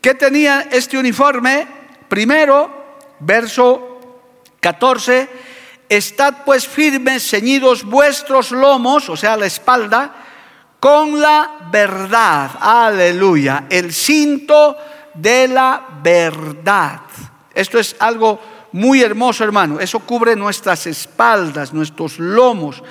¿Qué 0.00 0.14
tenía 0.14 0.68
este 0.70 0.98
uniforme? 0.98 1.66
Primero, 2.08 2.70
verso 3.20 4.00
14, 4.60 5.28
estad 5.88 6.44
pues 6.44 6.66
firmes, 6.66 7.28
ceñidos 7.28 7.84
vuestros 7.84 8.50
lomos, 8.50 9.08
o 9.08 9.16
sea, 9.16 9.36
la 9.36 9.46
espalda, 9.46 10.14
con 10.80 11.20
la 11.20 11.68
verdad. 11.70 12.50
Aleluya. 12.60 13.66
El 13.70 13.92
cinto 13.92 14.76
de 15.14 15.48
la 15.48 15.86
verdad. 16.02 17.02
Esto 17.54 17.78
es 17.78 17.94
algo 18.00 18.40
muy 18.72 19.02
hermoso, 19.02 19.44
hermano. 19.44 19.78
Eso 19.78 20.00
cubre 20.00 20.34
nuestras 20.34 20.86
espaldas, 20.86 21.72
nuestros 21.72 22.18
lomos. 22.18 22.82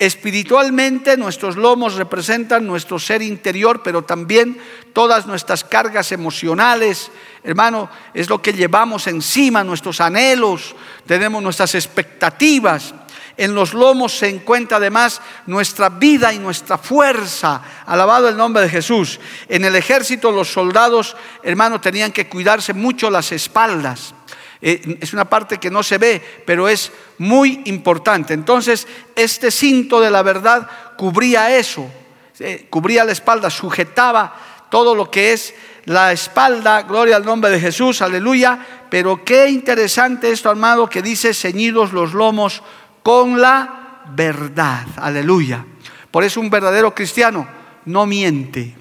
Espiritualmente 0.00 1.18
nuestros 1.18 1.56
lomos 1.56 1.96
representan 1.96 2.66
nuestro 2.66 2.98
ser 2.98 3.20
interior, 3.20 3.82
pero 3.82 4.00
también 4.00 4.56
todas 4.94 5.26
nuestras 5.26 5.62
cargas 5.62 6.10
emocionales. 6.10 7.10
Hermano, 7.44 7.90
es 8.14 8.30
lo 8.30 8.40
que 8.40 8.54
llevamos 8.54 9.06
encima, 9.08 9.62
nuestros 9.62 10.00
anhelos, 10.00 10.74
tenemos 11.06 11.42
nuestras 11.42 11.74
expectativas. 11.74 12.94
En 13.36 13.54
los 13.54 13.74
lomos 13.74 14.16
se 14.16 14.30
encuentra 14.30 14.78
además 14.78 15.20
nuestra 15.44 15.90
vida 15.90 16.32
y 16.32 16.38
nuestra 16.38 16.78
fuerza. 16.78 17.60
Alabado 17.84 18.26
el 18.30 18.38
nombre 18.38 18.62
de 18.62 18.70
Jesús. 18.70 19.20
En 19.50 19.66
el 19.66 19.76
ejército 19.76 20.32
los 20.32 20.50
soldados, 20.50 21.14
hermano, 21.42 21.78
tenían 21.78 22.10
que 22.10 22.26
cuidarse 22.26 22.72
mucho 22.72 23.10
las 23.10 23.32
espaldas. 23.32 24.14
Eh, 24.62 24.98
es 25.00 25.12
una 25.12 25.24
parte 25.24 25.58
que 25.58 25.70
no 25.70 25.82
se 25.82 25.98
ve, 25.98 26.22
pero 26.44 26.68
es 26.68 26.92
muy 27.18 27.62
importante. 27.64 28.34
Entonces, 28.34 28.86
este 29.16 29.50
cinto 29.50 30.00
de 30.00 30.10
la 30.10 30.22
verdad 30.22 30.68
cubría 30.96 31.56
eso, 31.56 31.90
eh, 32.38 32.66
cubría 32.68 33.04
la 33.04 33.12
espalda, 33.12 33.48
sujetaba 33.48 34.66
todo 34.70 34.94
lo 34.94 35.10
que 35.10 35.32
es 35.32 35.54
la 35.86 36.12
espalda, 36.12 36.82
gloria 36.82 37.16
al 37.16 37.24
nombre 37.24 37.50
de 37.50 37.60
Jesús, 37.60 38.02
aleluya. 38.02 38.58
Pero 38.90 39.24
qué 39.24 39.48
interesante 39.48 40.30
esto, 40.30 40.50
amado, 40.50 40.88
que 40.88 41.02
dice 41.02 41.32
ceñidos 41.32 41.92
los 41.92 42.12
lomos 42.12 42.62
con 43.02 43.40
la 43.40 44.02
verdad, 44.14 44.86
aleluya. 44.96 45.64
Por 46.10 46.24
eso 46.24 46.40
un 46.40 46.50
verdadero 46.50 46.94
cristiano 46.94 47.46
no 47.86 48.04
miente. 48.04 48.74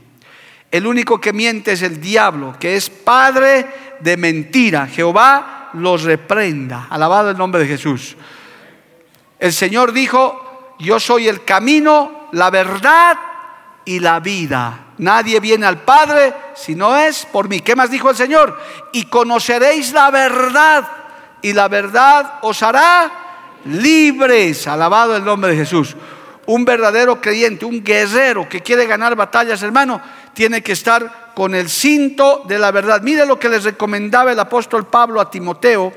El 0.72 0.86
único 0.86 1.20
que 1.20 1.34
miente 1.34 1.72
es 1.72 1.82
el 1.82 2.02
diablo, 2.02 2.56
que 2.60 2.76
es 2.76 2.90
padre 2.90 3.66
de 4.02 4.18
mentira. 4.18 4.88
Jehová 4.88 5.59
los 5.74 6.04
reprenda. 6.04 6.88
Alabado 6.90 7.30
el 7.30 7.38
nombre 7.38 7.62
de 7.62 7.68
Jesús. 7.68 8.16
El 9.40 9.54
Señor 9.54 9.94
dijo, 9.94 10.76
yo 10.80 11.00
soy 11.00 11.28
el 11.28 11.44
camino, 11.44 12.28
la 12.32 12.50
verdad 12.50 13.18
y 13.86 14.00
la 14.00 14.20
vida. 14.20 14.88
Nadie 14.98 15.40
viene 15.40 15.66
al 15.66 15.82
Padre 15.82 16.34
si 16.56 16.76
no 16.76 16.96
es 16.98 17.26
por 17.26 17.48
mí. 17.48 17.62
¿Qué 17.62 17.76
más 17.76 17.90
dijo 17.90 18.10
el 18.10 18.16
Señor? 18.16 18.60
Y 18.92 19.06
conoceréis 19.06 19.94
la 19.94 20.12
verdad 20.12 20.88
y 21.42 21.54
la 21.54 21.68
verdad 21.68 22.40
os 22.42 22.62
hará 22.64 23.12
libres. 23.66 24.68
Alabado 24.68 25.16
el 25.16 25.24
nombre 25.24 25.52
de 25.52 25.58
Jesús. 25.58 25.96
Un 26.46 26.66
verdadero 26.66 27.22
creyente, 27.22 27.66
un 27.66 27.84
guerrero 27.84 28.50
que 28.50 28.62
quiere 28.62 28.86
ganar 28.86 29.16
batallas, 29.16 29.62
hermano, 29.62 30.02
tiene 30.34 30.62
que 30.62 30.74
estar 30.74 31.32
con 31.34 31.56
el 31.56 31.70
cinto 31.70 32.44
de 32.48 32.60
la 32.60 32.72
verdad. 32.72 33.02
Mire 33.02 33.26
lo 33.26 33.40
que 33.40 33.50
les 33.50 33.64
recomendaba 33.64 34.32
el 34.32 34.40
apóstol 34.40 34.88
Pablo 34.88 35.22
a 35.22 35.30
Timoteo. 35.32 35.94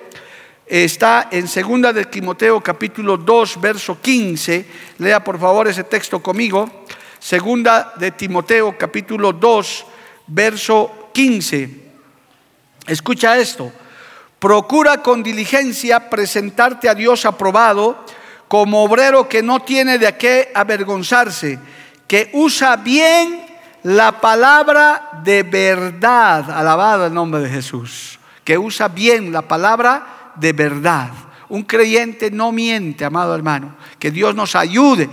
Está 0.66 1.28
en 1.30 1.48
segunda 1.48 1.92
de 1.92 2.04
Timoteo 2.04 2.60
capítulo 2.60 3.16
2, 3.16 3.60
verso 3.60 4.00
15. 4.00 4.66
Lea 4.98 5.22
por 5.22 5.38
favor 5.38 5.68
ese 5.68 5.84
texto 5.84 6.22
conmigo. 6.22 6.84
Segunda 7.18 7.92
de 7.96 8.12
Timoteo 8.12 8.76
capítulo 8.78 9.32
2, 9.32 9.86
verso 10.28 11.10
15. 11.12 11.70
Escucha 12.86 13.38
esto. 13.38 13.72
Procura 14.38 15.02
con 15.02 15.22
diligencia 15.22 16.10
presentarte 16.10 16.88
a 16.88 16.94
Dios 16.94 17.24
aprobado 17.24 18.04
como 18.48 18.82
obrero 18.82 19.28
que 19.28 19.42
no 19.42 19.60
tiene 19.60 19.98
de 19.98 20.16
qué 20.16 20.50
avergonzarse, 20.54 21.58
que 22.06 22.28
usa 22.32 22.76
bien 22.76 23.51
la 23.82 24.20
palabra 24.20 25.20
de 25.24 25.42
verdad, 25.42 26.50
alabado 26.50 27.06
el 27.06 27.14
nombre 27.14 27.40
de 27.40 27.50
Jesús, 27.50 28.18
que 28.44 28.58
usa 28.58 28.88
bien 28.88 29.32
la 29.32 29.42
palabra 29.42 30.32
de 30.36 30.52
verdad. 30.52 31.10
Un 31.48 31.62
creyente 31.62 32.30
no 32.30 32.52
miente, 32.52 33.04
amado 33.04 33.34
hermano. 33.34 33.74
Que 33.98 34.10
Dios 34.10 34.34
nos 34.34 34.56
ayude 34.56 35.08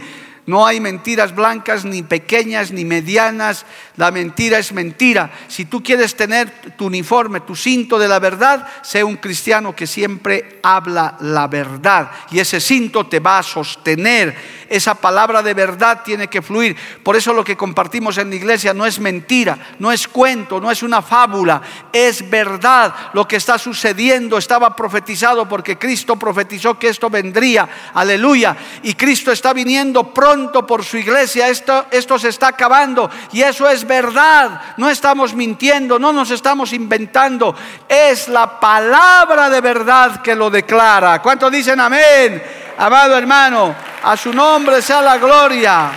no 0.49 0.65
hay 0.65 0.79
mentiras 0.79 1.35
blancas, 1.35 1.85
ni 1.85 2.01
pequeñas, 2.01 2.71
ni 2.71 2.83
medianas. 2.83 3.67
La 3.97 4.09
mentira 4.09 4.57
es 4.57 4.73
mentira. 4.73 5.29
Si 5.47 5.65
tú 5.65 5.83
quieres 5.83 6.15
tener 6.15 6.49
tu 6.75 6.88
uniforme, 6.88 7.41
tu 7.41 7.55
cinto 7.55 7.99
de 7.99 8.07
la 8.07 8.17
verdad, 8.17 8.65
sé 8.81 9.03
un 9.03 9.17
cristiano 9.17 9.75
que 9.75 9.85
siempre 9.85 10.59
habla 10.63 11.17
la 11.19 11.45
verdad. 11.45 12.09
Y 12.31 12.39
ese 12.39 12.59
cinto 12.59 13.05
te 13.05 13.19
va 13.19 13.38
a 13.38 13.43
sostener. 13.43 14.35
Esa 14.67 14.95
palabra 14.95 15.43
de 15.43 15.53
verdad 15.53 16.01
tiene 16.03 16.27
que 16.27 16.41
fluir. 16.41 16.75
Por 17.03 17.15
eso 17.15 17.31
lo 17.31 17.43
que 17.43 17.55
compartimos 17.55 18.17
en 18.17 18.31
la 18.31 18.35
iglesia 18.35 18.73
no 18.73 18.88
es 18.88 18.99
mentira, 18.99 19.55
no 19.77 19.91
es 19.91 20.07
cuento, 20.07 20.59
no 20.59 20.71
es 20.71 20.81
una 20.81 21.03
fábula. 21.03 21.62
Es 21.93 22.27
verdad. 22.27 22.95
Lo 23.13 23.27
que 23.27 23.35
está 23.35 23.59
sucediendo 23.59 24.39
estaba 24.39 24.75
profetizado 24.75 25.47
porque 25.47 25.77
Cristo 25.77 26.15
profetizó 26.15 26.79
que 26.79 26.88
esto 26.88 27.07
vendría. 27.07 27.69
Aleluya. 27.93 28.57
Y 28.81 28.95
Cristo 28.95 29.31
está 29.31 29.53
viniendo 29.53 30.12
pronto 30.12 30.38
por 30.47 30.84
su 30.84 30.97
iglesia. 30.97 31.47
Esto, 31.49 31.86
esto 31.91 32.17
se 32.17 32.30
está 32.30 32.47
acabando 32.47 33.10
y 33.32 33.41
eso 33.41 33.67
es 33.69 33.86
verdad. 33.86 34.62
No 34.78 34.89
estamos 34.89 35.34
mintiendo, 35.34 35.99
no 35.99 36.12
nos 36.12 36.32
estamos 36.32 36.73
inventando. 36.73 37.56
Es 37.88 38.28
la 38.28 38.60
palabra 38.60 39.49
de 39.49 39.62
verdad 39.62 40.21
que 40.21 40.36
lo 40.36 40.49
declara. 40.49 41.21
¿Cuántos 41.21 41.52
dicen 41.52 41.80
amén? 41.80 42.41
Amado 42.78 43.17
hermano, 43.17 43.75
a 44.04 44.15
su 44.15 44.34
nombre 44.34 44.82
sea 44.82 45.02
la 45.02 45.17
gloria. 45.17 45.91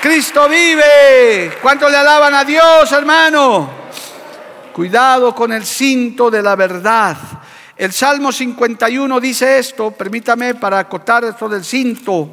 Cristo 0.00 0.48
vive. 0.48 1.58
¿Cuántos 1.60 1.90
le 1.90 1.96
alaban 1.96 2.34
a 2.34 2.44
Dios, 2.44 2.92
hermano? 2.92 3.70
Cuidado 4.72 5.34
con 5.34 5.52
el 5.52 5.64
cinto 5.64 6.30
de 6.30 6.42
la 6.42 6.54
verdad. 6.54 7.16
El 7.76 7.92
Salmo 7.92 8.32
51 8.32 9.20
dice 9.20 9.58
esto, 9.58 9.90
permítame 9.90 10.54
para 10.54 10.78
acotar 10.78 11.24
esto 11.24 11.48
del 11.48 11.64
cinto. 11.64 12.30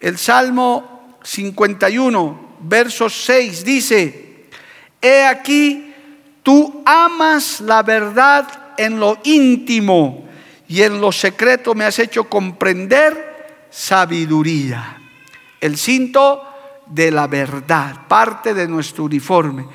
El 0.00 0.18
Salmo 0.18 1.18
51, 1.22 2.56
verso 2.60 3.08
6 3.08 3.64
dice, 3.64 4.46
He 5.00 5.24
aquí, 5.24 5.94
tú 6.42 6.82
amas 6.84 7.60
la 7.60 7.82
verdad 7.82 8.74
en 8.76 8.98
lo 8.98 9.18
íntimo 9.24 10.28
y 10.66 10.82
en 10.82 11.00
lo 11.00 11.12
secreto 11.12 11.74
me 11.74 11.84
has 11.84 11.98
hecho 11.98 12.24
comprender 12.24 13.66
sabiduría. 13.70 14.98
El 15.60 15.76
cinto 15.76 16.42
de 16.86 17.10
la 17.10 17.26
verdad, 17.26 18.08
parte 18.08 18.54
de 18.54 18.66
nuestro 18.66 19.04
uniforme. 19.04 19.66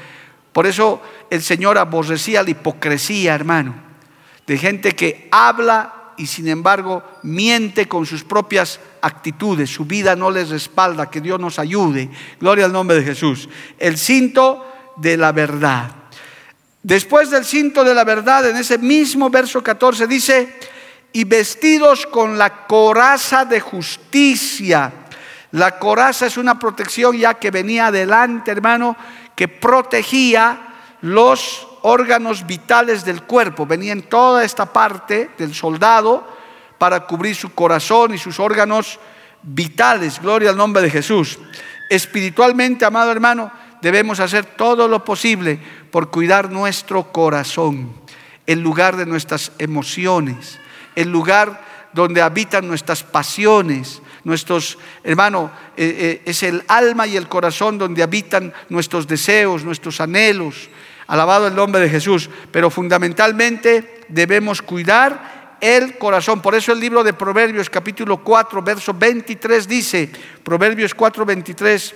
Por 0.51 0.65
eso 0.65 1.01
el 1.29 1.41
Señor 1.41 1.77
aborrecía 1.77 2.41
la 2.41 2.49
hipocresía, 2.49 3.35
hermano 3.35 3.85
de 4.47 4.57
gente 4.57 4.93
que 4.93 5.27
habla 5.31 6.13
y 6.17 6.27
sin 6.27 6.47
embargo 6.47 7.03
miente 7.23 7.87
con 7.87 8.05
sus 8.05 8.23
propias 8.23 8.79
actitudes, 9.05 9.69
su 9.69 9.85
vida 9.85 10.15
no 10.15 10.31
les 10.31 10.49
respalda, 10.49 11.09
que 11.09 11.21
Dios 11.21 11.39
nos 11.39 11.59
ayude. 11.59 12.09
Gloria 12.39 12.65
al 12.65 12.73
nombre 12.73 12.97
de 12.97 13.03
Jesús. 13.03 13.47
El 13.77 13.97
cinto 13.97 14.65
de 14.97 15.15
la 15.15 15.31
verdad. 15.31 15.91
Después 16.81 17.29
del 17.29 17.45
cinto 17.45 17.83
de 17.83 17.93
la 17.93 18.03
verdad, 18.03 18.49
en 18.49 18.57
ese 18.57 18.77
mismo 18.77 19.29
verso 19.29 19.61
14 19.63 20.07
dice, 20.07 20.59
y 21.13 21.23
vestidos 21.23 22.05
con 22.07 22.37
la 22.37 22.65
coraza 22.65 23.45
de 23.45 23.59
justicia. 23.59 24.91
La 25.51 25.77
coraza 25.79 26.25
es 26.25 26.37
una 26.37 26.59
protección 26.59 27.17
ya 27.17 27.35
que 27.35 27.51
venía 27.51 27.87
adelante, 27.87 28.51
hermano, 28.51 28.97
que 29.35 29.47
protegía 29.47 30.73
los 31.01 31.67
órganos 31.83 32.45
vitales 32.45 33.05
del 33.05 33.23
cuerpo. 33.23 33.65
Venía 33.65 33.93
en 33.93 34.09
toda 34.09 34.43
esta 34.43 34.65
parte 34.65 35.29
del 35.37 35.53
soldado 35.53 36.27
para 36.77 37.01
cubrir 37.07 37.35
su 37.35 37.53
corazón 37.53 38.13
y 38.13 38.17
sus 38.17 38.39
órganos 38.39 38.99
vitales. 39.41 40.21
Gloria 40.21 40.49
al 40.49 40.57
nombre 40.57 40.81
de 40.81 40.89
Jesús. 40.89 41.39
Espiritualmente, 41.89 42.85
amado 42.85 43.11
hermano, 43.11 43.51
debemos 43.81 44.19
hacer 44.19 44.45
todo 44.45 44.87
lo 44.87 45.03
posible 45.03 45.59
por 45.91 46.09
cuidar 46.09 46.51
nuestro 46.51 47.11
corazón, 47.11 47.93
el 48.47 48.61
lugar 48.61 48.95
de 48.95 49.05
nuestras 49.05 49.51
emociones, 49.59 50.59
el 50.95 51.09
lugar 51.11 51.63
donde 51.93 52.21
habitan 52.21 52.67
nuestras 52.67 53.03
pasiones, 53.03 54.01
nuestros, 54.23 54.77
hermano, 55.03 55.51
eh, 55.77 55.95
eh, 55.97 56.21
es 56.25 56.43
el 56.43 56.63
alma 56.67 57.07
y 57.07 57.15
el 57.15 57.27
corazón 57.27 57.77
donde 57.77 58.03
habitan 58.03 58.53
nuestros 58.69 59.07
deseos, 59.07 59.63
nuestros 59.63 60.01
anhelos, 60.01 60.69
Alabado 61.07 61.47
el 61.47 61.55
nombre 61.55 61.81
de 61.81 61.89
Jesús. 61.89 62.29
Pero 62.51 62.69
fundamentalmente 62.69 64.01
debemos 64.09 64.61
cuidar 64.61 65.34
el 65.61 65.97
corazón. 65.97 66.41
Por 66.41 66.55
eso 66.55 66.71
el 66.71 66.79
libro 66.79 67.03
de 67.03 67.13
Proverbios 67.13 67.69
capítulo 67.69 68.23
4, 68.23 68.61
verso 68.61 68.93
23 68.93 69.67
dice, 69.67 70.11
Proverbios 70.43 70.93
4, 70.93 71.25
23, 71.25 71.95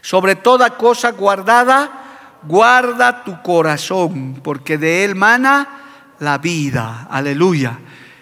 sobre 0.00 0.36
toda 0.36 0.70
cosa 0.70 1.12
guardada, 1.12 2.38
guarda 2.42 3.24
tu 3.24 3.42
corazón, 3.42 4.40
porque 4.42 4.78
de 4.78 5.04
él 5.04 5.14
mana 5.14 6.14
la 6.20 6.38
vida. 6.38 7.06
Aleluya. 7.10 7.78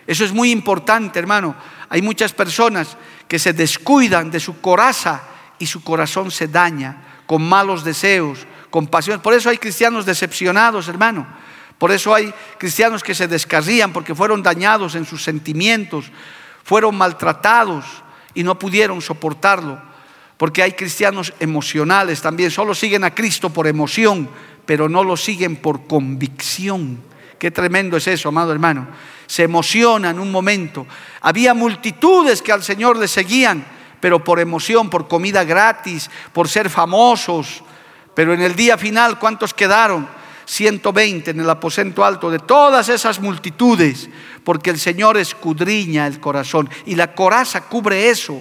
Eso 0.07 0.25
es 0.25 0.33
muy 0.33 0.51
importante, 0.51 1.19
hermano. 1.19 1.55
Hay 1.89 2.03
muchas 2.03 2.33
personas 2.33 2.97
que 3.29 3.39
se 3.39 3.53
descuidan 3.53 4.31
de 4.31 4.41
su 4.41 4.61
coraza 4.61 5.23
y 5.59 5.67
su 5.67 5.83
corazón 5.83 6.31
se 6.31 6.49
daña 6.49 7.03
con 7.27 7.43
malos 7.43 7.85
deseos, 7.85 8.47
compasión. 8.71 9.21
Por 9.21 9.35
eso 9.35 9.51
hay 9.51 9.59
cristianos 9.59 10.07
decepcionados, 10.07 10.89
hermano. 10.89 11.27
Por 11.79 11.93
eso 11.93 12.15
hay 12.15 12.33
cristianos 12.59 13.03
que 13.03 13.15
se 13.15 13.29
descarrían 13.29 13.93
porque 13.93 14.15
fueron 14.15 14.43
dañados 14.43 14.95
en 14.95 15.05
sus 15.05 15.23
sentimientos, 15.23 16.07
fueron 16.65 16.97
maltratados 16.97 17.85
y 18.35 18.43
no 18.43 18.59
pudieron 18.59 19.03
soportarlo. 19.03 19.81
Porque 20.37 20.63
hay 20.63 20.73
cristianos 20.73 21.33
emocionales 21.41 22.21
también, 22.21 22.51
solo 22.51 22.75
siguen 22.75 23.05
a 23.05 23.15
Cristo 23.15 23.51
por 23.51 23.67
emoción, 23.67 24.29
pero 24.65 24.89
no 24.89 25.05
lo 25.05 25.17
siguen 25.17 25.57
por 25.57 25.87
convicción. 25.87 27.01
Qué 27.39 27.51
tremendo 27.51 27.97
es 27.97 28.07
eso, 28.07 28.29
amado 28.29 28.53
hermano. 28.53 28.87
Se 29.27 29.43
emocionan 29.43 30.19
un 30.19 30.31
momento. 30.31 30.87
Había 31.21 31.55
multitudes 31.55 32.43
que 32.43 32.53
al 32.53 32.63
Señor 32.63 32.99
le 32.99 33.09
seguían, 33.09 33.65
pero 34.01 34.23
por 34.23 34.41
emoción, 34.41 34.89
por 34.89 35.09
comida 35.09 35.45
gratis, 35.45 36.11
por 36.33 36.49
ser 36.49 36.71
famosos, 36.71 37.63
pero 38.15 38.33
en 38.33 38.41
el 38.41 38.55
día 38.55 38.79
final, 38.79 39.19
¿cuántos 39.19 39.53
quedaron? 39.53 40.09
120 40.47 41.33
en 41.33 41.41
el 41.41 41.51
aposento 41.51 42.05
alto 42.05 42.31
de 42.31 42.39
todas 42.39 42.89
esas 42.89 43.21
multitudes, 43.21 44.09
porque 44.45 44.71
el 44.71 44.79
Señor 44.79 45.17
escudriña 45.17 46.07
el 46.07 46.21
corazón 46.21 46.71
y 46.87 46.95
la 46.95 47.15
coraza 47.15 47.63
cubre 47.63 48.09
eso, 48.09 48.41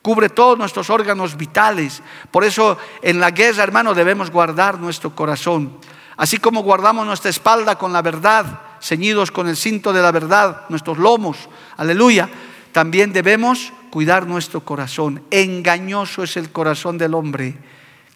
cubre 0.00 0.30
todos 0.30 0.58
nuestros 0.58 0.88
órganos 0.88 1.36
vitales. 1.36 2.02
Por 2.30 2.44
eso 2.44 2.78
en 3.02 3.20
la 3.20 3.30
guerra, 3.30 3.62
hermano, 3.62 3.94
debemos 3.94 4.30
guardar 4.30 4.80
nuestro 4.80 5.14
corazón. 5.14 5.76
Así 6.16 6.38
como 6.38 6.62
guardamos 6.62 7.06
nuestra 7.06 7.30
espalda 7.30 7.76
con 7.76 7.92
la 7.92 8.00
verdad, 8.00 8.60
ceñidos 8.80 9.30
con 9.30 9.46
el 9.46 9.56
cinto 9.56 9.92
de 9.92 10.02
la 10.02 10.10
verdad, 10.10 10.64
nuestros 10.70 10.98
lomos, 10.98 11.48
aleluya, 11.76 12.28
también 12.72 13.12
debemos 13.12 13.72
cuidar 13.90 14.26
nuestro 14.26 14.62
corazón. 14.62 15.22
Engañoso 15.30 16.22
es 16.22 16.38
el 16.38 16.50
corazón 16.50 16.96
del 16.96 17.14
hombre 17.14 17.58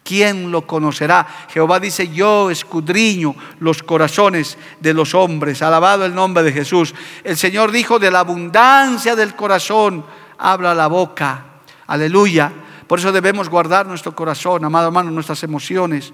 ¿quién 0.07 0.51
lo 0.51 0.65
conocerá? 0.65 1.27
Jehová 1.49 1.81
dice, 1.81 2.07
yo 2.07 2.49
escudriño 2.49 3.35
los 3.59 3.83
corazones 3.83 4.57
de 4.79 4.93
los 4.93 5.13
hombres. 5.13 5.61
Alabado 5.61 6.05
el 6.05 6.15
nombre 6.15 6.43
de 6.43 6.53
Jesús. 6.53 6.95
El 7.25 7.35
Señor 7.35 7.71
dijo, 7.71 7.99
de 7.99 8.09
la 8.09 8.19
abundancia 8.19 9.17
del 9.17 9.35
corazón 9.35 10.05
habla 10.37 10.73
la 10.73 10.87
boca. 10.87 11.43
Aleluya. 11.87 12.51
Por 12.87 12.99
eso 12.99 13.11
debemos 13.11 13.49
guardar 13.49 13.85
nuestro 13.85 14.15
corazón, 14.15 14.63
amado 14.63 14.87
hermano, 14.87 15.11
nuestras 15.11 15.43
emociones. 15.43 16.13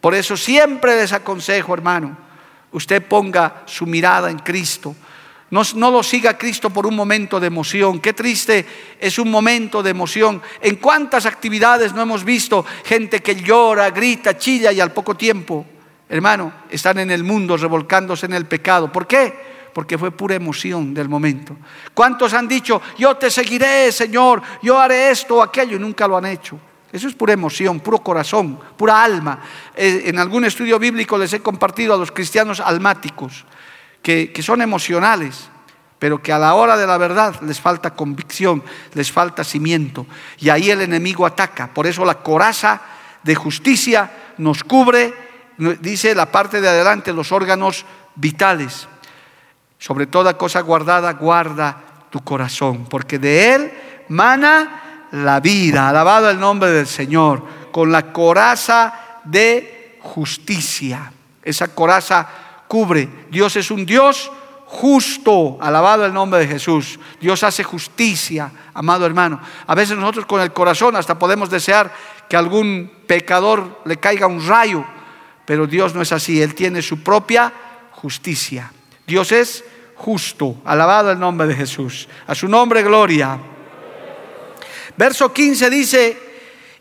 Por 0.00 0.14
eso 0.14 0.34
siempre 0.34 0.96
les 0.96 1.12
aconsejo, 1.12 1.74
hermano, 1.74 2.16
usted 2.72 3.06
ponga 3.06 3.64
su 3.66 3.84
mirada 3.84 4.30
en 4.30 4.38
Cristo. 4.38 4.96
No, 5.50 5.90
lo 5.90 6.02
siga 6.04 6.38
Cristo 6.38 6.70
por 6.70 6.86
un 6.86 6.94
momento 6.94 7.40
de 7.40 7.48
emoción. 7.48 7.98
Qué 7.98 8.12
triste 8.12 8.64
es 9.00 9.18
un 9.18 9.30
momento 9.30 9.82
de 9.82 9.90
emoción. 9.90 10.40
¿En 10.60 10.76
cuántas 10.76 11.26
actividades 11.26 11.92
no 11.92 12.02
hemos 12.02 12.24
visto 12.24 12.64
gente 12.84 13.20
que 13.20 13.34
llora, 13.34 13.90
grita, 13.90 14.38
chilla 14.38 14.70
y 14.70 14.80
al 14.80 14.92
poco 14.92 15.16
tiempo, 15.16 15.66
hermano, 16.08 16.52
están 16.70 17.00
en 17.00 17.10
el 17.10 17.24
mundo 17.24 17.56
revolcándose 17.56 18.26
en 18.26 18.34
el 18.34 18.46
pecado? 18.46 18.92
¿Por 18.92 19.08
qué? 19.08 19.50
Porque 19.74 19.98
fue 19.98 20.12
pura 20.12 20.36
emoción 20.36 20.94
del 20.94 21.08
momento. 21.08 21.56
¿Cuántos 21.94 22.32
han 22.32 22.46
dicho, 22.46 22.80
yo 22.96 23.16
te 23.16 23.28
seguiré, 23.28 23.90
Señor, 23.90 24.42
yo 24.62 24.78
haré 24.78 25.10
esto 25.10 25.36
o 25.36 25.42
aquello 25.42 25.76
y 25.76 25.80
nunca 25.80 26.06
lo 26.06 26.16
han 26.16 26.26
hecho? 26.26 26.60
Eso 26.92 27.08
es 27.08 27.14
pura 27.14 27.32
emoción, 27.32 27.80
puro 27.80 27.98
corazón, 27.98 28.58
pura 28.76 29.02
alma. 29.02 29.40
Eh, 29.74 30.02
en 30.06 30.18
algún 30.20 30.44
estudio 30.44 30.78
bíblico 30.78 31.18
les 31.18 31.32
he 31.32 31.40
compartido 31.40 31.94
a 31.94 31.96
los 31.96 32.12
cristianos 32.12 32.60
almáticos 32.60 33.44
que, 34.02 34.32
son 34.42 34.62
emocionales, 34.62 35.48
pero 35.98 36.22
que 36.22 36.32
a 36.32 36.38
la 36.38 36.54
hora 36.54 36.76
de 36.76 36.86
la 36.86 36.98
verdad 36.98 37.40
les 37.42 37.60
falta 37.60 37.94
convicción, 37.94 38.62
les 38.94 39.12
falta 39.12 39.44
cimiento. 39.44 40.06
Y 40.38 40.48
ahí 40.48 40.70
el 40.70 40.80
enemigo 40.80 41.26
ataca. 41.26 41.72
Por 41.72 41.86
eso 41.86 42.04
la 42.04 42.14
coraza 42.14 42.80
de 43.22 43.34
justicia 43.34 44.10
nos 44.38 44.64
cubre, 44.64 45.12
dice 45.80 46.14
la 46.14 46.32
parte 46.32 46.60
de 46.60 46.68
adelante, 46.68 47.12
los 47.12 47.32
órganos 47.32 47.84
vitales. 48.14 48.88
Sobre 49.78 50.06
toda 50.06 50.36
cosa 50.36 50.60
guardada, 50.60 51.12
guarda 51.14 51.76
tu 52.10 52.22
corazón, 52.22 52.86
porque 52.86 53.18
de 53.18 53.54
él 53.54 53.72
mana 54.08 55.06
la 55.12 55.40
vida. 55.40 55.88
Alabado 55.88 56.30
el 56.30 56.40
nombre 56.40 56.70
del 56.70 56.86
Señor, 56.86 57.44
con 57.70 57.92
la 57.92 58.12
coraza 58.12 59.20
de 59.24 59.98
justicia. 60.00 61.12
Esa 61.42 61.68
coraza 61.68 62.28
cubre. 62.70 63.08
Dios 63.32 63.56
es 63.56 63.72
un 63.72 63.84
Dios 63.84 64.30
justo, 64.64 65.58
alabado 65.60 66.06
el 66.06 66.14
nombre 66.14 66.38
de 66.38 66.46
Jesús. 66.46 67.00
Dios 67.20 67.42
hace 67.42 67.64
justicia, 67.64 68.52
amado 68.72 69.04
hermano. 69.04 69.40
A 69.66 69.74
veces 69.74 69.98
nosotros 69.98 70.24
con 70.24 70.40
el 70.40 70.52
corazón 70.52 70.94
hasta 70.94 71.18
podemos 71.18 71.50
desear 71.50 71.92
que 72.28 72.36
algún 72.36 72.88
pecador 73.08 73.80
le 73.84 73.96
caiga 73.96 74.28
un 74.28 74.46
rayo, 74.46 74.84
pero 75.44 75.66
Dios 75.66 75.96
no 75.96 76.00
es 76.00 76.12
así, 76.12 76.40
Él 76.40 76.54
tiene 76.54 76.80
su 76.80 77.02
propia 77.02 77.52
justicia. 77.90 78.72
Dios 79.04 79.32
es 79.32 79.64
justo, 79.96 80.58
alabado 80.64 81.10
el 81.10 81.18
nombre 81.18 81.48
de 81.48 81.56
Jesús. 81.56 82.08
A 82.28 82.36
su 82.36 82.46
nombre, 82.46 82.84
gloria. 82.84 83.36
Verso 84.96 85.32
15 85.32 85.70
dice, 85.70 86.18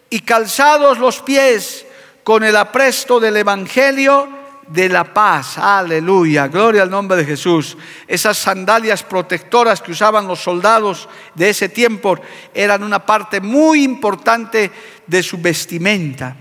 y 0.08 0.20
calzados 0.20 1.00
los 1.00 1.20
pies 1.22 1.84
con 2.24 2.44
el 2.44 2.56
apresto 2.56 3.20
del 3.20 3.38
Evangelio 3.38 4.39
de 4.70 4.90
la 4.90 5.14
paz. 5.14 5.58
Aleluya, 5.58 6.48
gloria 6.48 6.84
al 6.84 6.90
nombre 6.90 7.18
de 7.18 7.26
Jesús. 7.26 7.78
Esas 8.08 8.38
sandalias 8.38 9.04
protectoras 9.04 9.82
que 9.82 9.92
usaban 9.92 10.28
los 10.28 10.40
soldados 10.40 11.10
de 11.36 11.50
ese 11.50 11.70
tiempo 11.70 12.18
eran 12.54 12.84
una 12.84 13.06
parte 13.06 13.42
muy 13.42 13.84
importante 13.84 14.72
de 15.08 15.24
su 15.24 15.38
vestimenta. 15.38 16.36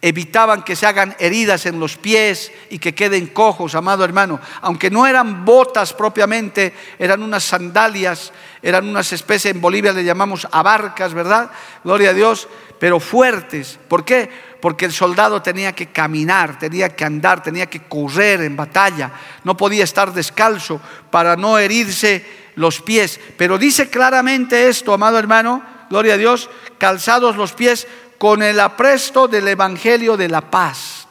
Evitaban 0.00 0.62
que 0.62 0.76
se 0.76 0.86
hagan 0.86 1.16
heridas 1.18 1.66
en 1.66 1.80
los 1.80 1.96
pies 1.96 2.52
y 2.70 2.78
que 2.78 2.94
queden 2.94 3.26
cojos, 3.26 3.74
amado 3.74 4.04
hermano. 4.04 4.40
Aunque 4.60 4.90
no 4.90 5.06
eran 5.06 5.44
botas 5.44 5.92
propiamente, 5.92 6.72
eran 6.98 7.22
unas 7.22 7.42
sandalias, 7.42 8.32
eran 8.62 8.88
unas 8.88 9.12
especies, 9.12 9.54
en 9.54 9.60
Bolivia 9.60 9.92
le 9.92 10.04
llamamos 10.04 10.46
abarcas, 10.52 11.14
¿verdad? 11.14 11.50
Gloria 11.82 12.10
a 12.10 12.14
Dios, 12.14 12.48
pero 12.78 13.00
fuertes. 13.00 13.78
¿Por 13.88 14.04
qué? 14.04 14.30
porque 14.60 14.84
el 14.84 14.92
soldado 14.92 15.40
tenía 15.42 15.72
que 15.72 15.86
caminar, 15.86 16.58
tenía 16.58 16.88
que 16.94 17.04
andar, 17.04 17.42
tenía 17.42 17.66
que 17.66 17.82
correr 17.82 18.42
en 18.42 18.56
batalla, 18.56 19.12
no 19.44 19.56
podía 19.56 19.84
estar 19.84 20.12
descalzo 20.12 20.80
para 21.10 21.36
no 21.36 21.58
herirse 21.58 22.24
los 22.56 22.80
pies. 22.80 23.20
Pero 23.36 23.58
dice 23.58 23.88
claramente 23.88 24.68
esto, 24.68 24.92
amado 24.92 25.18
hermano, 25.18 25.62
gloria 25.90 26.14
a 26.14 26.18
Dios, 26.18 26.50
calzados 26.78 27.36
los 27.36 27.52
pies 27.52 27.86
con 28.18 28.42
el 28.42 28.58
apresto 28.60 29.28
del 29.28 29.48
Evangelio 29.48 30.16
de 30.16 30.28
la 30.28 30.42
paz. 30.42 31.06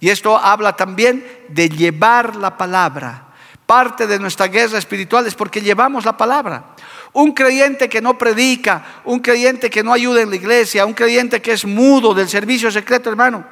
Y 0.00 0.10
esto 0.10 0.36
habla 0.36 0.74
también 0.74 1.24
de 1.48 1.68
llevar 1.68 2.34
la 2.34 2.58
palabra. 2.58 3.28
Parte 3.64 4.06
de 4.06 4.18
nuestra 4.18 4.48
guerra 4.48 4.78
espiritual 4.78 5.26
es 5.26 5.34
porque 5.34 5.60
llevamos 5.60 6.04
la 6.04 6.16
palabra. 6.16 6.74
Un 7.12 7.32
creyente 7.32 7.88
que 7.88 8.02
no 8.02 8.18
predica, 8.18 8.84
un 9.04 9.20
creyente 9.20 9.70
que 9.70 9.84
no 9.84 9.92
ayuda 9.92 10.22
en 10.22 10.30
la 10.30 10.36
iglesia, 10.36 10.84
un 10.84 10.94
creyente 10.94 11.40
que 11.40 11.52
es 11.52 11.64
mudo 11.64 12.14
del 12.14 12.28
servicio 12.28 12.70
secreto, 12.70 13.10
hermano, 13.10 13.44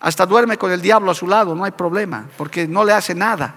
hasta 0.00 0.26
duerme 0.26 0.58
con 0.58 0.70
el 0.70 0.82
diablo 0.82 1.10
a 1.10 1.14
su 1.14 1.26
lado, 1.26 1.54
no 1.54 1.64
hay 1.64 1.70
problema, 1.70 2.28
porque 2.36 2.68
no 2.68 2.84
le 2.84 2.92
hace 2.92 3.14
nada. 3.14 3.54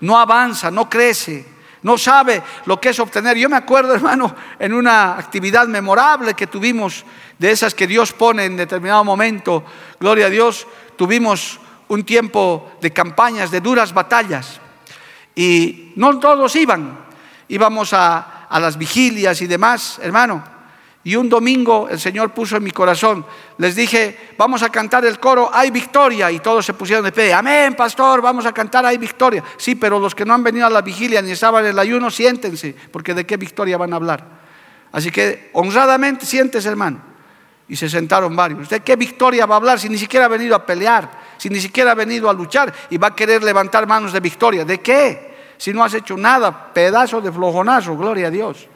No 0.00 0.18
avanza, 0.18 0.70
no 0.70 0.88
crece, 0.88 1.44
no 1.82 1.98
sabe 1.98 2.42
lo 2.66 2.80
que 2.80 2.90
es 2.90 2.98
obtener. 2.98 3.36
Yo 3.36 3.48
me 3.48 3.56
acuerdo, 3.56 3.94
hermano, 3.94 4.34
en 4.58 4.72
una 4.72 5.16
actividad 5.18 5.66
memorable 5.68 6.34
que 6.34 6.46
tuvimos, 6.46 7.04
de 7.38 7.50
esas 7.50 7.74
que 7.74 7.86
Dios 7.86 8.12
pone 8.12 8.44
en 8.44 8.56
determinado 8.56 9.04
momento, 9.04 9.64
gloria 10.00 10.26
a 10.26 10.30
Dios, 10.30 10.66
tuvimos 10.96 11.60
un 11.88 12.04
tiempo 12.04 12.72
de 12.80 12.92
campañas, 12.92 13.50
de 13.50 13.60
duras 13.60 13.94
batallas, 13.94 14.60
y 15.34 15.92
no 15.96 16.18
todos 16.18 16.56
iban, 16.56 16.98
íbamos 17.48 17.92
a 17.92 18.38
a 18.48 18.60
las 18.60 18.78
vigilias 18.78 19.40
y 19.42 19.46
demás, 19.46 19.98
hermano. 20.02 20.57
Y 21.08 21.16
un 21.16 21.26
domingo 21.26 21.88
el 21.90 21.98
Señor 21.98 22.34
puso 22.34 22.58
en 22.58 22.62
mi 22.62 22.70
corazón, 22.70 23.24
les 23.56 23.74
dije, 23.74 24.34
vamos 24.36 24.62
a 24.62 24.68
cantar 24.68 25.06
el 25.06 25.18
coro, 25.18 25.48
hay 25.50 25.70
victoria. 25.70 26.30
Y 26.30 26.38
todos 26.40 26.66
se 26.66 26.74
pusieron 26.74 27.02
de 27.02 27.12
pie, 27.12 27.32
amén, 27.32 27.74
pastor, 27.74 28.20
vamos 28.20 28.44
a 28.44 28.52
cantar, 28.52 28.84
hay 28.84 28.98
victoria. 28.98 29.42
Sí, 29.56 29.74
pero 29.74 29.98
los 29.98 30.14
que 30.14 30.26
no 30.26 30.34
han 30.34 30.42
venido 30.42 30.66
a 30.66 30.70
la 30.70 30.82
vigilia 30.82 31.22
ni 31.22 31.30
estaban 31.30 31.64
en 31.64 31.70
el 31.70 31.78
ayuno, 31.78 32.10
siéntense, 32.10 32.76
porque 32.92 33.14
de 33.14 33.24
qué 33.24 33.38
victoria 33.38 33.78
van 33.78 33.94
a 33.94 33.96
hablar. 33.96 34.22
Así 34.92 35.10
que 35.10 35.48
honradamente 35.54 36.26
siéntese, 36.26 36.68
hermano. 36.68 37.00
Y 37.68 37.76
se 37.76 37.88
sentaron 37.88 38.36
varios. 38.36 38.68
¿De 38.68 38.80
qué 38.80 38.94
victoria 38.94 39.46
va 39.46 39.54
a 39.54 39.58
hablar 39.58 39.80
si 39.80 39.88
ni 39.88 39.96
siquiera 39.96 40.26
ha 40.26 40.28
venido 40.28 40.54
a 40.54 40.66
pelear? 40.66 41.10
Si 41.38 41.48
ni 41.48 41.58
siquiera 41.58 41.92
ha 41.92 41.94
venido 41.94 42.28
a 42.28 42.34
luchar 42.34 42.70
y 42.90 42.98
va 42.98 43.06
a 43.06 43.14
querer 43.14 43.42
levantar 43.42 43.86
manos 43.86 44.12
de 44.12 44.20
victoria. 44.20 44.62
¿De 44.66 44.80
qué? 44.82 45.28
si 45.58 45.72
no 45.72 45.82
has 45.82 45.92
hecho 45.92 46.16
nada, 46.16 46.72
pedazo 46.72 47.20
de 47.20 47.32
flojonazo, 47.32 47.96
gloria 47.96 48.28
a 48.28 48.30
Dios. 48.30 48.68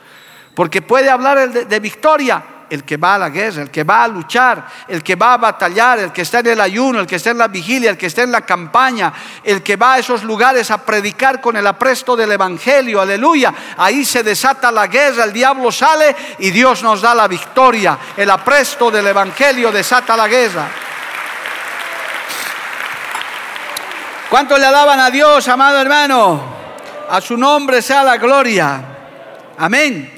Porque 0.54 0.82
puede 0.82 1.08
hablar 1.08 1.50
de, 1.50 1.80
victoria 1.80 2.42
el 2.68 2.84
que 2.84 2.96
va 2.96 3.16
a 3.16 3.18
la 3.18 3.28
guerra, 3.28 3.62
el 3.62 3.70
que 3.70 3.84
va 3.84 4.04
a 4.04 4.08
luchar, 4.08 4.66
el 4.88 5.02
que 5.02 5.14
va 5.14 5.34
a 5.34 5.36
batallar, 5.36 5.98
el 5.98 6.12
que 6.12 6.22
está 6.22 6.40
en 6.40 6.48
el 6.48 6.60
ayuno, 6.60 7.00
el 7.00 7.06
que 7.06 7.16
está 7.16 7.30
en 7.30 7.38
la 7.38 7.48
vigilia, 7.48 7.90
el 7.90 7.98
que 7.98 8.06
está 8.06 8.22
en 8.22 8.32
la 8.32 8.42
campaña, 8.42 9.12
el 9.44 9.62
que 9.62 9.76
va 9.76 9.94
a 9.94 9.98
esos 9.98 10.24
lugares 10.24 10.70
a 10.70 10.78
predicar 10.78 11.40
con 11.40 11.56
el 11.56 11.66
apresto 11.66 12.16
del 12.16 12.32
Evangelio, 12.32 13.00
aleluya. 13.00 13.52
Ahí 13.76 14.04
se 14.04 14.22
desata 14.22 14.72
la 14.72 14.86
guerra, 14.86 15.24
el 15.24 15.32
diablo 15.32 15.70
sale 15.70 16.16
y 16.38 16.50
Dios 16.50 16.82
nos 16.82 17.02
da 17.02 17.14
la 17.14 17.28
victoria. 17.28 17.98
El 18.16 18.30
apresto 18.30 18.90
del 18.90 19.06
Evangelio 19.06 19.70
desata 19.70 20.16
la 20.16 20.28
guerra. 20.28 20.68
¿Cuánto 24.30 24.56
le 24.56 24.64
alaban 24.64 24.98
a 24.98 25.10
Dios, 25.10 25.46
amado 25.48 25.78
hermano? 25.78 26.42
A 27.10 27.20
su 27.20 27.36
nombre 27.36 27.82
sea 27.82 28.02
la 28.02 28.16
gloria. 28.16 28.82
Amén. 29.58 30.11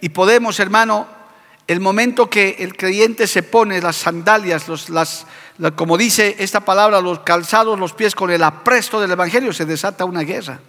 Y 0.00 0.10
podemos, 0.10 0.60
hermano, 0.60 1.06
el 1.66 1.80
momento 1.80 2.30
que 2.30 2.56
el 2.60 2.76
creyente 2.76 3.26
se 3.26 3.42
pone 3.42 3.80
las 3.80 3.96
sandalias, 3.96 4.68
los, 4.68 4.88
las, 4.88 5.26
como 5.76 5.98
dice 5.98 6.36
esta 6.38 6.60
palabra, 6.60 7.00
los 7.00 7.20
calzados, 7.20 7.78
los 7.78 7.92
pies 7.92 8.14
con 8.14 8.30
el 8.30 8.42
apresto 8.42 9.00
del 9.00 9.10
Evangelio, 9.10 9.52
se 9.52 9.66
desata 9.66 10.04
una 10.04 10.22
guerra 10.22 10.60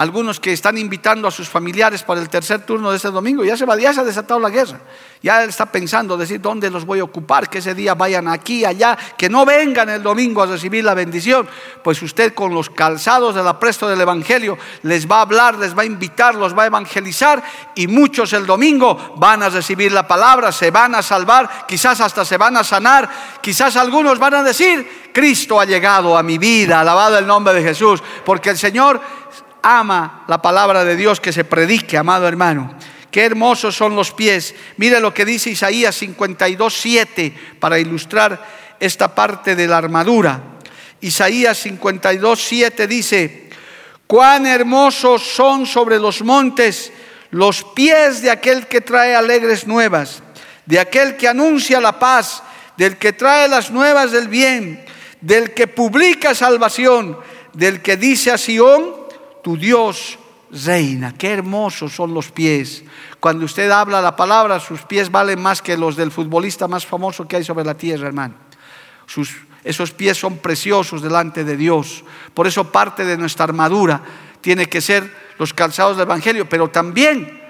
algunos 0.00 0.40
que 0.40 0.54
están 0.54 0.78
invitando 0.78 1.28
a 1.28 1.30
sus 1.30 1.46
familiares 1.46 2.02
para 2.02 2.22
el 2.22 2.30
tercer 2.30 2.64
turno 2.64 2.90
de 2.90 2.96
este 2.96 3.10
domingo, 3.10 3.44
ya 3.44 3.54
se, 3.54 3.66
va, 3.66 3.78
ya 3.78 3.92
se 3.92 4.00
ha 4.00 4.04
desatado 4.04 4.40
la 4.40 4.48
guerra. 4.48 4.80
Ya 5.22 5.42
él 5.42 5.50
está 5.50 5.66
pensando, 5.66 6.16
decir, 6.16 6.40
¿dónde 6.40 6.70
los 6.70 6.86
voy 6.86 7.00
a 7.00 7.04
ocupar? 7.04 7.50
Que 7.50 7.58
ese 7.58 7.74
día 7.74 7.92
vayan 7.92 8.26
aquí, 8.26 8.64
allá, 8.64 8.96
que 9.18 9.28
no 9.28 9.44
vengan 9.44 9.90
el 9.90 10.02
domingo 10.02 10.42
a 10.42 10.46
recibir 10.46 10.84
la 10.84 10.94
bendición. 10.94 11.46
Pues 11.84 12.00
usted 12.00 12.32
con 12.32 12.54
los 12.54 12.70
calzados 12.70 13.34
del 13.34 13.46
apresto 13.46 13.88
del 13.88 14.00
Evangelio 14.00 14.56
les 14.84 15.06
va 15.06 15.18
a 15.18 15.20
hablar, 15.20 15.58
les 15.58 15.76
va 15.76 15.82
a 15.82 15.84
invitar, 15.84 16.34
los 16.34 16.56
va 16.56 16.62
a 16.62 16.68
evangelizar 16.68 17.42
y 17.74 17.86
muchos 17.86 18.32
el 18.32 18.46
domingo 18.46 19.16
van 19.18 19.42
a 19.42 19.50
recibir 19.50 19.92
la 19.92 20.08
palabra, 20.08 20.50
se 20.50 20.70
van 20.70 20.94
a 20.94 21.02
salvar, 21.02 21.66
quizás 21.68 22.00
hasta 22.00 22.24
se 22.24 22.38
van 22.38 22.56
a 22.56 22.64
sanar, 22.64 23.10
quizás 23.42 23.76
algunos 23.76 24.18
van 24.18 24.32
a 24.32 24.42
decir, 24.42 25.10
Cristo 25.12 25.60
ha 25.60 25.66
llegado 25.66 26.16
a 26.16 26.22
mi 26.22 26.38
vida, 26.38 26.80
alabado 26.80 27.18
el 27.18 27.26
nombre 27.26 27.52
de 27.52 27.62
Jesús, 27.62 28.02
porque 28.24 28.48
el 28.48 28.56
Señor 28.56 28.98
ama 29.62 30.24
la 30.28 30.40
palabra 30.40 30.84
de 30.84 30.96
Dios 30.96 31.20
que 31.20 31.32
se 31.32 31.44
predique, 31.44 31.96
amado 31.96 32.26
hermano. 32.26 32.74
Qué 33.10 33.24
hermosos 33.24 33.74
son 33.74 33.96
los 33.96 34.12
pies. 34.12 34.54
Mire 34.76 35.00
lo 35.00 35.12
que 35.12 35.24
dice 35.24 35.50
Isaías 35.50 35.96
52, 35.96 36.72
7 36.74 37.34
para 37.58 37.78
ilustrar 37.78 38.46
esta 38.78 39.14
parte 39.14 39.56
de 39.56 39.66
la 39.66 39.78
armadura. 39.78 40.40
Isaías 41.00 41.58
52, 41.58 42.40
7 42.40 42.86
dice, 42.86 43.50
cuán 44.06 44.46
hermosos 44.46 45.22
son 45.22 45.66
sobre 45.66 45.98
los 45.98 46.22
montes 46.22 46.92
los 47.30 47.62
pies 47.62 48.22
de 48.22 48.30
aquel 48.30 48.66
que 48.66 48.80
trae 48.80 49.14
alegres 49.14 49.66
nuevas, 49.66 50.22
de 50.66 50.80
aquel 50.80 51.16
que 51.16 51.28
anuncia 51.28 51.80
la 51.80 51.98
paz, 51.98 52.42
del 52.76 52.96
que 52.96 53.12
trae 53.12 53.48
las 53.48 53.70
nuevas 53.70 54.10
del 54.10 54.28
bien, 54.28 54.84
del 55.20 55.52
que 55.54 55.66
publica 55.68 56.34
salvación, 56.34 57.18
del 57.52 57.82
que 57.82 57.96
dice 57.96 58.32
a 58.32 58.38
Sión, 58.38 58.99
tu 59.42 59.56
Dios 59.56 60.18
reina. 60.52 61.14
Qué 61.16 61.32
hermosos 61.32 61.94
son 61.94 62.14
los 62.14 62.30
pies. 62.30 62.84
Cuando 63.18 63.44
usted 63.44 63.70
habla 63.70 64.00
la 64.00 64.16
palabra, 64.16 64.60
sus 64.60 64.82
pies 64.82 65.10
valen 65.10 65.40
más 65.40 65.62
que 65.62 65.76
los 65.76 65.96
del 65.96 66.10
futbolista 66.10 66.68
más 66.68 66.86
famoso 66.86 67.26
que 67.26 67.36
hay 67.36 67.44
sobre 67.44 67.64
la 67.64 67.76
tierra, 67.76 68.08
hermano. 68.08 68.34
Sus, 69.06 69.36
esos 69.64 69.92
pies 69.92 70.18
son 70.18 70.38
preciosos 70.38 71.02
delante 71.02 71.44
de 71.44 71.56
Dios. 71.56 72.04
Por 72.34 72.46
eso 72.46 72.70
parte 72.70 73.04
de 73.04 73.16
nuestra 73.16 73.44
armadura 73.44 74.02
tiene 74.40 74.66
que 74.66 74.80
ser 74.80 75.12
los 75.38 75.54
calzados 75.54 75.96
del 75.96 76.06
Evangelio, 76.06 76.48
pero 76.48 76.68
también 76.68 77.40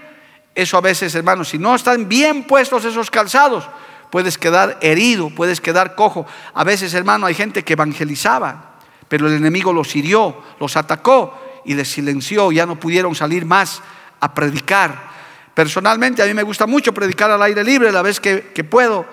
eso 0.54 0.76
a 0.76 0.80
veces, 0.80 1.14
hermano, 1.14 1.44
si 1.44 1.58
no 1.58 1.74
están 1.74 2.08
bien 2.08 2.44
puestos 2.44 2.84
esos 2.84 3.10
calzados, 3.10 3.68
puedes 4.10 4.36
quedar 4.36 4.78
herido, 4.80 5.30
puedes 5.30 5.60
quedar 5.60 5.94
cojo. 5.94 6.26
A 6.54 6.64
veces, 6.64 6.94
hermano, 6.94 7.26
hay 7.26 7.34
gente 7.34 7.62
que 7.62 7.74
evangelizaba, 7.74 8.78
pero 9.08 9.28
el 9.28 9.34
enemigo 9.34 9.72
los 9.72 9.94
hirió, 9.94 10.42
los 10.58 10.76
atacó 10.76 11.49
y 11.64 11.74
les 11.74 11.88
silenció, 11.88 12.52
ya 12.52 12.66
no 12.66 12.78
pudieron 12.78 13.14
salir 13.14 13.44
más 13.44 13.82
a 14.20 14.34
predicar. 14.34 15.10
Personalmente 15.54 16.22
a 16.22 16.26
mí 16.26 16.34
me 16.34 16.42
gusta 16.42 16.66
mucho 16.66 16.92
predicar 16.92 17.30
al 17.30 17.42
aire 17.42 17.64
libre 17.64 17.92
la 17.92 18.02
vez 18.02 18.20
que, 18.20 18.52
que 18.54 18.64
puedo 18.64 19.06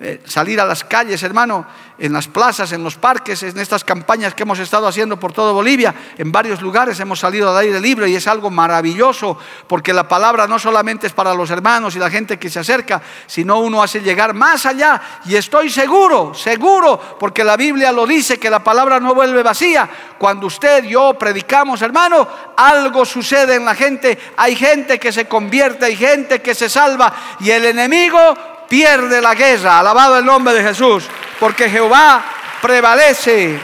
eh, 0.00 0.20
salir 0.24 0.60
a 0.60 0.64
las 0.64 0.82
calles, 0.82 1.22
hermano, 1.22 1.64
en 1.98 2.12
las 2.12 2.26
plazas, 2.26 2.72
en 2.72 2.82
los 2.82 2.96
parques, 2.96 3.42
en 3.44 3.56
estas 3.58 3.84
campañas 3.84 4.34
que 4.34 4.42
hemos 4.42 4.58
estado 4.58 4.88
haciendo 4.88 5.20
por 5.20 5.32
todo 5.32 5.54
Bolivia. 5.54 5.94
En 6.18 6.32
varios 6.32 6.60
lugares 6.60 6.98
hemos 6.98 7.20
salido 7.20 7.50
al 7.50 7.56
aire 7.58 7.80
libre 7.80 8.08
y 8.10 8.16
es 8.16 8.26
algo 8.26 8.50
maravilloso 8.50 9.38
porque 9.68 9.92
la 9.92 10.08
palabra 10.08 10.48
no 10.48 10.58
solamente 10.58 11.06
es 11.06 11.12
para 11.12 11.34
los 11.34 11.50
hermanos 11.50 11.94
y 11.94 12.00
la 12.00 12.10
gente 12.10 12.38
que 12.38 12.50
se 12.50 12.58
acerca, 12.58 13.00
sino 13.26 13.60
uno 13.60 13.82
hace 13.82 14.00
llegar 14.00 14.34
más 14.34 14.66
allá. 14.66 15.00
Y 15.24 15.36
estoy 15.36 15.70
seguro, 15.70 16.34
seguro, 16.34 16.98
porque 17.20 17.44
la 17.44 17.56
Biblia 17.56 17.92
lo 17.92 18.04
dice, 18.04 18.38
que 18.38 18.50
la 18.50 18.64
palabra 18.64 18.98
no 18.98 19.14
vuelve 19.14 19.42
vacía. 19.44 19.88
Cuando 20.18 20.48
usted 20.48 20.84
y 20.84 20.88
yo 20.88 21.14
predicamos, 21.14 21.80
hermano, 21.82 22.26
algo 22.56 23.04
sucede 23.04 23.54
en 23.54 23.64
la 23.64 23.76
gente. 23.76 24.18
Hay 24.36 24.56
gente 24.56 24.98
que 24.98 25.12
se 25.12 25.28
convierte, 25.28 25.86
hay 25.86 25.96
gente 25.96 26.42
que 26.42 26.56
se 26.56 26.68
salva 26.68 27.14
y 27.38 27.50
el 27.50 27.66
enemigo 27.66 28.51
pierde 28.72 29.20
la 29.20 29.34
guerra. 29.34 29.80
Alabado 29.80 30.16
el 30.16 30.24
nombre 30.24 30.54
de 30.54 30.62
Jesús, 30.62 31.04
porque 31.38 31.68
Jehová 31.68 32.24
prevalece. 32.62 33.60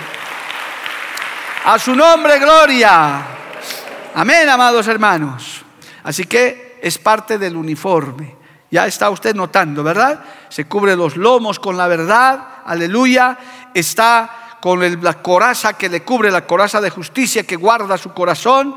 A 1.64 1.78
su 1.78 1.96
nombre, 1.96 2.38
gloria. 2.38 3.22
Amén, 4.14 4.46
amados 4.50 4.86
hermanos. 4.86 5.64
Así 6.04 6.24
que 6.24 6.78
es 6.82 6.98
parte 6.98 7.38
del 7.38 7.56
uniforme 7.56 8.36
Ya 8.70 8.86
está 8.86 9.08
usted 9.08 9.34
notando, 9.34 9.82
¿verdad? 9.82 10.20
Se 10.50 10.66
cubre 10.66 10.94
los 10.94 11.16
lomos 11.16 11.58
con 11.58 11.78
la 11.78 11.88
verdad, 11.88 12.40
aleluya. 12.66 13.38
Está 13.72 14.58
con 14.60 15.02
la 15.02 15.22
coraza 15.22 15.72
que 15.72 15.88
le 15.88 16.02
cubre, 16.02 16.30
la 16.30 16.46
coraza 16.46 16.82
de 16.82 16.90
justicia 16.90 17.44
que 17.44 17.56
guarda 17.56 17.96
su 17.96 18.12
corazón, 18.12 18.74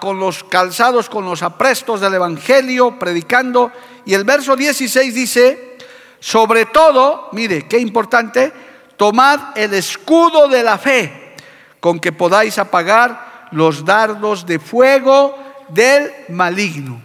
con 0.00 0.18
los 0.18 0.42
calzados, 0.44 1.10
con 1.10 1.24
los 1.24 1.42
aprestos 1.42 2.00
del 2.00 2.14
Evangelio, 2.14 2.98
predicando. 2.98 3.70
Y 4.06 4.14
el 4.14 4.24
verso 4.24 4.56
16 4.56 5.14
dice, 5.14 5.76
sobre 6.18 6.66
todo, 6.66 7.28
mire, 7.32 7.68
qué 7.68 7.78
importante, 7.78 8.52
tomad 8.96 9.56
el 9.56 9.74
escudo 9.74 10.48
de 10.48 10.62
la 10.62 10.78
fe, 10.78 11.34
con 11.80 12.00
que 12.00 12.12
podáis 12.12 12.58
apagar 12.58 13.48
los 13.52 13.84
dardos 13.84 14.46
de 14.46 14.58
fuego 14.58 15.36
del 15.68 16.10
maligno. 16.30 17.00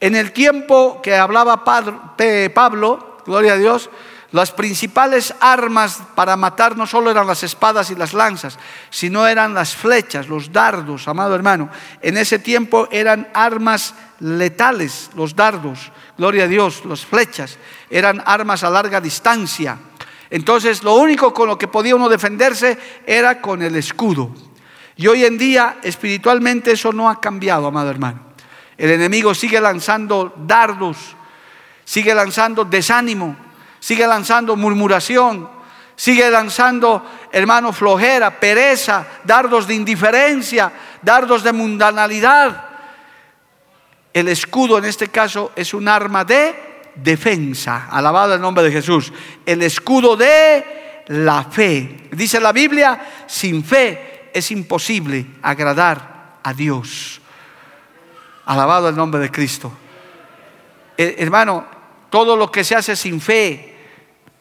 En 0.00 0.14
el 0.14 0.32
tiempo 0.32 1.00
que 1.02 1.16
hablaba 1.16 1.64
Pablo, 1.64 3.18
gloria 3.26 3.54
a 3.54 3.56
Dios, 3.56 3.90
las 4.32 4.50
principales 4.50 5.34
armas 5.40 6.02
para 6.14 6.36
matar 6.36 6.76
no 6.76 6.86
solo 6.86 7.10
eran 7.10 7.26
las 7.26 7.42
espadas 7.42 7.90
y 7.90 7.94
las 7.94 8.14
lanzas, 8.14 8.58
sino 8.88 9.26
eran 9.26 9.52
las 9.52 9.76
flechas, 9.76 10.28
los 10.28 10.50
dardos, 10.50 11.06
amado 11.06 11.34
hermano. 11.34 11.68
En 12.00 12.16
ese 12.16 12.38
tiempo 12.38 12.88
eran 12.90 13.28
armas 13.34 13.94
letales, 14.20 15.10
los 15.14 15.36
dardos, 15.36 15.92
gloria 16.16 16.44
a 16.44 16.48
Dios, 16.48 16.84
las 16.86 17.04
flechas, 17.04 17.58
eran 17.90 18.22
armas 18.24 18.64
a 18.64 18.70
larga 18.70 19.02
distancia. 19.02 19.78
Entonces 20.30 20.82
lo 20.82 20.94
único 20.94 21.34
con 21.34 21.48
lo 21.48 21.58
que 21.58 21.68
podía 21.68 21.94
uno 21.94 22.08
defenderse 22.08 22.78
era 23.06 23.42
con 23.42 23.60
el 23.60 23.76
escudo. 23.76 24.32
Y 24.96 25.08
hoy 25.08 25.26
en 25.26 25.36
día 25.36 25.76
espiritualmente 25.82 26.72
eso 26.72 26.90
no 26.90 27.10
ha 27.10 27.20
cambiado, 27.20 27.66
amado 27.66 27.90
hermano. 27.90 28.32
El 28.78 28.92
enemigo 28.92 29.34
sigue 29.34 29.60
lanzando 29.60 30.34
dardos, 30.46 30.96
sigue 31.84 32.14
lanzando 32.14 32.64
desánimo, 32.64 33.36
sigue 33.82 34.06
lanzando 34.06 34.54
murmuración, 34.54 35.48
sigue 35.96 36.30
lanzando, 36.30 37.04
hermano, 37.32 37.72
flojera, 37.72 38.38
pereza, 38.38 39.04
dardos 39.24 39.66
de 39.66 39.74
indiferencia, 39.74 40.72
dardos 41.02 41.42
de 41.42 41.52
mundanalidad. 41.52 42.64
El 44.12 44.28
escudo 44.28 44.78
en 44.78 44.84
este 44.84 45.08
caso 45.08 45.50
es 45.56 45.74
un 45.74 45.88
arma 45.88 46.24
de 46.24 46.54
defensa. 46.94 47.88
Alabado 47.90 48.34
el 48.34 48.40
nombre 48.40 48.62
de 48.62 48.70
Jesús. 48.70 49.12
El 49.44 49.62
escudo 49.62 50.16
de 50.16 51.02
la 51.08 51.42
fe. 51.42 52.08
Dice 52.12 52.38
la 52.38 52.52
Biblia, 52.52 53.24
sin 53.26 53.64
fe 53.64 54.30
es 54.32 54.48
imposible 54.52 55.26
agradar 55.42 56.38
a 56.40 56.54
Dios. 56.54 57.20
Alabado 58.44 58.88
el 58.88 58.94
nombre 58.94 59.20
de 59.20 59.32
Cristo. 59.32 59.72
Eh, 60.96 61.16
hermano, 61.18 61.66
todo 62.10 62.36
lo 62.36 62.52
que 62.52 62.62
se 62.62 62.76
hace 62.76 62.94
sin 62.94 63.20
fe 63.20 63.71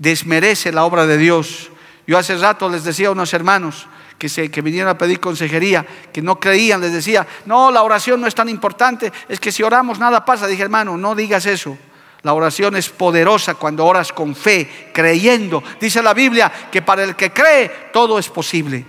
desmerece 0.01 0.71
la 0.71 0.83
obra 0.83 1.05
de 1.05 1.17
Dios. 1.17 1.69
Yo 2.07 2.17
hace 2.17 2.35
rato 2.35 2.67
les 2.67 2.83
decía 2.83 3.09
a 3.09 3.11
unos 3.11 3.33
hermanos 3.35 3.87
que, 4.17 4.29
se, 4.29 4.49
que 4.49 4.61
vinieron 4.61 4.89
a 4.89 4.97
pedir 4.97 5.19
consejería, 5.19 5.85
que 6.11 6.23
no 6.23 6.39
creían, 6.39 6.81
les 6.81 6.91
decía, 6.91 7.27
no, 7.45 7.69
la 7.69 7.83
oración 7.83 8.19
no 8.19 8.25
es 8.25 8.33
tan 8.33 8.49
importante, 8.49 9.13
es 9.29 9.39
que 9.39 9.51
si 9.51 9.61
oramos 9.61 9.99
nada 9.99 10.25
pasa. 10.25 10.47
Dije, 10.47 10.63
hermano, 10.63 10.97
no 10.97 11.13
digas 11.13 11.45
eso. 11.45 11.77
La 12.23 12.33
oración 12.33 12.75
es 12.75 12.89
poderosa 12.89 13.53
cuando 13.53 13.85
oras 13.85 14.11
con 14.11 14.35
fe, 14.35 14.89
creyendo. 14.91 15.63
Dice 15.79 16.01
la 16.01 16.15
Biblia 16.15 16.51
que 16.71 16.81
para 16.81 17.03
el 17.03 17.15
que 17.15 17.31
cree 17.31 17.89
todo 17.93 18.17
es 18.17 18.27
posible. 18.27 18.83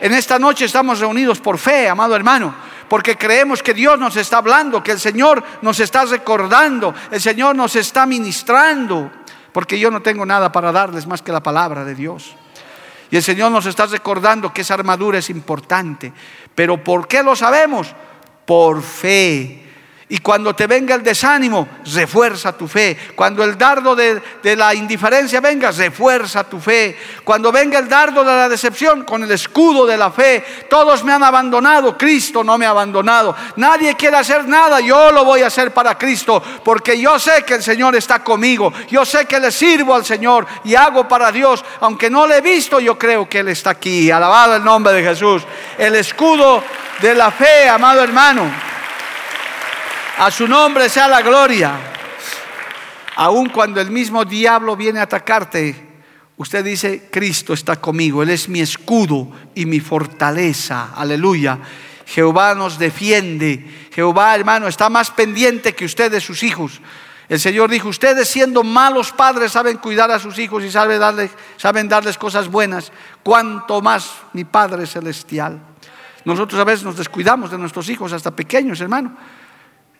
En 0.00 0.14
esta 0.14 0.38
noche 0.38 0.66
estamos 0.66 1.00
reunidos 1.00 1.40
por 1.40 1.58
fe, 1.58 1.88
amado 1.88 2.14
hermano 2.14 2.54
porque 2.88 3.16
creemos 3.16 3.62
que 3.62 3.74
Dios 3.74 3.98
nos 3.98 4.14
está 4.16 4.36
hablando, 4.36 4.82
que 4.82 4.92
el 4.92 5.00
Señor 5.00 5.42
nos 5.62 5.80
está 5.80 6.04
recordando, 6.04 6.94
el 7.10 7.20
Señor 7.20 7.56
nos 7.56 7.74
está 7.76 8.06
ministrando, 8.06 9.10
porque 9.54 9.78
yo 9.78 9.88
no 9.88 10.02
tengo 10.02 10.26
nada 10.26 10.50
para 10.50 10.72
darles 10.72 11.06
más 11.06 11.22
que 11.22 11.30
la 11.30 11.40
palabra 11.40 11.84
de 11.84 11.94
Dios. 11.94 12.34
Y 13.08 13.16
el 13.16 13.22
Señor 13.22 13.52
nos 13.52 13.66
está 13.66 13.86
recordando 13.86 14.52
que 14.52 14.62
esa 14.62 14.74
armadura 14.74 15.18
es 15.20 15.30
importante. 15.30 16.12
Pero 16.56 16.82
¿por 16.82 17.06
qué 17.06 17.22
lo 17.22 17.36
sabemos? 17.36 17.94
Por 18.44 18.82
fe. 18.82 19.63
Y 20.06 20.18
cuando 20.18 20.54
te 20.54 20.66
venga 20.66 20.94
el 20.94 21.02
desánimo, 21.02 21.66
refuerza 21.94 22.52
tu 22.52 22.68
fe. 22.68 22.96
Cuando 23.14 23.42
el 23.42 23.56
dardo 23.56 23.96
de, 23.96 24.20
la 24.54 24.74
indiferencia 24.74 25.40
venga, 25.40 25.70
refuerza 25.70 26.44
tu 26.44 26.60
fe. 26.60 26.94
Cuando 27.24 27.50
venga 27.50 27.78
el 27.78 27.88
dardo 27.88 28.22
de 28.22 28.30
la 28.30 28.48
decepción, 28.48 29.04
con 29.04 29.22
el 29.22 29.30
escudo 29.30 29.86
de 29.86 29.96
la 29.96 30.10
fe. 30.10 30.44
Todos 30.68 31.02
me 31.04 31.12
han 31.12 31.22
abandonado, 31.22 31.96
Cristo 31.96 32.44
no 32.44 32.58
me 32.58 32.66
ha 32.66 32.70
abandonado. 32.70 33.34
Nadie 33.56 33.94
quiere 33.96 34.18
hacer 34.18 34.46
nada, 34.46 34.80
yo 34.80 35.10
lo 35.10 35.24
voy 35.24 35.40
a 35.40 35.46
hacer 35.46 35.72
para 35.72 35.96
Cristo. 35.96 36.42
Porque 36.62 36.98
yo 37.00 37.18
sé 37.18 37.42
que 37.46 37.54
el 37.54 37.62
Señor 37.62 37.96
está 37.96 38.22
conmigo. 38.22 38.74
Yo 38.90 39.06
sé 39.06 39.24
que 39.24 39.40
le 39.40 39.50
sirvo 39.50 39.94
al 39.94 40.04
Señor 40.04 40.46
y 40.64 40.74
hago 40.74 41.08
para 41.08 41.32
Dios. 41.32 41.64
Aunque 41.80 42.10
no 42.10 42.26
le 42.26 42.38
he 42.38 42.40
visto, 42.42 42.78
yo 42.78 42.98
creo 42.98 43.26
que 43.26 43.38
Él 43.38 43.48
está 43.48 43.70
aquí. 43.70 44.10
Alabado 44.10 44.56
el 44.56 44.64
nombre 44.64 44.92
de 44.92 45.02
Jesús. 45.02 45.42
El 45.78 45.94
escudo 45.94 46.62
de 47.00 47.14
la 47.14 47.30
fe, 47.30 47.70
amado 47.70 48.02
hermano. 48.02 48.74
A 50.18 50.30
su 50.30 50.46
nombre 50.46 50.88
sea 50.88 51.08
la 51.08 51.22
gloria. 51.22 51.76
Aun 53.16 53.48
cuando 53.48 53.80
el 53.80 53.90
mismo 53.90 54.24
diablo 54.24 54.76
viene 54.76 55.00
a 55.00 55.04
atacarte, 55.04 55.74
usted 56.36 56.64
dice, 56.64 57.08
Cristo 57.10 57.52
está 57.52 57.80
conmigo, 57.80 58.22
Él 58.22 58.30
es 58.30 58.48
mi 58.48 58.60
escudo 58.60 59.28
y 59.54 59.66
mi 59.66 59.80
fortaleza. 59.80 60.92
Aleluya. 60.94 61.58
Jehová 62.06 62.54
nos 62.54 62.78
defiende. 62.78 63.88
Jehová, 63.92 64.34
hermano, 64.36 64.68
está 64.68 64.88
más 64.88 65.10
pendiente 65.10 65.74
que 65.74 65.84
usted 65.84 66.12
de 66.12 66.20
sus 66.20 66.44
hijos. 66.44 66.80
El 67.28 67.40
Señor 67.40 67.70
dijo, 67.70 67.88
ustedes 67.88 68.28
siendo 68.28 68.62
malos 68.62 69.10
padres 69.10 69.52
saben 69.52 69.78
cuidar 69.78 70.10
a 70.10 70.20
sus 70.20 70.38
hijos 70.38 70.62
y 70.62 70.70
saben 70.70 71.00
darles, 71.00 71.30
saben 71.56 71.88
darles 71.88 72.18
cosas 72.18 72.48
buenas, 72.48 72.92
cuanto 73.22 73.80
más 73.80 74.12
mi 74.32 74.44
Padre 74.44 74.86
Celestial. 74.86 75.58
Nosotros 76.24 76.60
a 76.60 76.64
veces 76.64 76.84
nos 76.84 76.96
descuidamos 76.96 77.50
de 77.50 77.58
nuestros 77.58 77.88
hijos 77.88 78.12
hasta 78.12 78.30
pequeños, 78.30 78.80
hermano. 78.80 79.16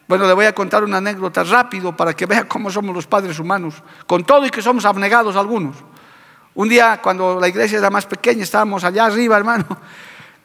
Bueno, 0.07 0.27
le 0.27 0.35
voy 0.35 0.45
a 0.45 0.55
contar 0.55 0.85
una 0.85 0.99
anécdota 0.99 1.43
rápido 1.45 1.97
para 1.97 2.13
que 2.15 2.27
vea 2.27 2.47
cómo 2.47 2.71
somos 2.71 2.95
los 2.95 3.07
padres 3.07 3.39
humanos, 3.39 3.83
con 4.07 4.25
todo 4.25 4.45
y 4.47 4.51
que 4.51 4.61
somos 4.61 4.85
abnegados 4.85 5.35
algunos. 5.37 5.77
Un 6.55 6.69
día, 6.69 7.01
cuando 7.03 7.41
la 7.41 7.49
iglesia 7.49 7.79
era 7.79 7.91
más 7.91 8.07
pequeña, 8.07 8.43
estábamos 8.43 8.85
allá 8.85 9.07
arriba, 9.07 9.37
hermano. 9.37 9.65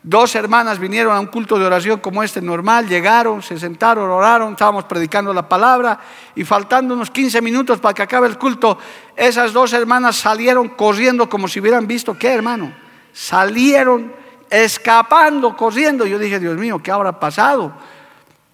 Dos 0.01 0.33
hermanas 0.35 0.79
vinieron 0.79 1.13
a 1.13 1.19
un 1.19 1.25
culto 1.25 1.59
de 1.59 1.65
oración 1.65 1.99
como 1.99 2.23
este 2.23 2.41
normal, 2.41 2.87
llegaron, 2.87 3.41
se 3.41 3.59
sentaron, 3.59 4.09
oraron, 4.09 4.53
estábamos 4.53 4.85
predicando 4.85 5.33
la 5.33 5.49
palabra 5.49 5.99
y 6.35 6.45
faltando 6.45 6.93
unos 6.93 7.11
15 7.11 7.41
minutos 7.41 7.79
para 7.79 7.93
que 7.93 8.03
acabe 8.03 8.27
el 8.27 8.37
culto, 8.37 8.77
esas 9.13 9.51
dos 9.51 9.73
hermanas 9.73 10.15
salieron 10.15 10.69
corriendo 10.69 11.29
como 11.29 11.49
si 11.49 11.59
hubieran 11.59 11.85
visto 11.85 12.17
qué, 12.17 12.33
hermano. 12.33 12.73
Salieron 13.11 14.13
escapando, 14.49 15.57
corriendo. 15.57 16.05
Yo 16.05 16.17
dije, 16.17 16.39
Dios 16.39 16.57
mío, 16.57 16.81
¿qué 16.81 16.91
habrá 16.91 17.19
pasado? 17.19 17.73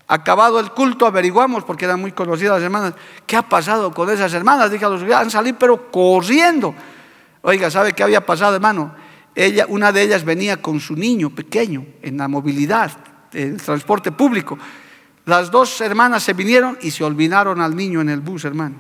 Acabado 0.08 0.60
el 0.60 0.72
culto, 0.72 1.08
averiguamos, 1.08 1.64
porque 1.64 1.86
eran 1.86 1.99
muy 1.99 2.12
conocidas 2.12 2.58
las 2.58 2.64
hermanas, 2.64 2.93
¿qué 3.26 3.36
ha 3.36 3.41
pasado 3.41 3.91
con 3.91 4.10
esas 4.12 4.32
hermanas? 4.34 4.70
Dije, 4.70 4.86
los 4.86 5.01
han 5.01 5.32
salido, 5.32 5.58
pero 5.58 5.89
corriendo. 5.89 6.76
Oiga, 7.41 7.72
¿sabe 7.72 7.93
qué 7.93 8.03
había 8.03 8.24
pasado, 8.24 8.56
hermano? 8.56 8.93
Ella, 9.34 9.66
una 9.68 9.91
de 9.91 10.03
ellas 10.03 10.24
venía 10.24 10.62
con 10.62 10.80
su 10.80 10.95
niño 10.95 11.32
pequeño 11.32 11.86
en 12.03 12.18
la 12.18 12.28
movilidad, 12.28 12.91
en 13.34 13.53
el 13.53 13.62
transporte 13.62 14.12
público. 14.12 14.60
Las 15.26 15.49
dos 15.49 15.82
hermanas 15.82 16.22
se 16.22 16.34
vinieron 16.34 16.78
y 16.82 16.91
se 16.91 17.03
olvidaron 17.03 17.60
al 17.60 17.76
niño 17.76 18.01
en 18.01 18.10
el 18.10 18.20
bus, 18.20 18.45
hermano. 18.45 18.76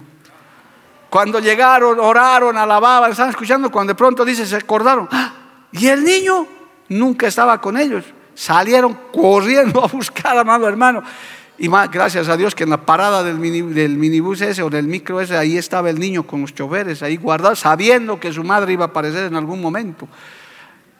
Cuando 1.09 1.39
llegaron, 1.39 1.99
oraron, 1.99 2.55
alababan, 2.55 3.09
estaban 3.09 3.31
escuchando, 3.31 3.71
cuando 3.71 3.93
de 3.93 3.97
pronto 3.97 4.23
dice, 4.23 4.45
se 4.45 4.57
acordaron, 4.57 5.09
¡Ah! 5.11 5.33
y 5.71 5.87
el 5.87 6.03
niño 6.03 6.45
nunca 6.89 7.27
estaba 7.27 7.59
con 7.59 7.77
ellos 7.77 8.05
salieron 8.35 8.97
corriendo 9.11 9.83
a 9.83 9.87
buscar, 9.87 10.37
amado 10.37 10.67
hermano. 10.67 11.01
Y 11.57 11.69
gracias 11.69 12.27
a 12.27 12.35
Dios 12.35 12.53
que 12.53 12.65
en 12.65 12.69
la 12.69 12.85
parada 12.85 13.23
del, 13.23 13.39
del, 13.73 13.95
minibús 13.95 14.41
ese 14.41 14.61
o 14.61 14.69
del 14.69 14.87
micro 14.87 15.21
ese, 15.21 15.37
ahí 15.37 15.57
estaba 15.57 15.89
el 15.89 15.97
niño 15.97 16.27
con 16.27 16.41
los 16.41 16.53
choferes, 16.53 17.01
ahí 17.01 17.15
guardado, 17.15 17.55
sabiendo 17.55 18.19
que 18.19 18.33
su 18.33 18.43
madre 18.43 18.73
iba 18.73 18.83
a 18.83 18.87
aparecer 18.89 19.27
en 19.27 19.35
algún 19.37 19.61
momento. 19.61 20.05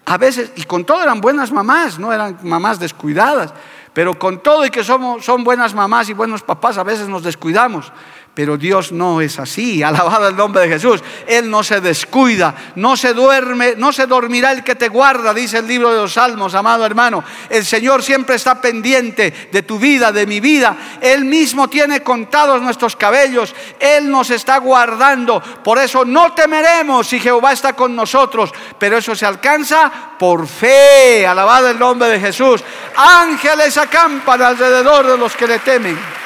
A 0.06 0.18
veces, 0.18 0.54
y 0.56 0.64
con 0.64 0.86
todo 0.86 1.02
eran 1.04 1.20
buenas 1.20 1.52
mamás, 1.52 2.00
no 2.00 2.14
eran 2.14 2.38
mamás 2.44 2.80
descuidadas, 2.80 3.54
pero 3.92 4.18
con 4.18 4.42
todo 4.42 4.66
y 4.66 4.70
que 4.70 4.84
somos, 4.84 5.26
son 5.26 5.44
buenas 5.44 5.74
mamás 5.74 6.08
y 6.10 6.14
buenos 6.14 6.42
papás, 6.42 6.78
a 6.78 6.84
veces 6.84 7.10
nos 7.10 7.24
descuidamos. 7.24 7.92
Pero 8.36 8.58
Dios 8.58 8.92
no 8.92 9.22
es 9.22 9.40
así, 9.40 9.82
alabado 9.82 10.28
el 10.28 10.36
nombre 10.36 10.64
de 10.64 10.68
Jesús. 10.68 11.02
Él 11.26 11.50
no 11.50 11.64
se 11.64 11.80
descuida, 11.80 12.54
no 12.76 12.98
se 12.98 13.14
duerme, 13.14 13.76
no 13.78 13.94
se 13.94 14.08
dormirá 14.08 14.52
el 14.52 14.62
que 14.62 14.76
te 14.76 14.90
guarda, 14.90 15.34
dice 15.34 15.60
el 15.60 15.68
libro 15.68 15.90
de 15.90 16.02
los 16.02 16.14
Salmos, 16.14 16.54
amado 16.54 16.86
hermano. 16.86 17.24
El 17.50 17.66
Señor 17.66 18.04
siempre 18.04 18.36
está 18.36 18.60
pendiente 18.60 19.50
de 19.50 19.64
tu 19.64 19.80
vida, 19.80 20.12
de 20.12 20.28
mi 20.28 20.42
vida. 20.42 20.76
Él 21.00 21.24
mismo 21.24 21.70
tiene 21.70 22.04
contados 22.04 22.62
nuestros 22.62 22.98
cabellos, 22.98 23.56
Él 23.80 24.12
nos 24.12 24.30
está 24.30 24.58
guardando. 24.58 25.42
Por 25.64 25.80
eso 25.80 26.04
no 26.04 26.34
temeremos 26.34 27.08
si 27.08 27.22
Jehová 27.22 27.54
está 27.54 27.72
con 27.72 27.96
nosotros, 27.96 28.52
pero 28.78 28.98
eso 28.98 29.16
se 29.16 29.26
alcanza 29.26 29.90
por 30.20 30.46
fe, 30.46 31.26
alabado 31.26 31.70
el 31.70 31.80
nombre 31.80 32.10
de 32.10 32.20
Jesús. 32.20 32.62
Ángeles 32.98 33.78
acampan 33.78 34.42
alrededor 34.42 35.08
de 35.08 35.18
los 35.18 35.34
que 35.38 35.48
le 35.48 35.60
temen. 35.60 36.25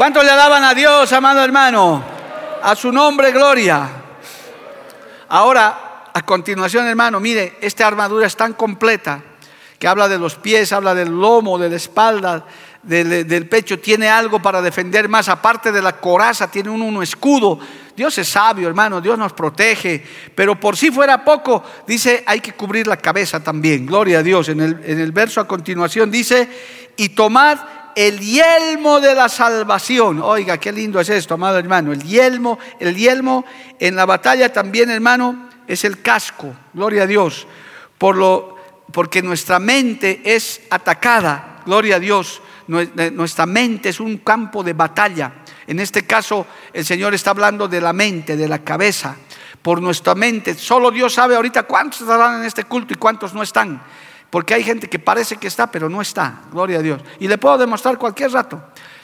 ¿Cuánto 0.00 0.22
le 0.22 0.30
alaban 0.30 0.64
a 0.64 0.72
Dios, 0.72 1.12
amado 1.12 1.44
hermano? 1.44 2.02
A 2.62 2.74
su 2.74 2.90
nombre, 2.90 3.32
gloria. 3.32 3.86
Ahora, 5.28 6.06
a 6.14 6.22
continuación, 6.22 6.86
hermano, 6.86 7.20
mire, 7.20 7.58
esta 7.60 7.86
armadura 7.86 8.26
es 8.26 8.34
tan 8.34 8.54
completa 8.54 9.22
que 9.78 9.86
habla 9.86 10.08
de 10.08 10.18
los 10.18 10.36
pies, 10.36 10.72
habla 10.72 10.94
del 10.94 11.10
lomo, 11.10 11.58
de 11.58 11.68
la 11.68 11.76
espalda, 11.76 12.46
del, 12.82 13.46
pecho, 13.46 13.78
tiene 13.78 14.08
algo 14.08 14.40
para 14.40 14.62
defender 14.62 15.06
más, 15.06 15.28
aparte 15.28 15.70
de 15.70 15.82
la 15.82 16.00
coraza, 16.00 16.50
tiene 16.50 16.70
un, 16.70 16.80
un 16.80 17.02
escudo. 17.02 17.58
Dios 17.94 18.16
es 18.16 18.28
sabio, 18.30 18.68
hermano, 18.68 19.02
Dios 19.02 19.18
nos 19.18 19.34
protege, 19.34 20.02
pero 20.34 20.58
por 20.58 20.78
si 20.78 20.90
fuera 20.90 21.22
poco, 21.22 21.62
dice, 21.86 22.24
hay 22.26 22.40
que 22.40 22.54
cubrir 22.54 22.86
la 22.86 22.96
cabeza 22.96 23.40
también, 23.40 23.84
gloria 23.84 24.20
a 24.20 24.22
Dios. 24.22 24.48
En 24.48 24.62
el, 24.62 24.80
en 24.82 24.98
el 24.98 25.12
verso 25.12 25.42
a 25.42 25.46
continuación 25.46 26.10
dice, 26.10 26.48
y 26.96 27.10
tomad 27.10 27.58
el 27.94 28.20
yelmo 28.20 29.00
de 29.00 29.14
la 29.14 29.28
salvación. 29.28 30.20
Oiga, 30.22 30.58
qué 30.58 30.72
lindo 30.72 31.00
es 31.00 31.08
esto, 31.08 31.34
amado 31.34 31.58
hermano. 31.58 31.92
El 31.92 32.02
yelmo, 32.02 32.58
el 32.78 32.96
yelmo 32.96 33.44
en 33.78 33.96
la 33.96 34.06
batalla 34.06 34.52
también, 34.52 34.90
hermano, 34.90 35.48
es 35.66 35.84
el 35.84 36.02
casco. 36.02 36.54
Gloria 36.72 37.04
a 37.04 37.06
Dios. 37.06 37.46
Por 37.98 38.16
lo, 38.16 38.56
porque 38.92 39.22
nuestra 39.22 39.58
mente 39.58 40.22
es 40.24 40.62
atacada. 40.70 41.62
Gloria 41.64 41.96
a 41.96 42.00
Dios. 42.00 42.42
Nuestra 42.66 43.46
mente 43.46 43.88
es 43.88 44.00
un 44.00 44.18
campo 44.18 44.62
de 44.62 44.72
batalla. 44.72 45.32
En 45.66 45.80
este 45.80 46.06
caso, 46.06 46.46
el 46.72 46.84
Señor 46.84 47.14
está 47.14 47.30
hablando 47.30 47.68
de 47.68 47.80
la 47.80 47.92
mente, 47.92 48.36
de 48.36 48.48
la 48.48 48.60
cabeza. 48.60 49.16
Por 49.62 49.82
nuestra 49.82 50.14
mente. 50.14 50.54
Solo 50.54 50.90
Dios 50.90 51.12
sabe 51.14 51.36
ahorita 51.36 51.64
cuántos 51.64 52.00
estarán 52.00 52.40
en 52.40 52.46
este 52.46 52.64
culto 52.64 52.94
y 52.94 52.96
cuántos 52.96 53.34
no 53.34 53.42
están. 53.42 53.82
Porque 54.30 54.54
hay 54.54 54.62
gente 54.62 54.88
que 54.88 54.98
parece 54.98 55.36
que 55.36 55.48
está, 55.48 55.70
pero 55.70 55.88
no 55.88 56.00
está. 56.00 56.42
Gloria 56.52 56.78
a 56.78 56.82
Dios. 56.82 57.02
Y 57.18 57.28
le 57.28 57.36
puedo 57.36 57.58
demostrar 57.58 57.98
cualquier 57.98 58.30
rato 58.30 58.62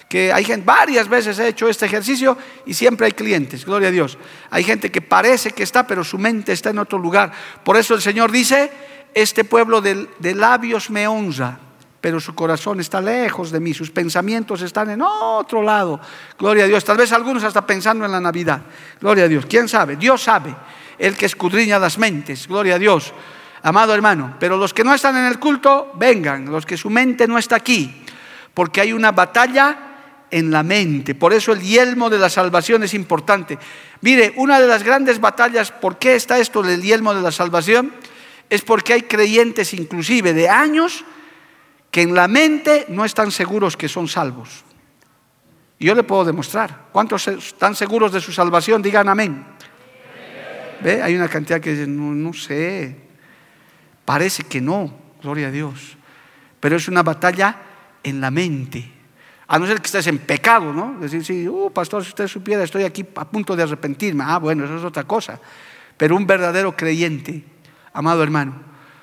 que 0.09 0.33
hay 0.33 0.45
gente, 0.45 0.65
varias 0.65 1.09
veces 1.09 1.39
he 1.39 1.49
hecho 1.49 1.69
este 1.69 1.87
ejercicio 1.87 2.39
y 2.65 2.75
siempre 2.75 3.07
hay 3.07 3.13
clientes, 3.13 3.65
gloria 3.65 3.89
a 3.89 3.91
Dios. 3.91 4.19
Hay 4.51 4.63
gente 4.63 4.91
que 4.93 5.03
parece 5.03 5.51
que 5.51 5.65
está, 5.65 5.87
pero 5.87 6.05
su 6.05 6.17
mente 6.17 6.53
está 6.53 6.71
en 6.71 6.79
otro 6.79 6.99
lugar. 6.99 7.33
Por 7.65 7.77
eso 7.77 7.95
el 7.95 8.01
Señor 8.01 8.31
dice, 8.31 8.71
este 9.15 9.43
pueblo 9.43 9.81
de, 9.81 10.09
de 10.19 10.35
labios 10.35 10.91
me 10.91 11.09
honra, 11.09 11.59
pero 12.01 12.21
su 12.21 12.37
corazón 12.37 12.79
está 12.79 13.01
lejos 13.01 13.51
de 13.51 13.59
mí, 13.59 13.75
sus 13.75 13.91
pensamientos 13.91 14.63
están 14.63 14.91
en 14.91 15.03
otro 15.03 15.61
lado. 15.61 16.01
Gloria 16.39 16.65
a 16.65 16.67
Dios. 16.69 16.85
Tal 16.85 16.99
vez 16.99 17.11
algunos 17.11 17.43
hasta 17.43 17.67
pensando 17.67 18.05
en 18.05 18.13
la 18.13 18.21
Navidad. 18.21 18.63
Gloria 19.01 19.25
a 19.25 19.29
Dios. 19.29 19.45
¿Quién 19.47 19.69
sabe? 19.69 19.97
Dios 19.97 20.23
sabe. 20.23 20.55
El 20.99 21.17
que 21.17 21.27
escudriña 21.27 21.81
las 21.81 21.99
mentes. 21.99 22.47
Gloria 22.47 22.77
a 22.77 22.79
Dios 22.79 23.13
amado 23.67 23.93
hermano. 23.93 24.37
Pero 24.39 24.57
los 24.57 24.73
que 24.73 24.85
no 24.85 24.95
están 24.95 25.17
en 25.17 25.25
el 25.25 25.41
culto, 25.41 25.93
vengan, 25.97 26.47
los 26.47 26.65
que 26.65 26.77
su 26.77 26.89
mente 26.89 27.27
no 27.27 27.37
está 27.37 27.57
aquí, 27.57 28.03
porque 28.55 28.81
hay 28.81 28.93
una 28.93 29.11
batalla 29.11 30.27
en 30.31 30.53
la 30.53 30.63
mente. 30.63 31.17
Por 31.17 31.33
eso 31.33 31.53
el 31.53 31.61
yelmo 31.61 32.09
de 32.09 32.19
la 32.19 32.31
salvación 32.31 32.85
es 32.85 32.95
importante. 32.95 33.59
Mire, 34.03 34.33
una 34.37 34.61
de 34.61 34.69
las 34.69 34.85
grandes 34.85 35.21
batallas, 35.21 35.73
¿por 35.73 35.99
qué 35.99 36.15
está 36.15 36.39
esto 36.39 36.63
del 36.63 36.81
yelmo 36.81 37.13
de 37.13 37.23
la 37.23 37.33
salvación? 37.33 37.93
Es 38.49 38.63
porque 38.63 38.93
hay 38.93 39.03
creyentes 39.03 39.75
inclusive 39.75 40.33
de 40.33 40.49
años 40.49 41.05
que 41.91 42.03
en 42.03 42.15
la 42.15 42.29
mente 42.29 42.87
no 42.89 43.05
están 43.05 43.33
seguros 43.33 43.77
que 43.77 43.89
son 43.89 44.07
salvos. 44.07 44.65
Y 45.81 45.87
yo 45.87 45.95
le 45.97 46.05
puedo 46.05 46.25
demostrar. 46.25 46.87
¿Cuántos 46.93 47.27
están 47.27 47.75
seguros 47.75 48.13
de 48.13 48.21
su 48.21 48.31
salvación? 48.31 48.81
Digan 48.81 49.09
amén. 49.09 49.45
¿Ve? 50.83 51.03
Hay 51.03 51.17
una 51.17 51.29
cantidad 51.29 51.61
que 51.61 51.73
dicen, 51.73 51.97
no, 51.97 52.15
no 52.15 52.33
sé, 52.33 53.06
Parece 54.07 54.45
que 54.45 54.63
no, 54.63 54.91
gloria 55.21 55.49
a 55.49 55.51
Dios. 55.51 55.99
Pero 56.61 56.77
es 56.77 56.89
una 56.89 57.03
batalla 57.03 57.57
en 58.03 58.21
la 58.21 58.31
mente. 58.31 58.93
A 59.49 59.59
no 59.59 59.67
ser 59.67 59.81
que 59.81 59.87
estés 59.87 60.07
en 60.07 60.19
pecado, 60.19 60.73
¿no? 60.73 60.99
Decir, 60.99 61.25
sí, 61.25 61.49
uh, 61.49 61.71
pastor, 61.71 62.03
si 62.03 62.11
usted 62.11 62.27
supiera, 62.27 62.65
estoy 62.65 62.85
aquí 62.85 63.05
a 63.17 63.25
punto 63.25 63.55
de 63.55 63.65
arrepentirme. 63.65 64.25
Ah, 64.27 64.39
bueno, 64.39 64.65
eso 64.65 64.77
es 64.77 64.85
otra 64.85 65.05
cosa. 65.05 65.39
Pero 65.97 66.17
un 66.17 66.27
verdadero 66.27 66.77
creyente, 66.77 67.45
amado 67.93 68.23
hermano, 68.23 68.55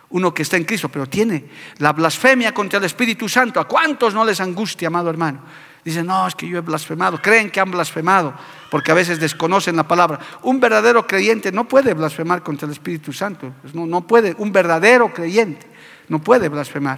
uno 0.10 0.34
que 0.34 0.44
está 0.44 0.58
en 0.58 0.64
Cristo, 0.64 0.90
pero 0.90 1.08
tiene 1.08 1.46
la 1.80 1.92
blasfemia 1.92 2.54
contra 2.54 2.80
el 2.80 2.86
Espíritu 2.86 3.28
Santo. 3.28 3.60
¿A 3.60 3.68
cuántos 3.68 4.14
no 4.14 4.24
les 4.24 4.40
angustia, 4.40 4.88
amado 4.88 5.10
hermano? 5.10 5.42
Dicen, 5.84 6.06
no, 6.06 6.28
es 6.28 6.36
que 6.36 6.48
yo 6.48 6.60
he 6.60 6.62
blasfemado. 6.62 7.22
Creen 7.22 7.50
que 7.52 7.60
han 7.60 7.72
blasfemado 7.72 8.34
porque 8.74 8.92
a 8.92 8.96
veces 8.96 9.20
desconocen 9.20 9.76
la 9.76 9.88
palabra. 9.88 10.20
Un 10.42 10.60
verdadero 10.60 11.06
creyente 11.06 11.52
no 11.52 11.68
puede 11.68 11.94
blasfemar 11.94 12.42
contra 12.42 12.66
el 12.66 12.72
Espíritu 12.72 13.14
Santo. 13.14 13.54
Pues 13.62 13.76
no, 13.76 13.86
no 13.86 14.08
puede. 14.08 14.34
Un 14.40 14.52
verdadero 14.52 15.14
creyente 15.14 15.68
no 16.10 16.18
puede 16.18 16.50
blasfemar. 16.50 16.98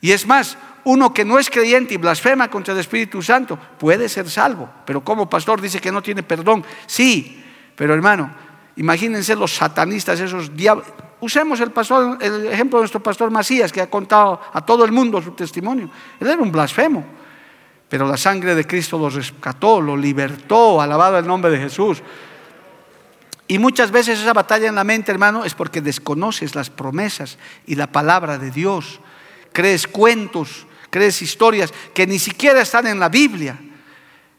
Y 0.00 0.10
es 0.10 0.26
más, 0.26 0.58
uno 0.82 1.14
que 1.14 1.24
no 1.24 1.38
es 1.38 1.50
creyente 1.50 1.94
y 1.94 1.98
blasfema 1.98 2.50
contra 2.50 2.74
el 2.74 2.80
Espíritu 2.80 3.22
Santo 3.22 3.56
puede 3.78 4.08
ser 4.08 4.28
salvo. 4.28 4.68
Pero 4.84 5.04
como 5.04 5.30
pastor 5.30 5.60
dice 5.60 5.80
que 5.80 5.92
no 5.92 6.02
tiene 6.02 6.24
perdón. 6.24 6.64
Sí, 6.88 7.44
pero 7.76 7.94
hermano, 7.94 8.34
imagínense 8.74 9.36
los 9.36 9.54
satanistas, 9.54 10.18
esos 10.18 10.56
diablos. 10.56 10.88
Usemos 11.20 11.60
el, 11.60 11.70
pastor, 11.70 12.18
el 12.20 12.46
ejemplo 12.46 12.80
de 12.80 12.82
nuestro 12.82 13.00
pastor 13.00 13.30
Macías, 13.30 13.70
que 13.70 13.80
ha 13.80 13.88
contado 13.88 14.40
a 14.52 14.66
todo 14.66 14.84
el 14.84 14.90
mundo 14.90 15.22
su 15.22 15.30
testimonio. 15.30 15.90
Él 16.18 16.26
era 16.26 16.42
un 16.42 16.50
blasfemo. 16.50 17.17
Pero 17.88 18.06
la 18.06 18.16
sangre 18.16 18.54
de 18.54 18.66
Cristo 18.66 18.98
lo 18.98 19.08
rescató, 19.08 19.80
lo 19.80 19.96
libertó, 19.96 20.80
alabado 20.80 21.18
el 21.18 21.26
nombre 21.26 21.50
de 21.50 21.58
Jesús. 21.58 22.02
Y 23.46 23.58
muchas 23.58 23.90
veces 23.90 24.18
esa 24.18 24.34
batalla 24.34 24.68
en 24.68 24.74
la 24.74 24.84
mente, 24.84 25.10
hermano, 25.10 25.44
es 25.44 25.54
porque 25.54 25.80
desconoces 25.80 26.54
las 26.54 26.68
promesas 26.68 27.38
y 27.66 27.76
la 27.76 27.86
palabra 27.86 28.36
de 28.36 28.50
Dios. 28.50 29.00
Crees 29.54 29.86
cuentos, 29.86 30.66
crees 30.90 31.22
historias 31.22 31.72
que 31.94 32.06
ni 32.06 32.18
siquiera 32.18 32.60
están 32.60 32.86
en 32.86 33.00
la 33.00 33.08
Biblia, 33.08 33.58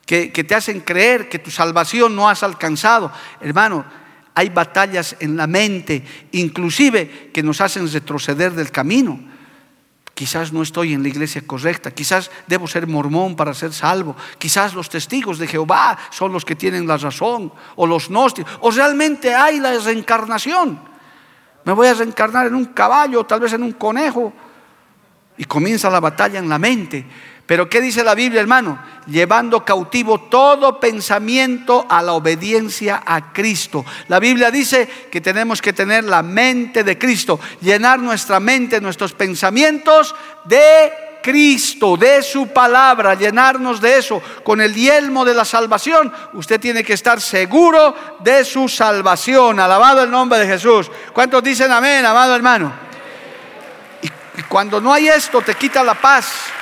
que, 0.06 0.32
que 0.32 0.44
te 0.44 0.54
hacen 0.54 0.82
creer 0.82 1.28
que 1.28 1.40
tu 1.40 1.50
salvación 1.50 2.16
no 2.16 2.30
has 2.30 2.44
alcanzado. 2.44 3.12
Hermano, 3.42 3.84
hay 4.36 4.50
batallas 4.50 5.16
en 5.20 5.36
la 5.36 5.48
mente, 5.48 6.04
inclusive 6.34 7.32
que 7.34 7.42
nos 7.42 7.62
hacen 7.62 7.92
retroceder 7.92 8.54
del 8.54 8.70
camino 8.70 9.29
quizás 10.20 10.52
no 10.52 10.62
estoy 10.62 10.92
en 10.92 11.02
la 11.02 11.08
iglesia 11.08 11.42
correcta, 11.48 11.92
quizás 11.92 12.30
debo 12.46 12.68
ser 12.68 12.86
mormón 12.88 13.38
para 13.38 13.54
ser 13.54 13.72
salvo, 13.72 14.18
quizás 14.38 14.74
los 14.74 14.90
testigos 14.90 15.38
de 15.40 15.48
Jehová 15.48 15.98
son 16.10 16.34
los 16.34 16.44
que 16.44 16.58
tienen 16.58 16.86
la 16.86 16.98
razón, 16.98 17.54
o 17.78 17.88
los 17.88 18.10
gnósticos, 18.10 18.52
o 18.60 18.70
realmente 18.70 19.34
hay 19.34 19.62
la 19.62 19.80
reencarnación. 19.80 20.78
Me 21.64 21.72
voy 21.72 21.88
a 21.88 21.94
reencarnar 21.94 22.48
en 22.48 22.56
un 22.56 22.66
caballo, 22.66 23.24
tal 23.24 23.40
vez 23.40 23.54
en 23.54 23.64
un 23.64 23.72
conejo, 23.72 24.34
y 25.38 25.46
comienza 25.46 25.90
la 25.90 26.02
batalla 26.02 26.40
en 26.40 26.50
la 26.50 26.60
mente. 26.60 27.06
Pero 27.50 27.68
¿qué 27.68 27.82
dice 27.82 28.04
la 28.04 28.14
Biblia, 28.14 28.42
hermano? 28.42 28.78
Llevando 29.08 29.66
cautivo 29.66 30.20
todo 30.30 30.80
pensamiento 30.80 31.84
a 31.90 32.04
la 32.04 32.14
obediencia 32.14 33.02
a 33.04 33.34
Cristo. 33.34 33.84
La 34.08 34.20
Biblia 34.20 34.52
dice 34.52 34.88
que 35.12 35.20
tenemos 35.20 35.60
que 35.60 35.74
tener 35.74 36.04
la 36.04 36.22
mente 36.22 36.84
de 36.84 37.00
Cristo, 37.00 37.40
llenar 37.60 37.98
nuestra 37.98 38.40
mente, 38.40 38.80
nuestros 38.80 39.14
pensamientos 39.14 40.14
de 40.46 40.94
Cristo, 41.24 41.98
de 41.98 42.22
su 42.22 42.50
palabra, 42.50 43.16
llenarnos 43.16 43.82
de 43.82 43.98
eso 43.98 44.22
con 44.44 44.62
el 44.62 44.76
yelmo 44.76 45.26
de 45.26 45.34
la 45.34 45.44
salvación. 45.44 46.14
Usted 46.34 46.60
tiene 46.60 46.84
que 46.84 46.94
estar 46.94 47.20
seguro 47.20 47.96
de 48.20 48.46
su 48.46 48.70
salvación. 48.70 49.60
Alabado 49.60 50.04
el 50.04 50.12
nombre 50.12 50.38
de 50.38 50.46
Jesús. 50.46 50.92
¿Cuántos 51.14 51.42
dicen 51.42 51.72
amén, 51.72 52.06
amado 52.06 52.36
hermano? 52.36 52.72
Y, 54.04 54.44
cuando 54.44 54.80
no 54.80 54.94
hay 54.94 55.08
esto, 55.08 55.42
te 55.42 55.56
quita 55.56 55.84
la 55.84 55.96
paz. 55.96 56.54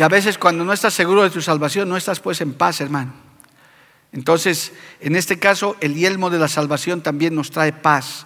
Y 0.00 0.02
a 0.02 0.08
veces 0.08 0.38
cuando 0.38 0.64
no 0.64 0.72
estás 0.72 0.94
seguro 0.94 1.24
de 1.24 1.28
tu 1.28 1.42
salvación, 1.42 1.86
no 1.86 1.94
estás 1.94 2.20
pues 2.20 2.40
en 2.40 2.54
paz, 2.54 2.80
hermano. 2.80 3.12
Entonces, 4.12 4.72
en 4.98 5.14
este 5.14 5.38
caso, 5.38 5.76
el 5.82 5.94
yelmo 5.94 6.30
de 6.30 6.38
la 6.38 6.48
salvación 6.48 7.02
también 7.02 7.34
nos 7.34 7.50
trae 7.50 7.74
paz, 7.74 8.24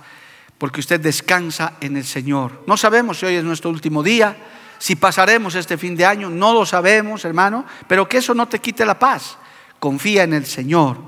porque 0.57 0.79
usted 0.79 1.01
descansa 1.01 1.73
en 1.81 1.97
el 1.97 2.05
Señor. 2.05 2.63
No 2.69 2.77
sabemos 2.77 3.19
si 3.19 3.27
hoy 3.27 3.35
es 3.35 3.43
nuestro 3.43 3.71
último 3.71 4.05
día, 4.05 4.37
si 4.79 4.95
pasaremos 4.95 5.57
este 5.57 5.77
fin 5.77 5.97
de 5.97 6.07
año, 6.07 6.31
no 6.31 6.53
lo 6.53 6.65
sabemos, 6.65 7.25
hermano, 7.25 7.65
pero 7.89 8.09
que 8.09 8.19
eso 8.19 8.35
no 8.35 8.47
te 8.47 8.61
quite 8.61 8.87
la 8.87 8.97
paz. 8.97 9.37
Confía 9.81 10.23
en 10.23 10.33
el 10.33 10.47
Señor. 10.47 10.99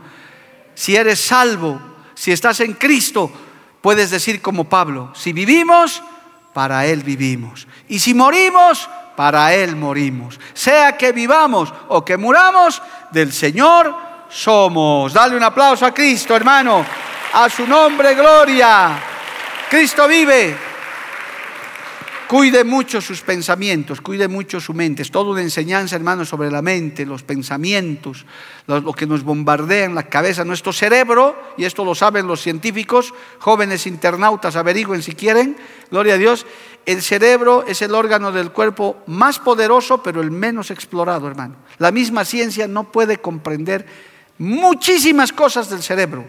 Si 0.75 0.97
eres 0.97 1.21
salvo, 1.21 1.81
si 2.17 2.33
estás 2.33 2.59
en 2.59 2.73
Cristo, 2.73 3.31
puedes 3.81 4.11
decir 4.11 4.43
como 4.43 4.69
Pablo, 4.69 5.13
si 5.15 5.33
vivimos, 5.33 6.03
para 6.53 6.87
Él 6.87 7.05
vivimos. 7.05 7.69
Y 7.87 8.01
si 8.01 8.15
morimos, 8.15 8.91
para 9.17 9.55
Él 9.55 9.75
morimos. 9.75 10.39
Sea 10.53 10.97
que 10.97 11.13
vivamos 11.13 11.73
o 11.89 12.05
que 12.05 12.17
muramos, 12.17 12.83
del 13.11 13.33
Señor 13.33 13.95
somos. 14.29 15.13
Dale 15.13 15.37
un 15.37 15.43
aplauso 15.43 15.87
a 15.87 15.95
Cristo, 15.95 16.37
hermano. 16.37 16.85
A 17.33 17.49
su 17.49 17.67
nombre, 17.67 18.15
gloria. 18.15 18.91
Cristo 19.69 20.07
vive. 20.07 20.76
Cuide 22.29 22.65
mucho 22.65 23.01
sus 23.01 23.21
pensamientos, 23.21 24.01
cuide 24.01 24.27
mucho 24.27 24.61
su 24.61 24.75
mente. 24.75 25.03
Es 25.03 25.13
toda 25.13 25.31
una 25.31 25.43
enseñanza, 25.43 25.95
hermano, 25.95 26.25
sobre 26.25 26.51
la 26.51 26.61
mente, 26.61 27.07
los 27.07 27.23
pensamientos, 27.23 28.27
lo, 28.67 28.93
que 28.93 29.07
nos 29.07 29.23
bombardea 29.23 29.85
en 29.85 29.95
la 29.95 30.09
cabeza, 30.09 30.45
nuestro 30.45 30.73
cerebro, 30.73 31.41
y 31.57 31.65
esto 31.65 31.85
lo 31.85 31.95
saben 31.95 32.27
los 32.27 32.41
científicos, 32.41 33.15
jóvenes 33.39 33.87
internautas, 33.87 34.57
averigüen 34.57 35.05
si 35.05 35.13
quieren, 35.13 35.57
gloria 35.89 36.15
a 36.15 36.19
Dios, 36.19 36.47
el 36.85 37.01
cerebro 37.01 37.65
es 37.67 37.81
el 37.83 37.95
órgano 37.95 38.33
del 38.33 38.51
cuerpo 38.51 38.97
más 39.07 39.39
poderoso, 39.39 40.03
pero 40.03 40.21
el 40.21 40.33
menos 40.33 40.73
explorado, 40.73 41.29
hermano. 41.29 41.55
La 41.79 41.93
misma 41.93 42.25
ciencia 42.25 42.67
no 42.67 42.91
puede 42.91 43.19
comprender 43.19 43.87
muchísimas 44.39 45.33
cosas 45.33 45.71
del 45.71 45.83
cerebro. 45.83 46.27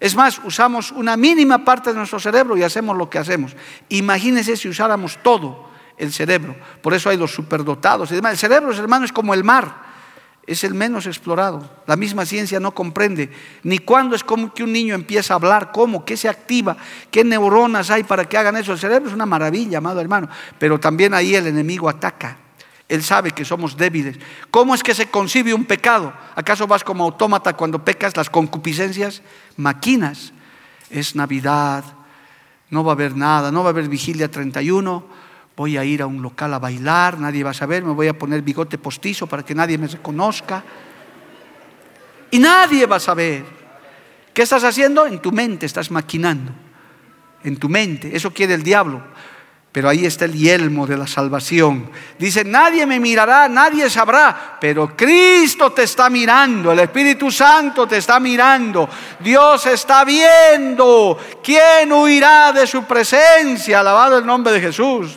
Es 0.00 0.14
más, 0.14 0.40
usamos 0.44 0.92
una 0.92 1.16
mínima 1.16 1.64
parte 1.64 1.90
de 1.90 1.96
nuestro 1.96 2.20
cerebro 2.20 2.56
y 2.56 2.62
hacemos 2.62 2.96
lo 2.96 3.10
que 3.10 3.18
hacemos. 3.18 3.56
Imagínense 3.88 4.56
si 4.56 4.68
usáramos 4.68 5.18
todo 5.22 5.68
el 5.96 6.12
cerebro. 6.12 6.54
Por 6.80 6.94
eso 6.94 7.10
hay 7.10 7.16
los 7.16 7.32
superdotados 7.32 8.10
y 8.12 8.14
demás. 8.14 8.32
El 8.32 8.38
cerebro, 8.38 8.72
hermano, 8.72 9.04
es 9.04 9.12
como 9.12 9.34
el 9.34 9.42
mar. 9.42 9.88
Es 10.46 10.64
el 10.64 10.72
menos 10.72 11.06
explorado. 11.06 11.68
La 11.86 11.96
misma 11.96 12.24
ciencia 12.24 12.58
no 12.58 12.72
comprende 12.72 13.30
ni 13.64 13.78
cuándo 13.78 14.16
es 14.16 14.24
como 14.24 14.54
que 14.54 14.62
un 14.62 14.72
niño 14.72 14.94
empieza 14.94 15.34
a 15.34 15.36
hablar, 15.36 15.72
cómo, 15.72 16.06
qué 16.06 16.16
se 16.16 16.28
activa, 16.28 16.76
qué 17.10 17.22
neuronas 17.22 17.90
hay 17.90 18.04
para 18.04 18.24
que 18.24 18.38
hagan 18.38 18.56
eso. 18.56 18.72
El 18.72 18.78
cerebro 18.78 19.08
es 19.08 19.14
una 19.14 19.26
maravilla, 19.26 19.78
amado 19.78 20.00
hermano. 20.00 20.28
Pero 20.58 20.80
también 20.80 21.12
ahí 21.12 21.34
el 21.34 21.48
enemigo 21.48 21.88
ataca. 21.88 22.38
Él 22.88 23.02
sabe 23.02 23.32
que 23.32 23.44
somos 23.44 23.76
débiles. 23.76 24.16
¿Cómo 24.50 24.74
es 24.74 24.82
que 24.82 24.94
se 24.94 25.10
concibe 25.10 25.52
un 25.52 25.66
pecado? 25.66 26.12
¿Acaso 26.34 26.66
vas 26.66 26.84
como 26.84 27.04
autómata 27.04 27.54
cuando 27.54 27.84
pecas 27.84 28.16
las 28.16 28.30
concupiscencias? 28.30 29.22
Maquinas. 29.56 30.32
Es 30.90 31.14
Navidad, 31.14 31.84
no 32.70 32.82
va 32.82 32.92
a 32.92 32.94
haber 32.94 33.14
nada, 33.14 33.52
no 33.52 33.62
va 33.62 33.68
a 33.68 33.72
haber 33.72 33.88
vigilia 33.88 34.30
31, 34.30 35.04
voy 35.56 35.76
a 35.76 35.84
ir 35.84 36.02
a 36.02 36.06
un 36.06 36.22
local 36.22 36.54
a 36.54 36.58
bailar, 36.58 37.18
nadie 37.18 37.44
va 37.44 37.50
a 37.50 37.54
saber, 37.54 37.84
me 37.84 37.92
voy 37.92 38.08
a 38.08 38.18
poner 38.18 38.42
bigote 38.42 38.78
postizo 38.78 39.26
para 39.26 39.42
que 39.42 39.54
nadie 39.54 39.76
me 39.76 39.86
reconozca. 39.86 40.64
Y 42.30 42.38
nadie 42.38 42.86
va 42.86 42.96
a 42.96 43.00
saber. 43.00 43.44
¿Qué 44.34 44.42
estás 44.42 44.62
haciendo? 44.64 45.06
En 45.06 45.20
tu 45.20 45.32
mente 45.32 45.66
estás 45.66 45.90
maquinando. 45.90 46.52
En 47.42 47.56
tu 47.56 47.68
mente. 47.68 48.14
Eso 48.14 48.32
quiere 48.32 48.54
el 48.54 48.62
diablo. 48.62 49.02
Pero 49.78 49.90
ahí 49.90 50.06
está 50.06 50.24
el 50.24 50.32
yelmo 50.32 50.88
de 50.88 50.96
la 50.96 51.06
salvación. 51.06 51.88
Dice, 52.18 52.42
nadie 52.42 52.84
me 52.84 52.98
mirará, 52.98 53.48
nadie 53.48 53.88
sabrá, 53.88 54.56
pero 54.60 54.96
Cristo 54.96 55.70
te 55.70 55.84
está 55.84 56.10
mirando, 56.10 56.72
el 56.72 56.80
Espíritu 56.80 57.30
Santo 57.30 57.86
te 57.86 57.98
está 57.98 58.18
mirando, 58.18 58.88
Dios 59.20 59.66
está 59.66 60.04
viendo. 60.04 61.16
¿Quién 61.44 61.92
huirá 61.92 62.50
de 62.50 62.66
su 62.66 62.82
presencia? 62.86 63.78
Alabado 63.78 64.18
el 64.18 64.26
nombre 64.26 64.52
de 64.52 64.62
Jesús. 64.62 65.16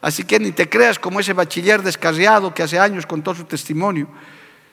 Así 0.00 0.24
que 0.24 0.40
ni 0.40 0.50
te 0.50 0.68
creas 0.68 0.98
como 0.98 1.20
ese 1.20 1.32
bachiller 1.32 1.80
descarriado 1.80 2.52
que 2.52 2.64
hace 2.64 2.80
años 2.80 3.06
contó 3.06 3.36
su 3.36 3.44
testimonio. 3.44 4.08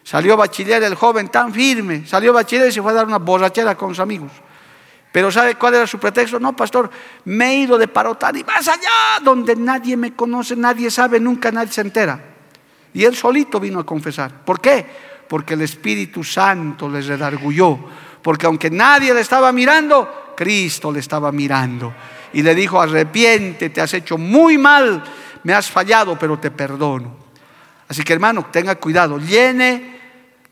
Salió 0.02 0.36
bachiller 0.36 0.82
el 0.82 0.96
joven 0.96 1.30
tan 1.30 1.54
firme, 1.54 2.08
salió 2.08 2.34
bachiller 2.34 2.70
y 2.70 2.72
se 2.72 2.82
fue 2.82 2.90
a 2.90 2.96
dar 2.96 3.06
una 3.06 3.20
borrachera 3.20 3.76
con 3.76 3.90
sus 3.90 4.00
amigos. 4.00 4.32
Pero 5.14 5.32
¿sabe 5.32 5.54
cuál 5.54 5.76
era 5.76 5.86
su 5.86 6.00
pretexto? 6.00 6.40
No, 6.40 6.56
pastor, 6.56 6.90
me 7.26 7.52
he 7.52 7.56
ido 7.60 7.78
de 7.78 7.88
parotar 7.88 8.36
y 8.36 8.44
más 8.44 8.68
allá, 8.68 9.20
donde 9.22 9.56
nadie 9.56 9.96
me 9.96 10.16
conoce, 10.16 10.56
nadie 10.56 10.90
sabe, 10.90 11.20
nunca 11.20 11.52
nadie 11.52 11.72
se 11.72 11.82
entera. 11.82 12.20
Y 12.96 13.04
él 13.04 13.16
solito 13.16 13.60
vino 13.60 13.80
a 13.80 13.86
confesar. 13.86 14.44
¿Por 14.44 14.60
qué? 14.60 14.84
Porque 15.30 15.54
el 15.54 15.62
Espíritu 15.62 16.24
Santo 16.24 16.90
les 16.90 17.06
redargulló. 17.06 17.78
Porque 18.24 18.48
aunque 18.48 18.72
nadie 18.72 19.14
le 19.14 19.22
estaba 19.22 19.52
mirando, 19.52 20.34
Cristo 20.36 20.92
le 20.92 21.02
estaba 21.02 21.32
mirando. 21.32 21.94
Y 22.34 22.42
le 22.42 22.56
dijo, 22.56 22.82
arrepiente, 22.82 23.70
te 23.70 23.82
has 23.82 23.94
hecho 23.94 24.18
muy 24.18 24.58
mal, 24.58 25.04
me 25.44 25.54
has 25.54 25.70
fallado, 25.70 26.18
pero 26.18 26.40
te 26.40 26.50
perdono. 26.50 27.16
Así 27.88 28.02
que 28.02 28.14
hermano, 28.14 28.48
tenga 28.52 28.74
cuidado, 28.78 29.20
llene 29.20 29.93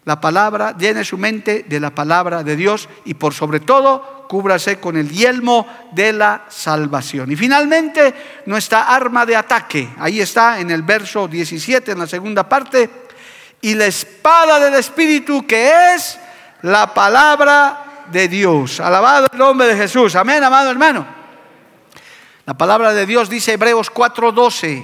la 0.04 0.20
palabra, 0.20 0.76
llene 0.78 1.06
su 1.06 1.18
mente 1.18 1.66
de 1.68 1.80
la 1.80 1.92
palabra 1.92 2.44
de 2.44 2.56
Dios 2.56 2.90
y 3.06 3.14
por 3.14 3.34
sobre 3.34 3.60
todo 3.60 4.26
cúbrase 4.28 4.80
con 4.80 4.98
el 4.98 5.10
yelmo 5.10 5.68
de 5.92 6.14
la 6.14 6.46
salvación. 6.50 7.32
Y 7.32 7.36
finalmente, 7.36 8.14
nuestra 8.48 8.84
arma 8.84 9.26
de 9.26 9.36
ataque, 9.36 9.90
ahí 10.00 10.20
está 10.20 10.60
en 10.60 10.72
el 10.72 10.82
verso 10.82 11.28
17, 11.28 11.92
en 11.92 12.00
la 12.00 12.08
segunda 12.08 12.48
parte, 12.48 12.90
y 13.62 13.76
la 13.76 13.86
espada 13.86 14.60
del 14.60 14.74
Espíritu 14.76 15.46
que 15.46 15.94
es 15.94 16.18
la 16.64 16.94
palabra 16.94 18.06
de 18.12 18.28
Dios. 18.28 18.80
Alabado 18.80 19.28
el 19.32 19.38
nombre 19.38 19.68
de 19.68 19.76
Jesús. 19.76 20.16
Amén, 20.16 20.44
amado 20.44 20.72
hermano. 20.72 21.06
La 22.46 22.56
palabra 22.56 22.92
de 22.94 23.06
Dios 23.06 23.30
dice 23.30 23.54
Hebreos 23.54 23.92
4:12, 23.92 24.84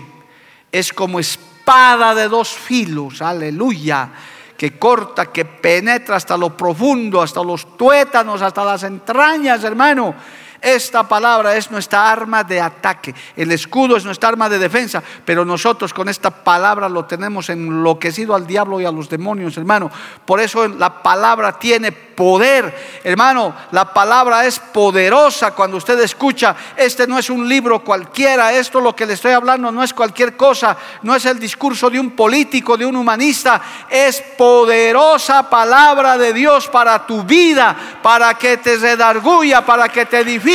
es 0.72 0.94
como 0.94 1.20
espada 1.20 2.14
de 2.14 2.28
dos 2.28 2.50
filos, 2.50 3.24
aleluya 3.24 4.10
que 4.58 4.78
corta, 4.78 5.28
que 5.28 5.46
penetra 5.46 6.16
hasta 6.16 6.36
lo 6.36 6.58
profundo, 6.58 7.22
hasta 7.22 7.44
los 7.44 7.78
tuétanos, 7.78 8.42
hasta 8.42 8.66
las 8.66 8.84
entrañas, 8.84 9.64
hermano. 9.64 10.16
Esta 10.62 11.08
palabra 11.08 11.56
es 11.56 11.70
nuestra 11.70 12.10
arma 12.10 12.44
de 12.44 12.60
ataque. 12.60 13.14
El 13.36 13.52
escudo 13.52 13.96
es 13.96 14.06
nuestra 14.06 14.30
arma 14.30 14.50
de 14.50 14.58
defensa. 14.58 15.04
Pero 15.24 15.46
nosotros 15.46 15.94
con 15.94 16.10
esta 16.10 16.32
palabra 16.32 16.90
lo 16.90 17.06
tenemos 17.06 17.50
enloquecido 17.50 18.34
al 18.34 18.48
diablo 18.48 18.82
y 18.82 18.86
a 18.86 18.92
los 18.92 19.10
demonios, 19.10 19.58
hermano. 19.58 19.92
Por 20.26 20.40
eso 20.40 20.68
la 20.68 21.04
palabra 21.04 21.60
tiene 21.60 21.92
poder. 21.92 23.00
Hermano, 23.04 23.54
la 23.72 23.94
palabra 23.94 24.46
es 24.46 24.60
poderosa 24.60 25.52
cuando 25.52 25.78
usted 25.78 26.00
escucha. 26.00 26.56
Este 26.76 27.06
no 27.06 27.20
es 27.20 27.30
un 27.30 27.48
libro 27.48 27.84
cualquiera. 27.84 28.54
Esto 28.54 28.82
lo 28.82 28.96
que 28.96 29.06
le 29.06 29.14
estoy 29.14 29.34
hablando 29.34 29.72
no 29.72 29.84
es 29.84 29.94
cualquier 29.94 30.36
cosa. 30.36 30.76
No 31.04 31.16
es 31.16 31.26
el 31.26 31.40
discurso 31.40 31.90
de 31.90 32.00
un 32.00 32.12
político, 32.12 32.76
de 32.76 32.86
un 32.86 32.96
humanista. 32.96 33.62
Es 33.90 34.24
poderosa 34.36 35.48
palabra 35.50 36.18
de 36.18 36.34
Dios 36.34 36.68
para 36.68 37.06
tu 37.06 37.24
vida, 37.24 37.76
para 38.02 38.34
que 38.34 38.58
te 38.58 38.78
redarguya, 38.78 39.64
para 39.64 39.90
que 39.90 40.08
te 40.08 40.22
edifique 40.22 40.47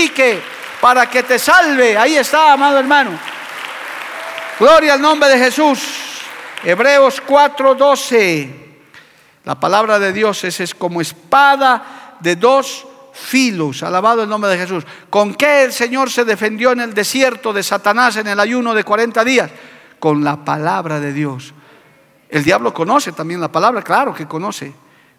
para 0.80 1.08
que 1.08 1.22
te 1.22 1.38
salve. 1.38 1.96
Ahí 1.96 2.16
está, 2.16 2.52
amado 2.52 2.78
hermano. 2.78 3.10
Gloria 4.58 4.94
al 4.94 5.00
nombre 5.00 5.28
de 5.28 5.38
Jesús. 5.38 5.80
Hebreos 6.64 7.22
4:12. 7.26 8.50
La 9.44 9.58
palabra 9.58 9.98
de 9.98 10.12
Dios 10.12 10.44
es, 10.44 10.60
es 10.60 10.74
como 10.74 11.00
espada 11.00 12.16
de 12.20 12.36
dos 12.36 12.86
filos. 13.12 13.82
Alabado 13.82 14.22
el 14.22 14.28
nombre 14.28 14.50
de 14.50 14.58
Jesús. 14.58 14.84
¿Con 15.10 15.34
qué 15.34 15.64
el 15.64 15.72
Señor 15.72 16.10
se 16.10 16.24
defendió 16.24 16.72
en 16.72 16.80
el 16.80 16.94
desierto 16.94 17.52
de 17.52 17.62
Satanás 17.62 18.16
en 18.16 18.28
el 18.28 18.38
ayuno 18.38 18.74
de 18.74 18.84
40 18.84 19.24
días? 19.24 19.50
Con 19.98 20.22
la 20.24 20.44
palabra 20.44 21.00
de 21.00 21.12
Dios. 21.12 21.52
El 22.28 22.44
diablo 22.44 22.72
conoce 22.72 23.12
también 23.12 23.40
la 23.40 23.52
palabra, 23.52 23.82
claro 23.82 24.14
que 24.14 24.26
conoce. 24.26 24.72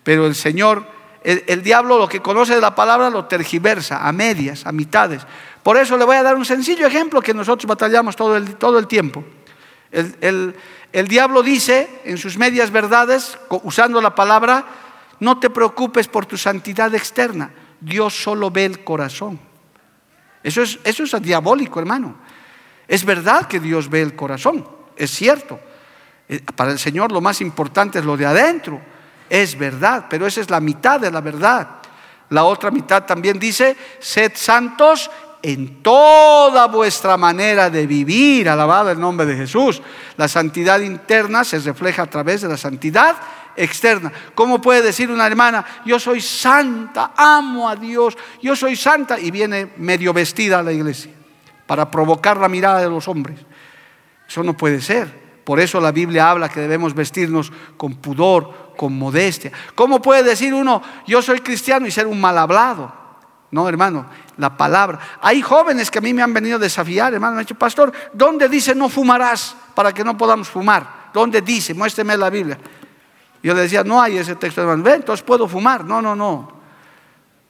Pero 0.03 0.26
el 0.26 0.36
Señor 0.36 0.86
el, 1.24 1.63
diablo 1.63 1.97
lo 1.97 2.07
que 2.07 2.21
conoce 2.21 2.55
de 2.55 2.61
la 2.61 2.76
palabra 2.76 3.09
lo 3.09 3.26
tergiversa 3.26 4.07
a 4.07 4.11
medias, 4.11 4.65
a 4.65 4.71
mitades. 4.71 5.21
Por 5.63 5.78
eso 5.78 5.97
le 5.97 6.03
voy 6.03 6.17
a 6.17 6.24
dar 6.24 6.36
un 6.36 6.43
sencillo 6.43 6.86
ejemplo 6.86 7.21
que 7.21 7.34
nosotros 7.34 7.65
batallamos 7.65 8.15
todo 8.15 8.36
el, 8.36 8.55
todo 8.55 8.78
el 8.78 8.88
tiempo. 8.88 9.24
El, 9.91 10.55
el 10.91 11.07
diablo 11.07 11.41
dice 11.41 12.01
en 12.03 12.17
sus 12.17 12.38
medias 12.38 12.71
verdades, 12.71 13.38
usando 13.49 14.01
la 14.01 14.15
palabra, 14.15 14.65
no 15.19 15.39
te 15.39 15.49
preocupes 15.49 16.07
por 16.07 16.26
tu 16.26 16.38
santidad 16.38 16.93
externa, 16.93 17.53
Dios 17.80 18.13
solo 18.21 18.51
ve 18.51 18.65
el 18.65 18.84
corazón. 18.84 19.39
Eso 20.43 20.61
es, 20.61 20.80
eso 20.84 21.03
es 21.03 21.21
diabólico, 21.21 21.80
hermano. 21.80 22.15
Es 22.88 23.05
verdad 23.05 23.47
que 23.47 23.61
Dios 23.61 23.89
ve 23.89 24.01
el 24.01 24.15
corazón, 24.15 24.67
es 24.97 25.11
cierto. 25.11 25.59
Eh, 26.28 26.41
para 26.55 26.71
el 26.71 26.80
Señor 26.80 27.11
lo 27.11 27.21
más 27.21 27.39
importante 27.39 27.99
es 27.99 28.05
lo 28.05 28.17
de 28.17 28.26
adentro 28.26 28.92
es 29.30 29.57
verdad, 29.57 30.05
pero 30.09 30.28
esa 30.28 30.41
es 30.41 30.49
la 30.49 30.59
mitad 30.59 30.99
de 30.99 31.11
la 31.11 31.21
verdad. 31.21 31.67
La 32.30 32.43
otra 32.45 32.71
mitad 32.71 33.03
también 33.03 33.39
dice, 33.39 33.76
sed 33.99 34.32
santos 34.36 35.09
en 35.43 35.84
toda 35.84 36.67
vuestra 36.67 37.17
manera 37.17 37.69
de 37.69 37.86
vivir, 37.86 38.47
alabado 38.47 38.89
el 38.89 38.99
nombre 38.99 39.26
de 39.26 39.36
Jesús. 39.36 39.82
La 40.17 40.28
santidad 40.28 40.80
interna 40.80 41.43
se 41.43 41.59
refleja 41.59 42.03
a 42.03 42.09
través 42.09 42.41
de 42.41 42.47
la 42.47 42.57
santidad 42.57 43.17
externa. 43.55 44.11
¿Cómo 44.34 44.61
puede 44.61 44.82
decir 44.82 45.11
una 45.11 45.28
hermana, 45.28 45.65
yo 45.86 45.99
soy 45.99 46.21
santa, 46.21 47.11
amo 47.15 47.69
a 47.69 47.76
Dios, 47.76 48.17
yo 48.41 48.55
soy 48.55 48.76
santa 48.76 49.19
y 49.19 49.32
viene 49.32 49.74
medio 49.78 50.13
vestida 50.13 50.59
a 50.59 50.63
la 50.63 50.71
iglesia 50.71 51.11
para 51.67 51.91
provocar 51.91 52.38
la 52.38 52.47
mirada 52.47 52.80
de 52.80 52.89
los 52.89 53.07
hombres? 53.07 53.39
Eso 54.28 54.43
no 54.43 54.55
puede 54.55 54.82
ser. 54.82 55.24
Por 55.43 55.59
eso 55.59 55.82
la 55.82 55.91
Biblia 55.91 56.30
habla 56.30 56.47
que 56.47 56.61
debemos 56.61 56.93
vestirnos 56.95 57.51
con 57.76 57.95
pudor, 57.95 58.62
con 58.76 58.97
modestia. 58.97 59.51
¿Cómo 59.76 60.01
puede 60.01 60.24
decir 60.24 60.53
uno, 60.53 60.82
yo 61.05 61.21
soy 61.21 61.39
cristiano 61.39 61.88
y 61.88 61.91
ser 61.91 62.07
un 62.07 62.19
mal 62.19 62.38
hablado? 62.38 62.93
No, 63.51 63.69
hermano, 63.69 64.07
la 64.38 64.57
palabra. 64.57 64.99
Hay 65.21 65.41
jóvenes 65.41 65.91
que 65.91 65.99
a 65.99 66.01
mí 66.01 66.13
me 66.13 66.24
han 66.24 66.34
venido 66.34 66.55
a 66.55 66.59
desafiar, 66.59 67.13
hermano. 67.13 67.34
Me 67.34 67.39
han 67.41 67.45
dicho, 67.45 67.55
pastor, 67.55 67.93
¿dónde 68.11 68.49
dice 68.49 68.74
no 68.74 68.89
fumarás 68.89 69.55
para 69.76 69.93
que 69.93 70.03
no 70.03 70.17
podamos 70.17 70.47
fumar? 70.49 71.11
¿Dónde 71.13 71.41
dice? 71.41 71.74
Muéstreme 71.74 72.17
la 72.17 72.32
Biblia. 72.32 72.57
Yo 73.43 73.53
le 73.53 73.61
decía, 73.61 73.84
no 73.84 74.01
hay 74.01 74.17
ese 74.17 74.36
texto, 74.36 74.61
hermano. 74.61 74.82
Ven, 74.82 74.95
entonces 74.95 75.24
puedo 75.24 75.47
fumar. 75.47 75.86
No, 75.86 76.01
no, 76.01 76.15
no. 76.15 76.51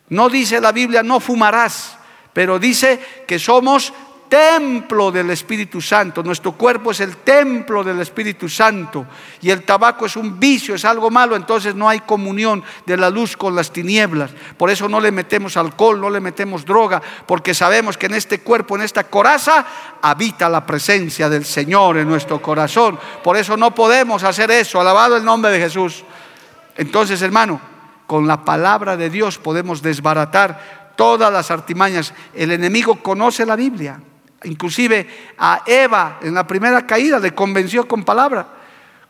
No 0.10 0.30
dice 0.30 0.60
la 0.60 0.72
Biblia, 0.72 1.04
no 1.04 1.20
fumarás, 1.20 1.98
pero 2.34 2.60
dice 2.60 3.24
que 3.26 3.40
somos 3.40 3.94
templo 4.34 5.12
del 5.12 5.30
Espíritu 5.30 5.80
Santo. 5.80 6.24
Nuestro 6.24 6.54
cuerpo 6.54 6.90
es 6.90 7.02
el 7.02 7.18
templo 7.18 7.84
del 7.84 8.00
Espíritu 8.02 8.50
Santo. 8.50 9.06
Y 9.44 9.52
el 9.52 9.62
tabaco 9.62 10.08
es 10.08 10.16
un 10.16 10.40
vicio, 10.40 10.74
es 10.74 10.86
algo 10.86 11.12
malo. 11.12 11.36
Entonces 11.36 11.76
no 11.76 11.88
hay 11.88 12.00
comunión 12.00 12.64
de 12.88 12.98
la 12.98 13.12
luz 13.12 13.38
con 13.38 13.56
las 13.56 13.72
tinieblas. 13.72 14.32
Por 14.58 14.72
eso 14.72 14.90
no 14.90 15.00
le 15.00 15.12
metemos 15.12 15.56
alcohol, 15.56 16.02
no 16.02 16.10
le 16.10 16.20
metemos 16.20 16.66
droga. 16.66 17.00
Porque 17.28 17.54
sabemos 17.54 17.96
que 17.96 18.08
en 18.08 18.16
este 18.16 18.40
cuerpo, 18.40 18.76
en 18.76 18.82
esta 18.82 19.04
coraza, 19.04 19.68
habita 20.02 20.50
la 20.50 20.66
presencia 20.66 21.30
del 21.30 21.46
Señor 21.46 21.98
en 21.98 22.08
nuestro 22.08 22.42
corazón. 22.42 22.98
Por 23.24 23.38
eso 23.38 23.56
no 23.56 23.76
podemos 23.76 24.24
hacer 24.24 24.50
eso. 24.50 24.82
Alabado 24.82 25.16
el 25.16 25.24
nombre 25.24 25.52
de 25.52 25.60
Jesús. 25.60 26.04
Entonces, 26.76 27.22
hermano, 27.22 27.62
con 28.08 28.26
la 28.26 28.44
palabra 28.44 28.98
de 28.98 29.12
Dios 29.12 29.38
podemos 29.38 29.84
desbaratar 29.84 30.94
todas 30.96 31.32
las 31.32 31.52
artimañas. 31.52 32.16
El 32.34 32.52
enemigo 32.52 32.96
conoce 32.96 33.46
la 33.46 33.56
Biblia. 33.56 34.00
Inclusive 34.46 35.08
a 35.38 35.64
Eva 35.66 36.20
en 36.22 36.34
la 36.34 36.46
primera 36.46 36.86
caída 36.86 37.20
le 37.20 37.34
convenció 37.34 37.88
con 37.88 38.04
palabra, 38.04 38.48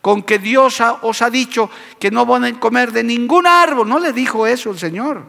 con 0.01 0.23
que 0.23 0.39
Dios 0.39 0.81
os 1.01 1.21
ha 1.21 1.29
dicho 1.29 1.69
que 1.99 2.11
no 2.11 2.25
van 2.25 2.43
a 2.43 2.59
comer 2.59 2.91
de 2.91 3.03
ningún 3.03 3.47
árbol. 3.47 3.87
No 3.87 3.99
le 3.99 4.13
dijo 4.13 4.45
eso 4.45 4.71
el 4.71 4.79
Señor. 4.79 5.23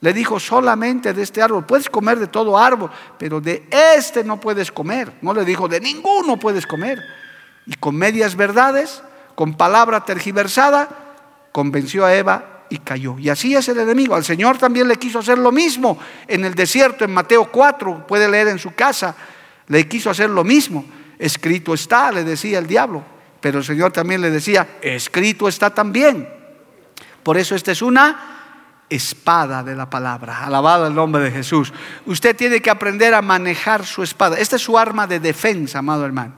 Le 0.00 0.12
dijo 0.12 0.38
solamente 0.38 1.12
de 1.12 1.22
este 1.22 1.42
árbol. 1.42 1.64
Puedes 1.64 1.88
comer 1.88 2.18
de 2.18 2.26
todo 2.26 2.58
árbol, 2.58 2.90
pero 3.18 3.40
de 3.40 3.66
este 3.70 4.24
no 4.24 4.40
puedes 4.40 4.70
comer. 4.70 5.12
No 5.22 5.32
le 5.32 5.44
dijo 5.44 5.68
de 5.68 5.80
ninguno 5.80 6.38
puedes 6.38 6.66
comer. 6.66 7.00
Y 7.66 7.74
con 7.74 7.96
medias 7.96 8.36
verdades, 8.36 9.02
con 9.34 9.54
palabra 9.54 10.04
tergiversada, 10.04 10.88
convenció 11.52 12.04
a 12.04 12.14
Eva 12.14 12.64
y 12.68 12.78
cayó. 12.78 13.18
Y 13.18 13.30
así 13.30 13.54
es 13.54 13.68
el 13.68 13.78
enemigo. 13.78 14.14
Al 14.14 14.24
Señor 14.24 14.58
también 14.58 14.88
le 14.88 14.96
quiso 14.96 15.20
hacer 15.20 15.38
lo 15.38 15.52
mismo 15.52 15.98
en 16.26 16.44
el 16.44 16.54
desierto, 16.54 17.04
en 17.04 17.14
Mateo 17.14 17.50
4, 17.50 18.06
puede 18.06 18.28
leer 18.28 18.48
en 18.48 18.58
su 18.58 18.74
casa 18.74 19.14
le 19.68 19.88
quiso 19.88 20.10
hacer 20.10 20.30
lo 20.30 20.44
mismo. 20.44 20.84
Escrito 21.18 21.74
está, 21.74 22.12
le 22.12 22.24
decía 22.24 22.58
el 22.58 22.66
diablo. 22.66 23.04
Pero 23.40 23.58
el 23.58 23.64
Señor 23.64 23.92
también 23.92 24.20
le 24.20 24.30
decía, 24.30 24.78
escrito 24.80 25.48
está 25.48 25.70
también. 25.70 26.28
Por 27.22 27.36
eso 27.36 27.54
esta 27.54 27.72
es 27.72 27.82
una 27.82 28.36
espada 28.88 29.62
de 29.62 29.74
la 29.74 29.90
palabra. 29.90 30.44
Alabado 30.44 30.86
el 30.86 30.94
nombre 30.94 31.22
de 31.22 31.30
Jesús. 31.30 31.72
Usted 32.06 32.36
tiene 32.36 32.60
que 32.60 32.70
aprender 32.70 33.14
a 33.14 33.22
manejar 33.22 33.84
su 33.84 34.02
espada. 34.02 34.38
Esta 34.38 34.56
es 34.56 34.62
su 34.62 34.78
arma 34.78 35.06
de 35.06 35.20
defensa, 35.20 35.80
amado 35.80 36.04
hermano. 36.04 36.34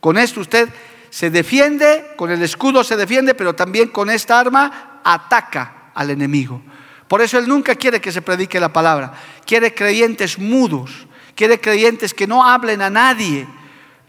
Con 0.00 0.16
esto 0.16 0.40
usted 0.40 0.68
se 1.10 1.30
defiende, 1.30 2.12
con 2.16 2.30
el 2.30 2.42
escudo 2.42 2.84
se 2.84 2.96
defiende, 2.96 3.34
pero 3.34 3.54
también 3.54 3.88
con 3.88 4.08
esta 4.08 4.38
arma 4.38 5.00
ataca 5.04 5.90
al 5.94 6.10
enemigo. 6.10 6.62
Por 7.08 7.20
eso 7.20 7.38
él 7.38 7.48
nunca 7.48 7.74
quiere 7.74 8.00
que 8.00 8.12
se 8.12 8.22
predique 8.22 8.60
la 8.60 8.72
palabra. 8.72 9.12
Quiere 9.44 9.74
creyentes 9.74 10.38
mudos, 10.38 11.06
quiere 11.40 11.58
creyentes 11.58 12.12
que 12.12 12.26
no 12.26 12.46
hablen 12.46 12.82
a 12.82 12.90
nadie, 12.90 13.46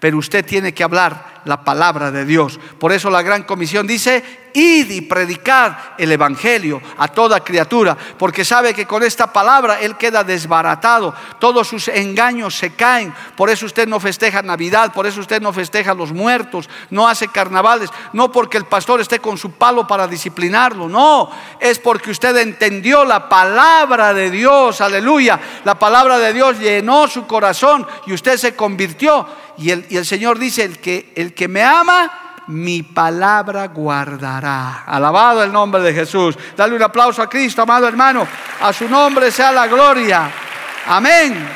pero 0.02 0.18
usted 0.18 0.46
tiene 0.46 0.74
que 0.74 0.84
hablar 0.84 1.42
la 1.46 1.64
palabra 1.64 2.12
de 2.12 2.26
Dios. 2.26 2.60
Por 2.78 2.92
eso 2.92 3.10
la 3.10 3.22
gran 3.22 3.44
comisión 3.44 3.88
dice, 3.88 4.22
y 4.54 5.02
predicar 5.02 5.96
el 5.98 6.12
Evangelio 6.12 6.82
a 6.98 7.08
toda 7.08 7.44
criatura, 7.44 7.98
porque 8.18 8.46
sabe 8.46 8.74
que 8.74 8.86
con 8.86 9.04
esta 9.04 9.32
palabra 9.32 9.80
Él 9.80 9.98
queda 9.98 10.24
desbaratado, 10.24 11.14
todos 11.40 11.68
sus 11.68 11.88
engaños 11.88 12.56
se 12.56 12.74
caen, 12.74 13.14
por 13.36 13.50
eso 13.50 13.66
usted 13.66 13.88
no 13.88 14.00
festeja 14.00 14.42
Navidad, 14.42 14.94
por 14.94 15.08
eso 15.08 15.20
usted 15.20 15.42
no 15.42 15.54
festeja 15.54 15.94
los 15.94 16.12
muertos, 16.12 16.70
no 16.90 17.08
hace 17.08 17.28
carnavales, 17.28 17.90
no 18.14 18.32
porque 18.32 18.58
el 18.58 18.66
pastor 18.66 19.02
esté 19.02 19.20
con 19.20 19.38
su 19.38 19.52
palo 19.52 19.88
para 19.88 20.08
disciplinarlo, 20.08 20.88
no, 20.88 21.30
es 21.60 21.80
porque 21.80 22.12
usted 22.12 22.36
entendió 22.38 23.06
la 23.06 23.30
palabra 23.30 24.14
de 24.14 24.30
Dios, 24.30 24.82
aleluya, 24.82 25.40
la 25.64 25.78
palabra 25.78 26.18
de 26.18 26.34
Dios 26.34 26.60
llenó 26.60 27.08
su 27.08 27.26
corazón 27.28 27.88
y 28.06 28.14
usted 28.14 28.38
se 28.38 28.56
convirtió. 28.56 29.28
Y 29.58 29.72
el, 29.72 29.86
y 29.90 29.98
el 29.98 30.06
Señor 30.06 30.40
dice, 30.40 30.64
el 30.64 30.80
que, 30.80 31.12
el 31.16 31.34
que 31.34 31.48
me 31.48 31.64
ama, 31.64 32.31
mi 32.52 32.84
palabra 32.84 33.68
guardará. 33.68 34.84
Alabado 34.86 35.44
el 35.44 35.52
nombre 35.52 35.82
de 35.82 35.94
Jesús. 35.94 36.38
Dale 36.56 36.76
un 36.76 36.84
aplauso 36.84 37.22
a 37.22 37.30
Cristo, 37.30 37.62
amado 37.62 37.88
hermano. 37.88 38.28
A 38.62 38.72
su 38.74 38.88
nombre 38.88 39.32
sea 39.32 39.52
la 39.52 39.68
gloria. 39.68 40.30
Amén. 40.88 41.48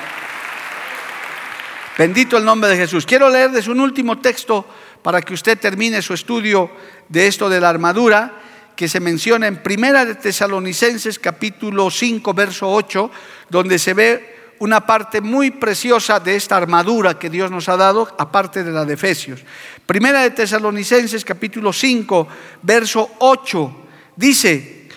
Bendito 1.98 2.38
el 2.38 2.46
nombre 2.46 2.70
de 2.70 2.78
Jesús. 2.78 3.06
Quiero 3.06 3.30
leerles 3.30 3.68
un 3.68 3.80
último 3.80 4.20
texto 4.20 4.66
para 5.02 5.22
que 5.22 5.34
usted 5.34 5.60
termine 5.60 6.02
su 6.02 6.14
estudio 6.14 6.72
de 7.08 7.28
esto 7.28 7.48
de 7.48 7.62
la 7.62 7.70
armadura 7.70 8.34
que 8.76 8.90
se 8.90 9.00
menciona 9.00 9.48
en 9.48 9.64
Primera 9.64 10.04
de 10.04 10.16
Tesalonicenses 10.16 11.18
capítulo 11.20 11.90
5 11.90 12.34
verso 12.34 12.70
8, 12.70 13.12
donde 13.50 13.80
se 13.80 13.94
ve 13.94 14.35
una 14.60 14.86
parte 14.86 15.22
muy 15.22 15.52
preciosa 15.52 16.20
de 16.20 16.36
esta 16.36 16.58
armadura 16.58 17.20
que 17.20 17.30
Dios 17.30 17.52
nos 17.52 17.70
ha 17.70 17.78
dado, 17.78 18.14
aparte 18.18 18.64
de 18.64 18.72
la 18.72 18.86
de 18.86 18.94
Efesios. 18.94 19.42
Primera 19.86 20.22
de 20.22 20.32
Tesalonicenses 20.32 21.26
capítulo 21.26 21.74
5, 21.74 22.28
verso 22.62 23.12
8, 23.20 23.76
dice, 24.16 24.88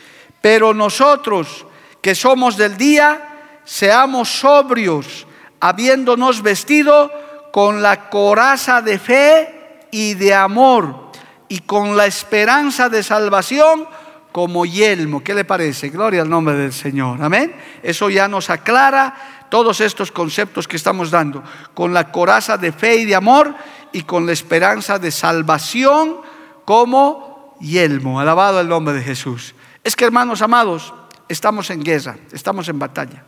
pero 0.40 0.72
nosotros 0.72 1.66
que 2.00 2.14
somos 2.14 2.56
del 2.56 2.76
día, 2.76 3.61
seamos 3.64 4.28
sobrios, 4.28 5.26
habiéndonos 5.61 6.42
vestido 6.42 7.11
con 7.52 7.82
la 7.82 8.09
coraza 8.09 8.80
de 8.82 8.98
fe 8.98 9.86
y 9.90 10.14
de 10.14 10.34
amor, 10.34 11.11
y 11.48 11.61
con 11.61 11.96
la 11.96 12.06
esperanza 12.06 12.88
de 12.88 13.02
salvación 13.02 13.86
como 14.32 14.66
yelmo. 14.66 15.24
¿Qué 15.24 15.34
le 15.34 15.44
parece? 15.44 15.88
Gloria 15.88 16.22
al 16.22 16.30
nombre 16.30 16.54
del 16.54 16.72
Señor. 16.72 17.22
Amén. 17.22 17.54
Eso 17.82 18.11
ya 18.11 18.28
nos 18.28 18.50
aclara 18.50 19.38
todos 19.49 19.80
estos 19.80 20.12
conceptos 20.12 20.68
que 20.68 20.76
estamos 20.76 21.11
dando, 21.11 21.42
con 21.74 21.94
la 21.94 22.11
coraza 22.11 22.57
de 22.57 22.72
fe 22.72 22.96
y 22.96 23.05
de 23.05 23.14
amor 23.14 23.55
y 23.92 24.03
con 24.03 24.26
la 24.26 24.32
esperanza 24.32 24.99
de 24.99 25.11
salvación 25.11 26.18
como 26.64 27.57
yelmo. 27.61 28.20
Alabado 28.20 28.61
el 28.61 28.68
nombre 28.68 28.94
de 28.94 29.03
Jesús. 29.03 29.55
Es 29.82 29.96
que 29.96 30.05
hermanos 30.05 30.42
amados, 30.42 30.92
estamos 31.28 31.70
en 31.70 31.82
guerra, 31.82 32.16
estamos 32.32 32.68
en 32.68 32.78
batalla. 32.78 33.24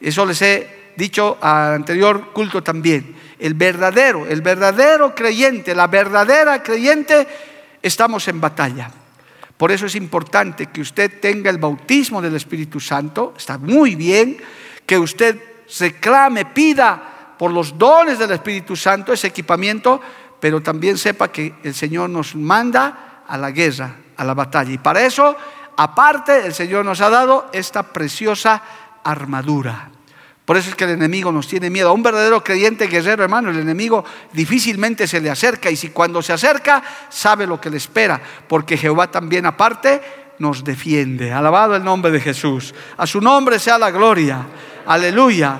Eso 0.00 0.26
les 0.26 0.42
he 0.42 0.92
dicho 0.96 1.38
al 1.40 1.74
anterior 1.74 2.32
culto 2.32 2.62
también. 2.62 3.16
El 3.38 3.54
verdadero, 3.54 4.26
el 4.26 4.42
verdadero 4.42 5.14
creyente, 5.14 5.74
la 5.74 5.86
verdadera 5.86 6.62
creyente, 6.62 7.26
estamos 7.82 8.26
en 8.28 8.40
batalla. 8.40 8.90
Por 9.56 9.72
eso 9.72 9.86
es 9.86 9.94
importante 9.94 10.66
que 10.66 10.82
usted 10.82 11.20
tenga 11.20 11.50
el 11.50 11.58
bautismo 11.58 12.20
del 12.20 12.36
Espíritu 12.36 12.78
Santo, 12.78 13.34
está 13.36 13.56
muy 13.56 13.94
bien, 13.94 14.36
que 14.86 14.98
usted 14.98 15.40
reclame, 15.78 16.46
pida 16.46 17.34
por 17.38 17.50
los 17.52 17.76
dones 17.76 18.18
del 18.18 18.30
Espíritu 18.30 18.76
Santo 18.76 19.12
ese 19.12 19.26
equipamiento, 19.26 20.00
pero 20.40 20.62
también 20.62 20.96
sepa 20.96 21.28
que 21.28 21.54
el 21.62 21.74
Señor 21.74 22.08
nos 22.10 22.34
manda 22.34 23.22
a 23.26 23.36
la 23.36 23.50
guerra, 23.50 23.96
a 24.16 24.24
la 24.24 24.34
batalla. 24.34 24.72
Y 24.72 24.78
para 24.78 25.04
eso, 25.04 25.36
aparte, 25.76 26.46
el 26.46 26.54
Señor 26.54 26.84
nos 26.84 27.00
ha 27.00 27.10
dado 27.10 27.50
esta 27.52 27.82
preciosa 27.82 28.62
armadura. 29.02 29.90
Por 30.46 30.56
eso 30.56 30.70
es 30.70 30.76
que 30.76 30.84
el 30.84 30.90
enemigo 30.90 31.32
nos 31.32 31.48
tiene 31.48 31.70
miedo. 31.70 31.88
A 31.88 31.92
un 31.92 32.04
verdadero 32.04 32.42
creyente 32.44 32.86
guerrero, 32.86 33.24
hermano, 33.24 33.50
el 33.50 33.58
enemigo 33.58 34.04
difícilmente 34.32 35.08
se 35.08 35.20
le 35.20 35.28
acerca. 35.28 35.70
Y 35.70 35.76
si 35.76 35.88
cuando 35.88 36.22
se 36.22 36.32
acerca, 36.32 36.82
sabe 37.08 37.48
lo 37.48 37.60
que 37.60 37.68
le 37.68 37.78
espera. 37.78 38.20
Porque 38.46 38.76
Jehová 38.76 39.10
también 39.10 39.44
aparte 39.44 40.00
nos 40.38 40.62
defiende. 40.62 41.32
Alabado 41.32 41.74
el 41.74 41.82
nombre 41.82 42.12
de 42.12 42.20
Jesús. 42.20 42.72
A 42.96 43.08
su 43.08 43.20
nombre 43.20 43.58
sea 43.58 43.76
la 43.76 43.90
gloria. 43.90 44.46
Aleluya. 44.86 45.58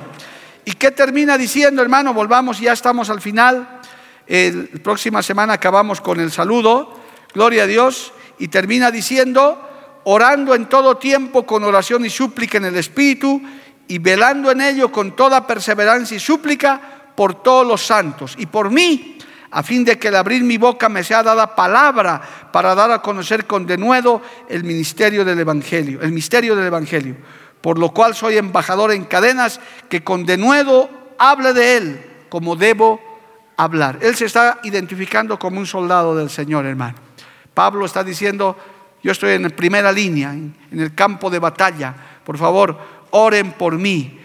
¿Y 0.65 0.73
qué 0.73 0.93
termina 0.93 1.37
diciendo, 1.37 1.83
hermano? 1.83 2.15
Volvamos, 2.15 2.61
ya 2.61 2.73
estamos 2.73 3.11
al 3.11 3.21
final. 3.21 3.81
La 4.29 4.83
próxima 4.83 5.21
semana 5.23 5.55
acabamos 5.55 6.01
con 6.01 6.21
el 6.21 6.31
saludo. 6.31 6.97
Gloria 7.35 7.65
a 7.65 7.67
Dios. 7.67 8.13
Y 8.39 8.49
termina 8.49 8.93
diciendo, 8.93 10.01
orando 10.05 10.55
en 10.55 10.67
todo 10.67 10.97
tiempo 10.97 11.45
con 11.45 11.65
oración 11.65 12.05
y 12.05 12.11
súplica 12.11 12.59
en 12.59 12.67
el 12.67 12.77
Espíritu 12.77 13.43
y 13.89 13.99
velando 13.99 14.53
en 14.53 14.61
ello 14.61 14.93
con 14.93 15.17
toda 15.17 15.45
perseverancia 15.47 16.17
y 16.17 16.21
súplica 16.21 16.81
por 17.17 17.43
todos 17.43 17.67
los 17.67 17.85
santos 17.85 18.35
y 18.37 18.47
por 18.47 18.71
mí, 18.71 19.17
a 19.51 19.63
fin 19.63 19.85
de 19.85 19.99
que 19.99 20.09
al 20.09 20.17
abrir 20.17 20.43
mi 20.43 20.59
boca 20.59 20.89
me 20.89 21.03
sea 21.03 21.23
dada 21.23 21.55
palabra 21.55 22.21
para 22.53 22.75
dar 22.75 22.91
a 22.91 23.01
conocer 23.01 23.47
con 23.47 23.65
denuedo 23.65 24.21
el 24.49 24.65
ministerio 24.65 25.25
del 25.25 25.39
Evangelio, 25.39 26.03
el 26.03 26.13
misterio 26.13 26.55
del 26.55 26.67
Evangelio 26.67 27.17
por 27.61 27.79
lo 27.79 27.91
cual 27.91 28.15
soy 28.15 28.37
embajador 28.37 28.93
en 28.93 29.05
cadenas, 29.05 29.61
que 29.89 30.05
con 30.05 30.25
denuedo 30.27 30.89
hable 31.19 31.53
de 31.53 31.77
él 31.77 32.07
como 32.29 32.57
debo 32.57 33.01
hablar. 33.57 33.99
Él 34.03 34.15
se 34.17 34.27
está 34.27 34.61
identificando 34.63 35.39
como 35.39 35.59
un 35.59 35.67
soldado 35.67 36.17
del 36.17 36.31
Señor, 36.31 36.67
hermano. 36.67 36.97
Pablo 37.55 37.87
está 37.87 38.05
diciendo, 38.05 38.57
yo 39.03 39.13
estoy 39.13 39.33
en 39.33 39.51
primera 39.51 39.91
línea, 39.93 40.33
en 40.33 40.55
el 40.71 40.95
campo 40.95 41.31
de 41.31 41.39
batalla. 41.39 41.95
Por 42.25 42.37
favor, 42.37 42.77
oren 43.11 43.53
por 43.53 43.79
mí, 43.79 44.21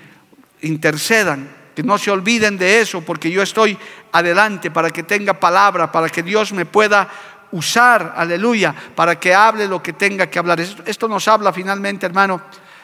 intercedan, 0.61 1.49
que 1.75 1.83
no 1.83 1.97
se 1.97 2.11
olviden 2.11 2.57
de 2.57 2.81
eso, 2.81 3.01
porque 3.01 3.31
yo 3.31 3.41
estoy 3.41 3.77
adelante 4.11 4.71
para 4.71 4.89
que 4.89 5.03
tenga 5.03 5.33
palabra, 5.33 5.91
para 5.91 6.09
que 6.09 6.23
Dios 6.23 6.51
me 6.51 6.65
pueda 6.65 7.07
usar, 7.51 8.13
aleluya, 8.15 8.73
para 8.95 9.19
que 9.19 9.33
hable 9.33 9.67
lo 9.67 9.81
que 9.81 9.93
tenga 9.93 10.27
que 10.27 10.39
hablar. 10.39 10.59
Esto 10.59 11.07
nos 11.07 11.27
habla 11.27 11.53
finalmente, 11.53 12.05
hermano, 12.05 12.41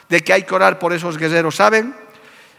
de 0.09 0.21
que 0.21 0.33
hay 0.33 0.43
que 0.43 0.55
orar 0.55 0.79
por 0.79 0.93
esos 0.93 1.17
guerreros. 1.17 1.55
¿Saben? 1.55 1.95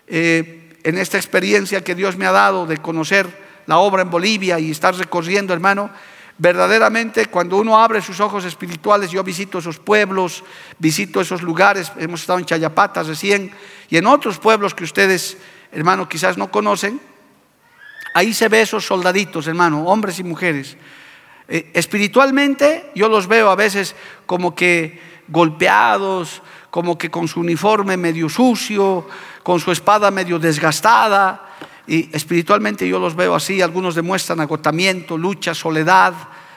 Eh, 0.06 0.76
en 0.82 0.98
esta 0.98 1.16
experiencia 1.16 1.82
que 1.82 1.94
Dios 1.94 2.16
me 2.16 2.26
ha 2.26 2.32
dado 2.32 2.66
de 2.66 2.78
conocer 2.78 3.26
la 3.66 3.78
obra 3.78 4.02
en 4.02 4.10
Bolivia 4.10 4.58
y 4.58 4.70
estar 4.70 4.94
recorriendo, 4.94 5.52
hermano, 5.52 5.90
verdaderamente 6.38 7.26
cuando 7.26 7.58
uno 7.58 7.78
abre 7.78 8.00
sus 8.00 8.20
ojos 8.20 8.44
espirituales, 8.44 9.10
yo 9.10 9.22
visito 9.22 9.58
esos 9.58 9.78
pueblos, 9.78 10.44
visito 10.78 11.20
esos 11.20 11.42
lugares, 11.42 11.92
hemos 11.98 12.20
estado 12.20 12.38
en 12.38 12.46
Chayapata 12.46 13.02
recién 13.02 13.50
y 13.90 13.96
en 13.96 14.06
otros 14.06 14.38
pueblos 14.38 14.74
que 14.74 14.84
ustedes, 14.84 15.36
hermano, 15.72 16.08
quizás 16.08 16.38
no 16.38 16.50
conocen, 16.50 17.00
ahí 18.14 18.32
se 18.32 18.48
ve 18.48 18.62
esos 18.62 18.86
soldaditos, 18.86 19.46
hermano, 19.48 19.84
hombres 19.84 20.18
y 20.20 20.24
mujeres. 20.24 20.76
Eh, 21.48 21.70
espiritualmente 21.74 22.90
yo 22.94 23.08
los 23.08 23.26
veo 23.26 23.50
a 23.50 23.56
veces 23.56 23.96
como 24.26 24.54
que 24.54 25.00
golpeados, 25.28 26.42
como 26.70 26.98
que 26.98 27.10
con 27.10 27.28
su 27.28 27.40
uniforme 27.40 27.96
medio 27.96 28.28
sucio, 28.28 29.06
con 29.42 29.60
su 29.60 29.72
espada 29.72 30.10
medio 30.10 30.38
desgastada, 30.38 31.48
y 31.86 32.14
espiritualmente 32.14 32.86
yo 32.86 32.98
los 32.98 33.16
veo 33.16 33.34
así, 33.34 33.62
algunos 33.62 33.94
demuestran 33.94 34.40
agotamiento, 34.40 35.16
lucha, 35.16 35.54
soledad, 35.54 36.12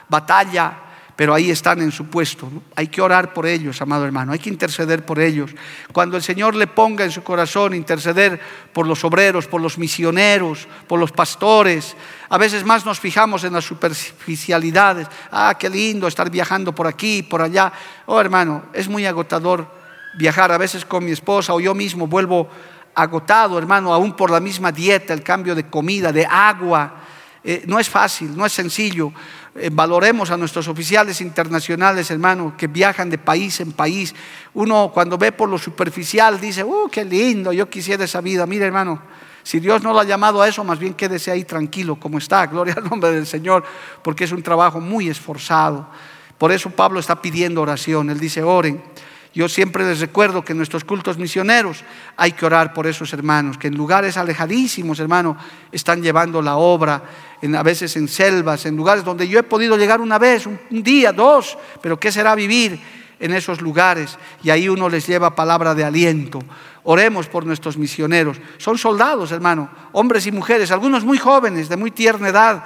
batalla, 0.08 0.78
pero 1.16 1.32
ahí 1.34 1.50
están 1.50 1.80
en 1.80 1.92
su 1.92 2.06
puesto. 2.06 2.50
Hay 2.74 2.88
que 2.88 3.00
orar 3.00 3.32
por 3.32 3.46
ellos, 3.46 3.80
amado 3.80 4.04
hermano, 4.04 4.32
hay 4.32 4.38
que 4.38 4.50
interceder 4.50 5.06
por 5.06 5.18
ellos. 5.18 5.50
Cuando 5.92 6.18
el 6.18 6.22
Señor 6.22 6.54
le 6.54 6.66
ponga 6.66 7.04
en 7.04 7.10
su 7.10 7.22
corazón 7.22 7.74
interceder 7.74 8.38
por 8.72 8.86
los 8.86 9.04
obreros, 9.04 9.46
por 9.46 9.62
los 9.62 9.78
misioneros, 9.78 10.68
por 10.86 10.98
los 11.00 11.12
pastores, 11.12 11.96
a 12.28 12.36
veces 12.36 12.64
más 12.64 12.84
nos 12.84 13.00
fijamos 13.00 13.44
en 13.44 13.54
las 13.54 13.64
superficialidades. 13.64 15.06
Ah, 15.30 15.56
qué 15.58 15.70
lindo 15.70 16.08
estar 16.08 16.30
viajando 16.30 16.74
por 16.74 16.86
aquí, 16.86 17.22
por 17.22 17.40
allá. 17.40 17.72
Oh, 18.06 18.20
hermano, 18.20 18.64
es 18.72 18.88
muy 18.88 19.06
agotador 19.06 19.81
viajar 20.14 20.52
a 20.52 20.58
veces 20.58 20.84
con 20.84 21.04
mi 21.04 21.12
esposa 21.12 21.54
o 21.54 21.60
yo 21.60 21.74
mismo 21.74 22.06
vuelvo 22.06 22.48
agotado, 22.94 23.58
hermano, 23.58 23.92
aún 23.92 24.14
por 24.14 24.30
la 24.30 24.40
misma 24.40 24.72
dieta, 24.72 25.14
el 25.14 25.22
cambio 25.22 25.54
de 25.54 25.68
comida, 25.68 26.12
de 26.12 26.26
agua. 26.26 26.96
Eh, 27.44 27.64
no 27.66 27.78
es 27.78 27.88
fácil, 27.88 28.36
no 28.36 28.46
es 28.46 28.52
sencillo. 28.52 29.12
Eh, 29.54 29.70
valoremos 29.72 30.30
a 30.30 30.36
nuestros 30.36 30.68
oficiales 30.68 31.20
internacionales, 31.20 32.10
hermano, 32.10 32.54
que 32.56 32.68
viajan 32.68 33.10
de 33.10 33.18
país 33.18 33.60
en 33.60 33.72
país. 33.72 34.14
Uno 34.54 34.90
cuando 34.92 35.18
ve 35.18 35.32
por 35.32 35.48
lo 35.48 35.58
superficial 35.58 36.40
dice, 36.40 36.62
¡uh, 36.62 36.88
qué 36.90 37.04
lindo! 37.04 37.52
Yo 37.52 37.68
quisiera 37.68 38.04
esa 38.04 38.20
vida. 38.20 38.46
Mire, 38.46 38.66
hermano, 38.66 39.02
si 39.42 39.58
Dios 39.58 39.82
no 39.82 39.92
lo 39.92 40.00
ha 40.00 40.04
llamado 40.04 40.40
a 40.40 40.48
eso, 40.48 40.62
más 40.62 40.78
bien 40.78 40.94
quédese 40.94 41.30
ahí 41.30 41.44
tranquilo 41.44 41.96
como 41.98 42.18
está. 42.18 42.46
Gloria 42.46 42.74
al 42.76 42.88
nombre 42.88 43.10
del 43.10 43.26
Señor, 43.26 43.64
porque 44.02 44.24
es 44.24 44.32
un 44.32 44.42
trabajo 44.42 44.80
muy 44.80 45.08
esforzado. 45.08 45.88
Por 46.38 46.52
eso 46.52 46.70
Pablo 46.70 47.00
está 47.00 47.20
pidiendo 47.20 47.62
oración. 47.62 48.10
Él 48.10 48.20
dice, 48.20 48.42
oren. 48.42 48.82
Yo 49.34 49.48
siempre 49.48 49.86
les 49.86 50.00
recuerdo 50.00 50.44
que 50.44 50.52
en 50.52 50.58
nuestros 50.58 50.84
cultos 50.84 51.16
misioneros 51.16 51.84
hay 52.16 52.32
que 52.32 52.44
orar 52.44 52.74
por 52.74 52.86
esos 52.86 53.12
hermanos, 53.14 53.56
que 53.56 53.68
en 53.68 53.76
lugares 53.76 54.18
alejadísimos, 54.18 55.00
hermano, 55.00 55.38
están 55.70 56.02
llevando 56.02 56.42
la 56.42 56.56
obra, 56.56 57.02
en, 57.40 57.56
a 57.56 57.62
veces 57.62 57.96
en 57.96 58.08
selvas, 58.08 58.66
en 58.66 58.76
lugares 58.76 59.04
donde 59.04 59.26
yo 59.26 59.38
he 59.38 59.42
podido 59.42 59.78
llegar 59.78 60.02
una 60.02 60.18
vez, 60.18 60.46
un, 60.46 60.60
un 60.70 60.82
día, 60.82 61.12
dos, 61.12 61.56
pero 61.80 61.98
¿qué 61.98 62.12
será 62.12 62.34
vivir 62.34 62.78
en 63.18 63.32
esos 63.32 63.62
lugares? 63.62 64.18
Y 64.42 64.50
ahí 64.50 64.68
uno 64.68 64.90
les 64.90 65.06
lleva 65.06 65.34
palabra 65.34 65.74
de 65.74 65.84
aliento. 65.84 66.38
Oremos 66.84 67.26
por 67.26 67.46
nuestros 67.46 67.78
misioneros. 67.78 68.38
Son 68.58 68.76
soldados, 68.76 69.32
hermano, 69.32 69.70
hombres 69.92 70.26
y 70.26 70.32
mujeres, 70.32 70.70
algunos 70.70 71.04
muy 71.04 71.16
jóvenes, 71.16 71.70
de 71.70 71.76
muy 71.76 71.90
tierna 71.90 72.28
edad, 72.28 72.64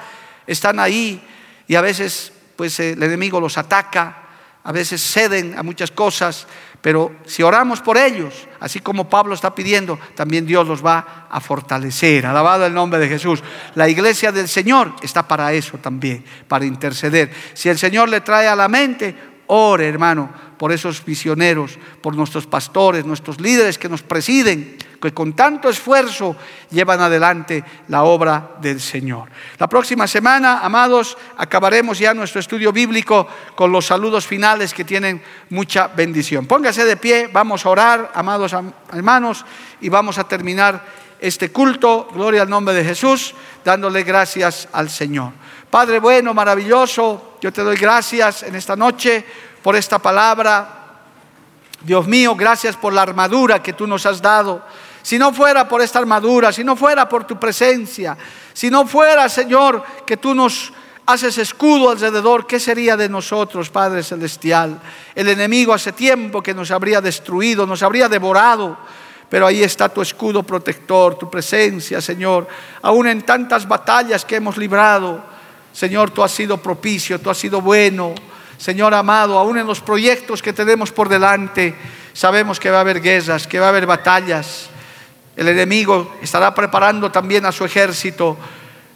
están 0.49 0.81
ahí 0.81 1.23
y 1.69 1.77
a 1.77 1.81
veces 1.81 2.33
pues 2.57 2.81
el 2.81 3.01
enemigo 3.03 3.39
los 3.41 3.57
ataca 3.57 4.26
a 4.67 4.73
veces 4.73 5.01
ceden 5.01 5.57
a 5.57 5.63
muchas 5.63 5.93
cosas, 5.93 6.49
pero 6.81 7.15
si 7.25 7.45
oramos 7.45 7.81
por 7.81 7.97
ellos, 7.97 8.49
así 8.59 8.81
como 8.81 9.09
Pablo 9.09 9.33
está 9.33 9.55
pidiendo, 9.55 9.97
también 10.17 10.45
Dios 10.45 10.67
los 10.67 10.85
va 10.85 11.29
a 11.31 11.41
fortalecer. 11.41 12.27
Alabado 12.27 12.67
el 12.67 12.75
nombre 12.75 12.99
de 12.99 13.09
Jesús. 13.09 13.45
La 13.77 13.89
iglesia 13.89 14.33
del 14.33 14.49
Señor 14.49 14.93
está 15.03 15.29
para 15.29 15.53
eso 15.53 15.79
también, 15.79 16.25
para 16.49 16.65
interceder. 16.65 17.31
Si 17.55 17.69
el 17.69 17.79
Señor 17.79 18.09
le 18.09 18.23
trae 18.23 18.49
a 18.49 18.57
la 18.57 18.67
mente, 18.67 19.15
ore 19.47 19.87
hermano 19.87 20.31
por 20.59 20.73
esos 20.73 21.07
misioneros, 21.07 21.79
por 22.03 22.17
nuestros 22.17 22.49
pastores, 22.49 23.07
nuestros 23.07 23.41
líderes 23.41 23.79
que 23.79 23.89
nos 23.89 24.03
presiden, 24.03 24.79
que 25.01 25.13
con 25.13 25.35
tanto 25.35 25.69
esfuerzo 25.69 26.37
llevan 26.71 27.01
adelante 27.01 27.65
la 27.89 28.05
obra 28.05 28.57
del 28.61 28.81
Señor. 28.81 29.29
La 29.59 29.69
próxima 29.69 30.07
semana, 30.07 30.61
amados, 30.61 31.17
acabaremos 31.37 31.99
ya 31.99 32.15
nuestro 32.15 32.41
estudio 32.41 32.73
bíblico 32.73 33.27
con 33.55 33.73
los 33.73 33.87
saludos 33.87 34.27
finales 34.27 34.75
que 34.75 34.85
tienen 34.85 35.23
mucha 35.51 35.89
bendición. 35.89 36.47
Póngase 36.47 36.85
de 36.85 36.97
pie, 36.97 37.29
vamos 37.33 37.67
a 37.67 37.71
orar, 37.71 38.13
amados 38.15 38.55
hermanos, 38.93 39.45
y 39.81 39.89
vamos 39.89 40.19
a 40.19 40.25
terminar 40.25 40.85
este 41.21 41.51
culto, 41.51 42.09
gloria 42.13 42.43
al 42.43 42.51
nombre 42.51 42.75
de 42.75 42.85
Jesús, 42.85 43.35
dándole 43.65 44.03
gracias 44.03 44.69
al 44.73 44.91
Señor. 44.91 45.33
Padre 45.71 45.99
bueno, 45.99 46.35
maravilloso, 46.35 47.39
yo 47.41 47.53
te 47.53 47.63
doy 47.63 47.77
gracias 47.77 48.43
en 48.43 48.55
esta 48.55 48.77
noche 48.77 49.25
por 49.63 49.77
esta 49.77 49.99
palabra. 49.99 50.77
Dios 51.83 52.07
mío, 52.07 52.35
gracias 52.35 52.77
por 52.77 52.93
la 52.93 53.03
armadura 53.03 53.63
que 53.63 53.73
tú 53.73 53.87
nos 53.87 54.07
has 54.07 54.23
dado. 54.23 54.63
Si 55.07 55.21
no 55.21 55.33
fuera 55.33 55.69
por 55.69 55.81
esta 55.81 56.01
armadura, 56.01 56.51
si 56.51 56.65
no 56.65 56.75
fuera 56.75 57.09
por 57.09 57.25
tu 57.25 57.39
presencia, 57.39 58.19
si 58.53 58.71
no 58.71 58.89
fuera, 58.89 59.29
Señor, 59.29 59.85
que 60.05 60.17
tú 60.17 60.35
nos 60.35 60.73
haces 61.07 61.39
escudo 61.39 61.91
alrededor, 61.91 62.45
¿qué 62.45 62.59
sería 62.59 62.97
de 62.97 63.09
nosotros, 63.09 63.71
Padre 63.71 64.03
Celestial? 64.03 64.81
El 65.15 65.29
enemigo 65.29 65.73
hace 65.73 65.93
tiempo 65.93 66.43
que 66.43 66.53
nos 66.53 66.73
habría 66.73 67.01
destruido, 67.01 67.69
nos 67.69 67.85
habría 67.85 68.09
devorado, 68.09 68.77
pero 69.29 69.47
ahí 69.47 69.63
está 69.63 69.89
tu 69.89 70.03
escudo 70.03 70.43
protector, 70.43 71.17
tu 71.17 71.31
presencia, 71.31 72.01
Señor. 72.01 72.49
Aún 72.83 73.07
en 73.07 73.23
tantas 73.23 73.69
batallas 73.69 74.25
que 74.25 74.35
hemos 74.35 74.57
librado, 74.57 75.23
Señor, 75.73 76.11
tú 76.11 76.25
has 76.25 76.33
sido 76.33 76.57
propicio, 76.57 77.21
tú 77.21 77.31
has 77.31 77.39
sido 77.39 77.61
bueno. 77.61 78.13
Señor 78.59 78.93
amado, 78.93 79.39
aún 79.39 79.57
en 79.57 79.69
los 79.69 79.81
proyectos 79.81 80.43
que 80.43 80.53
tenemos 80.53 80.91
por 80.91 81.09
delante, 81.09 81.77
sabemos 82.13 82.59
que 82.59 82.73
va 82.73 82.79
a 82.79 82.81
haber 82.81 83.01
guerras, 83.01 83.47
que 83.47 83.61
va 83.61 83.67
a 83.67 83.69
haber 83.69 83.87
batallas. 83.87 84.71
El 85.37 85.49
enemigo 85.49 86.17
estará 86.23 86.55
preparando 86.55 87.13
también 87.13 87.45
a 87.45 87.53
su 87.53 87.65
ejército, 87.65 88.37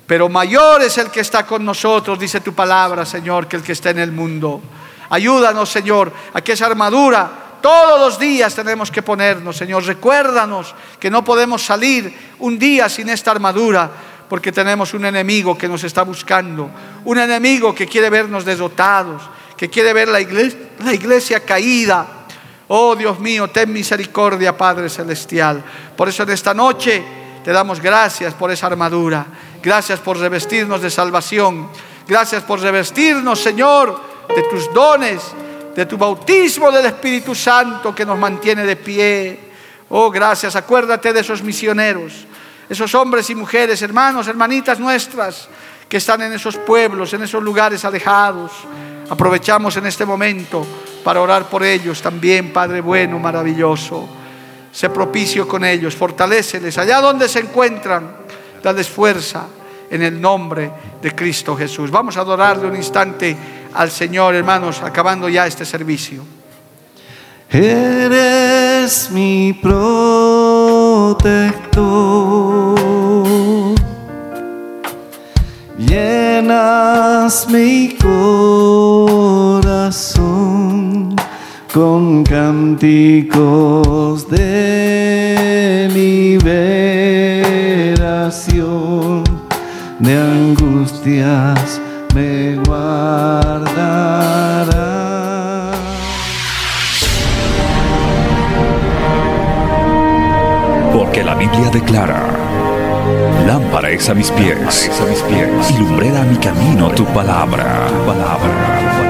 pero 0.07 0.29
mayor 0.29 0.83
es 0.83 0.97
el 0.99 1.11
que 1.11 1.21
está 1.21 1.47
con 1.47 1.65
nosotros, 1.65 2.19
dice 2.19 2.41
tu 2.41 2.55
palabra, 2.55 3.05
Señor, 3.05 3.47
que 3.47 3.57
el 3.57 3.63
que 3.63 3.73
está 3.73 3.91
en 3.91 3.99
el 3.99 4.11
mundo. 4.11 4.61
Ayúdanos, 5.11 5.69
Señor, 5.69 6.13
a 6.33 6.41
que 6.41 6.53
esa 6.53 6.67
armadura 6.67 7.31
todos 7.61 8.01
los 8.01 8.19
días 8.19 8.55
tenemos 8.55 8.91
que 8.91 9.03
ponernos, 9.03 9.57
Señor. 9.57 9.85
Recuérdanos 9.85 10.75
que 10.99 11.11
no 11.11 11.23
podemos 11.23 11.63
salir 11.63 12.13
un 12.39 12.59
día 12.59 12.89
sin 12.89 13.09
esta 13.11 13.31
armadura, 13.31 13.91
porque 14.29 14.53
tenemos 14.53 14.95
un 14.95 15.05
enemigo 15.05 15.59
que 15.59 15.69
nos 15.69 15.85
está 15.85 16.03
buscando, 16.03 16.71
un 17.05 17.19
enemigo 17.19 17.75
que 17.75 17.87
quiere 17.87 18.09
vernos 18.09 18.45
desdotados, 18.45 19.23
que 19.57 19.69
quiere 19.69 19.93
ver 19.93 20.09
la 20.09 20.21
iglesia, 20.21 20.59
la 20.85 20.95
iglesia 20.95 21.41
caída, 21.45 22.07
Oh 22.73 22.95
Dios 22.95 23.19
mío, 23.19 23.49
ten 23.49 23.73
misericordia, 23.73 24.57
Padre 24.57 24.89
Celestial. 24.89 25.61
Por 25.97 26.09
eso 26.09 26.23
en 26.23 26.31
esta 26.31 26.55
noche 26.55 27.03
te 27.43 27.51
damos 27.51 27.81
gracias 27.81 28.33
por 28.35 28.53
esa 28.53 28.69
armadura. 28.69 29.27
Gracias 29.61 29.99
por 29.99 30.17
revestirnos 30.17 30.81
de 30.81 30.89
salvación. 30.89 31.69
Gracias 32.07 32.45
por 32.45 32.61
revestirnos, 32.61 33.41
Señor, 33.41 34.01
de 34.29 34.43
tus 34.45 34.73
dones, 34.73 35.21
de 35.75 35.85
tu 35.85 35.99
bautismo 35.99 36.71
del 36.71 36.87
Espíritu 36.87 37.35
Santo 37.35 37.93
que 37.93 38.07
nos 38.07 38.17
mantiene 38.17 38.65
de 38.65 38.77
pie. 38.77 39.41
Oh, 39.89 40.09
gracias. 40.09 40.55
Acuérdate 40.55 41.13
de 41.13 41.23
esos 41.23 41.43
misioneros, 41.43 42.25
esos 42.69 42.95
hombres 42.95 43.29
y 43.31 43.35
mujeres, 43.35 43.83
hermanos, 43.83 44.29
hermanitas 44.29 44.79
nuestras, 44.79 45.49
que 45.89 45.97
están 45.97 46.23
en 46.23 46.35
esos 46.35 46.57
pueblos, 46.57 47.13
en 47.15 47.25
esos 47.25 47.43
lugares 47.43 47.85
alejados. 47.85 48.53
Aprovechamos 49.09 49.77
en 49.77 49.87
este 49.87 50.07
momento 50.07 50.65
para 51.01 51.21
orar 51.21 51.49
por 51.49 51.63
ellos 51.63 52.01
también, 52.01 52.53
Padre 52.53 52.81
bueno, 52.81 53.19
maravilloso. 53.19 54.09
Sé 54.73 54.89
propicio 54.91 55.49
con 55.49 55.65
ellos, 55.65 55.97
fortaléceles 55.97 56.79
allá 56.79 57.01
donde 57.01 57.29
se 57.29 57.41
encuentran, 57.41 58.13
dales 58.63 58.89
fuerza 58.89 59.47
en 59.91 60.03
el 60.03 60.21
nombre 60.21 60.71
de 61.03 61.15
Cristo 61.15 61.57
Jesús. 61.57 61.91
Vamos 61.91 62.17
a 62.17 62.21
adorarle 62.21 62.69
un 62.69 62.77
instante 62.77 63.37
al 63.75 63.91
Señor, 63.91 64.35
hermanos, 64.35 64.81
acabando 64.83 65.29
ya 65.29 65.47
este 65.47 65.65
servicio. 65.65 66.23
Eres 67.51 69.11
mi 69.11 69.53
protector, 69.61 70.55
llenas 75.77 77.49
mi 77.49 77.97
corazón 78.01 79.70
con 81.75 82.23
cánticos 82.23 84.31
de 84.31 85.89
liberación, 87.93 89.25
de 89.99 90.17
angustias 90.17 91.81
me 92.15 92.55
guardará. 92.65 93.81
Porque 100.93 101.25
la 101.25 101.35
Biblia 101.35 101.69
declara, 101.73 102.23
lámpara 103.45 103.91
es 103.91 104.09
a 104.09 104.15
mis 104.15 104.31
pies, 104.31 104.89
a 105.01 105.05
mis 105.07 105.19
pies 105.23 105.73
y 105.73 105.79
lumbrera 105.79 106.23
a 106.23 106.27
mi 106.27 106.37
camino 106.37 106.91
tu 106.91 107.05
palabra. 107.07 107.89
palabra. 108.07 109.10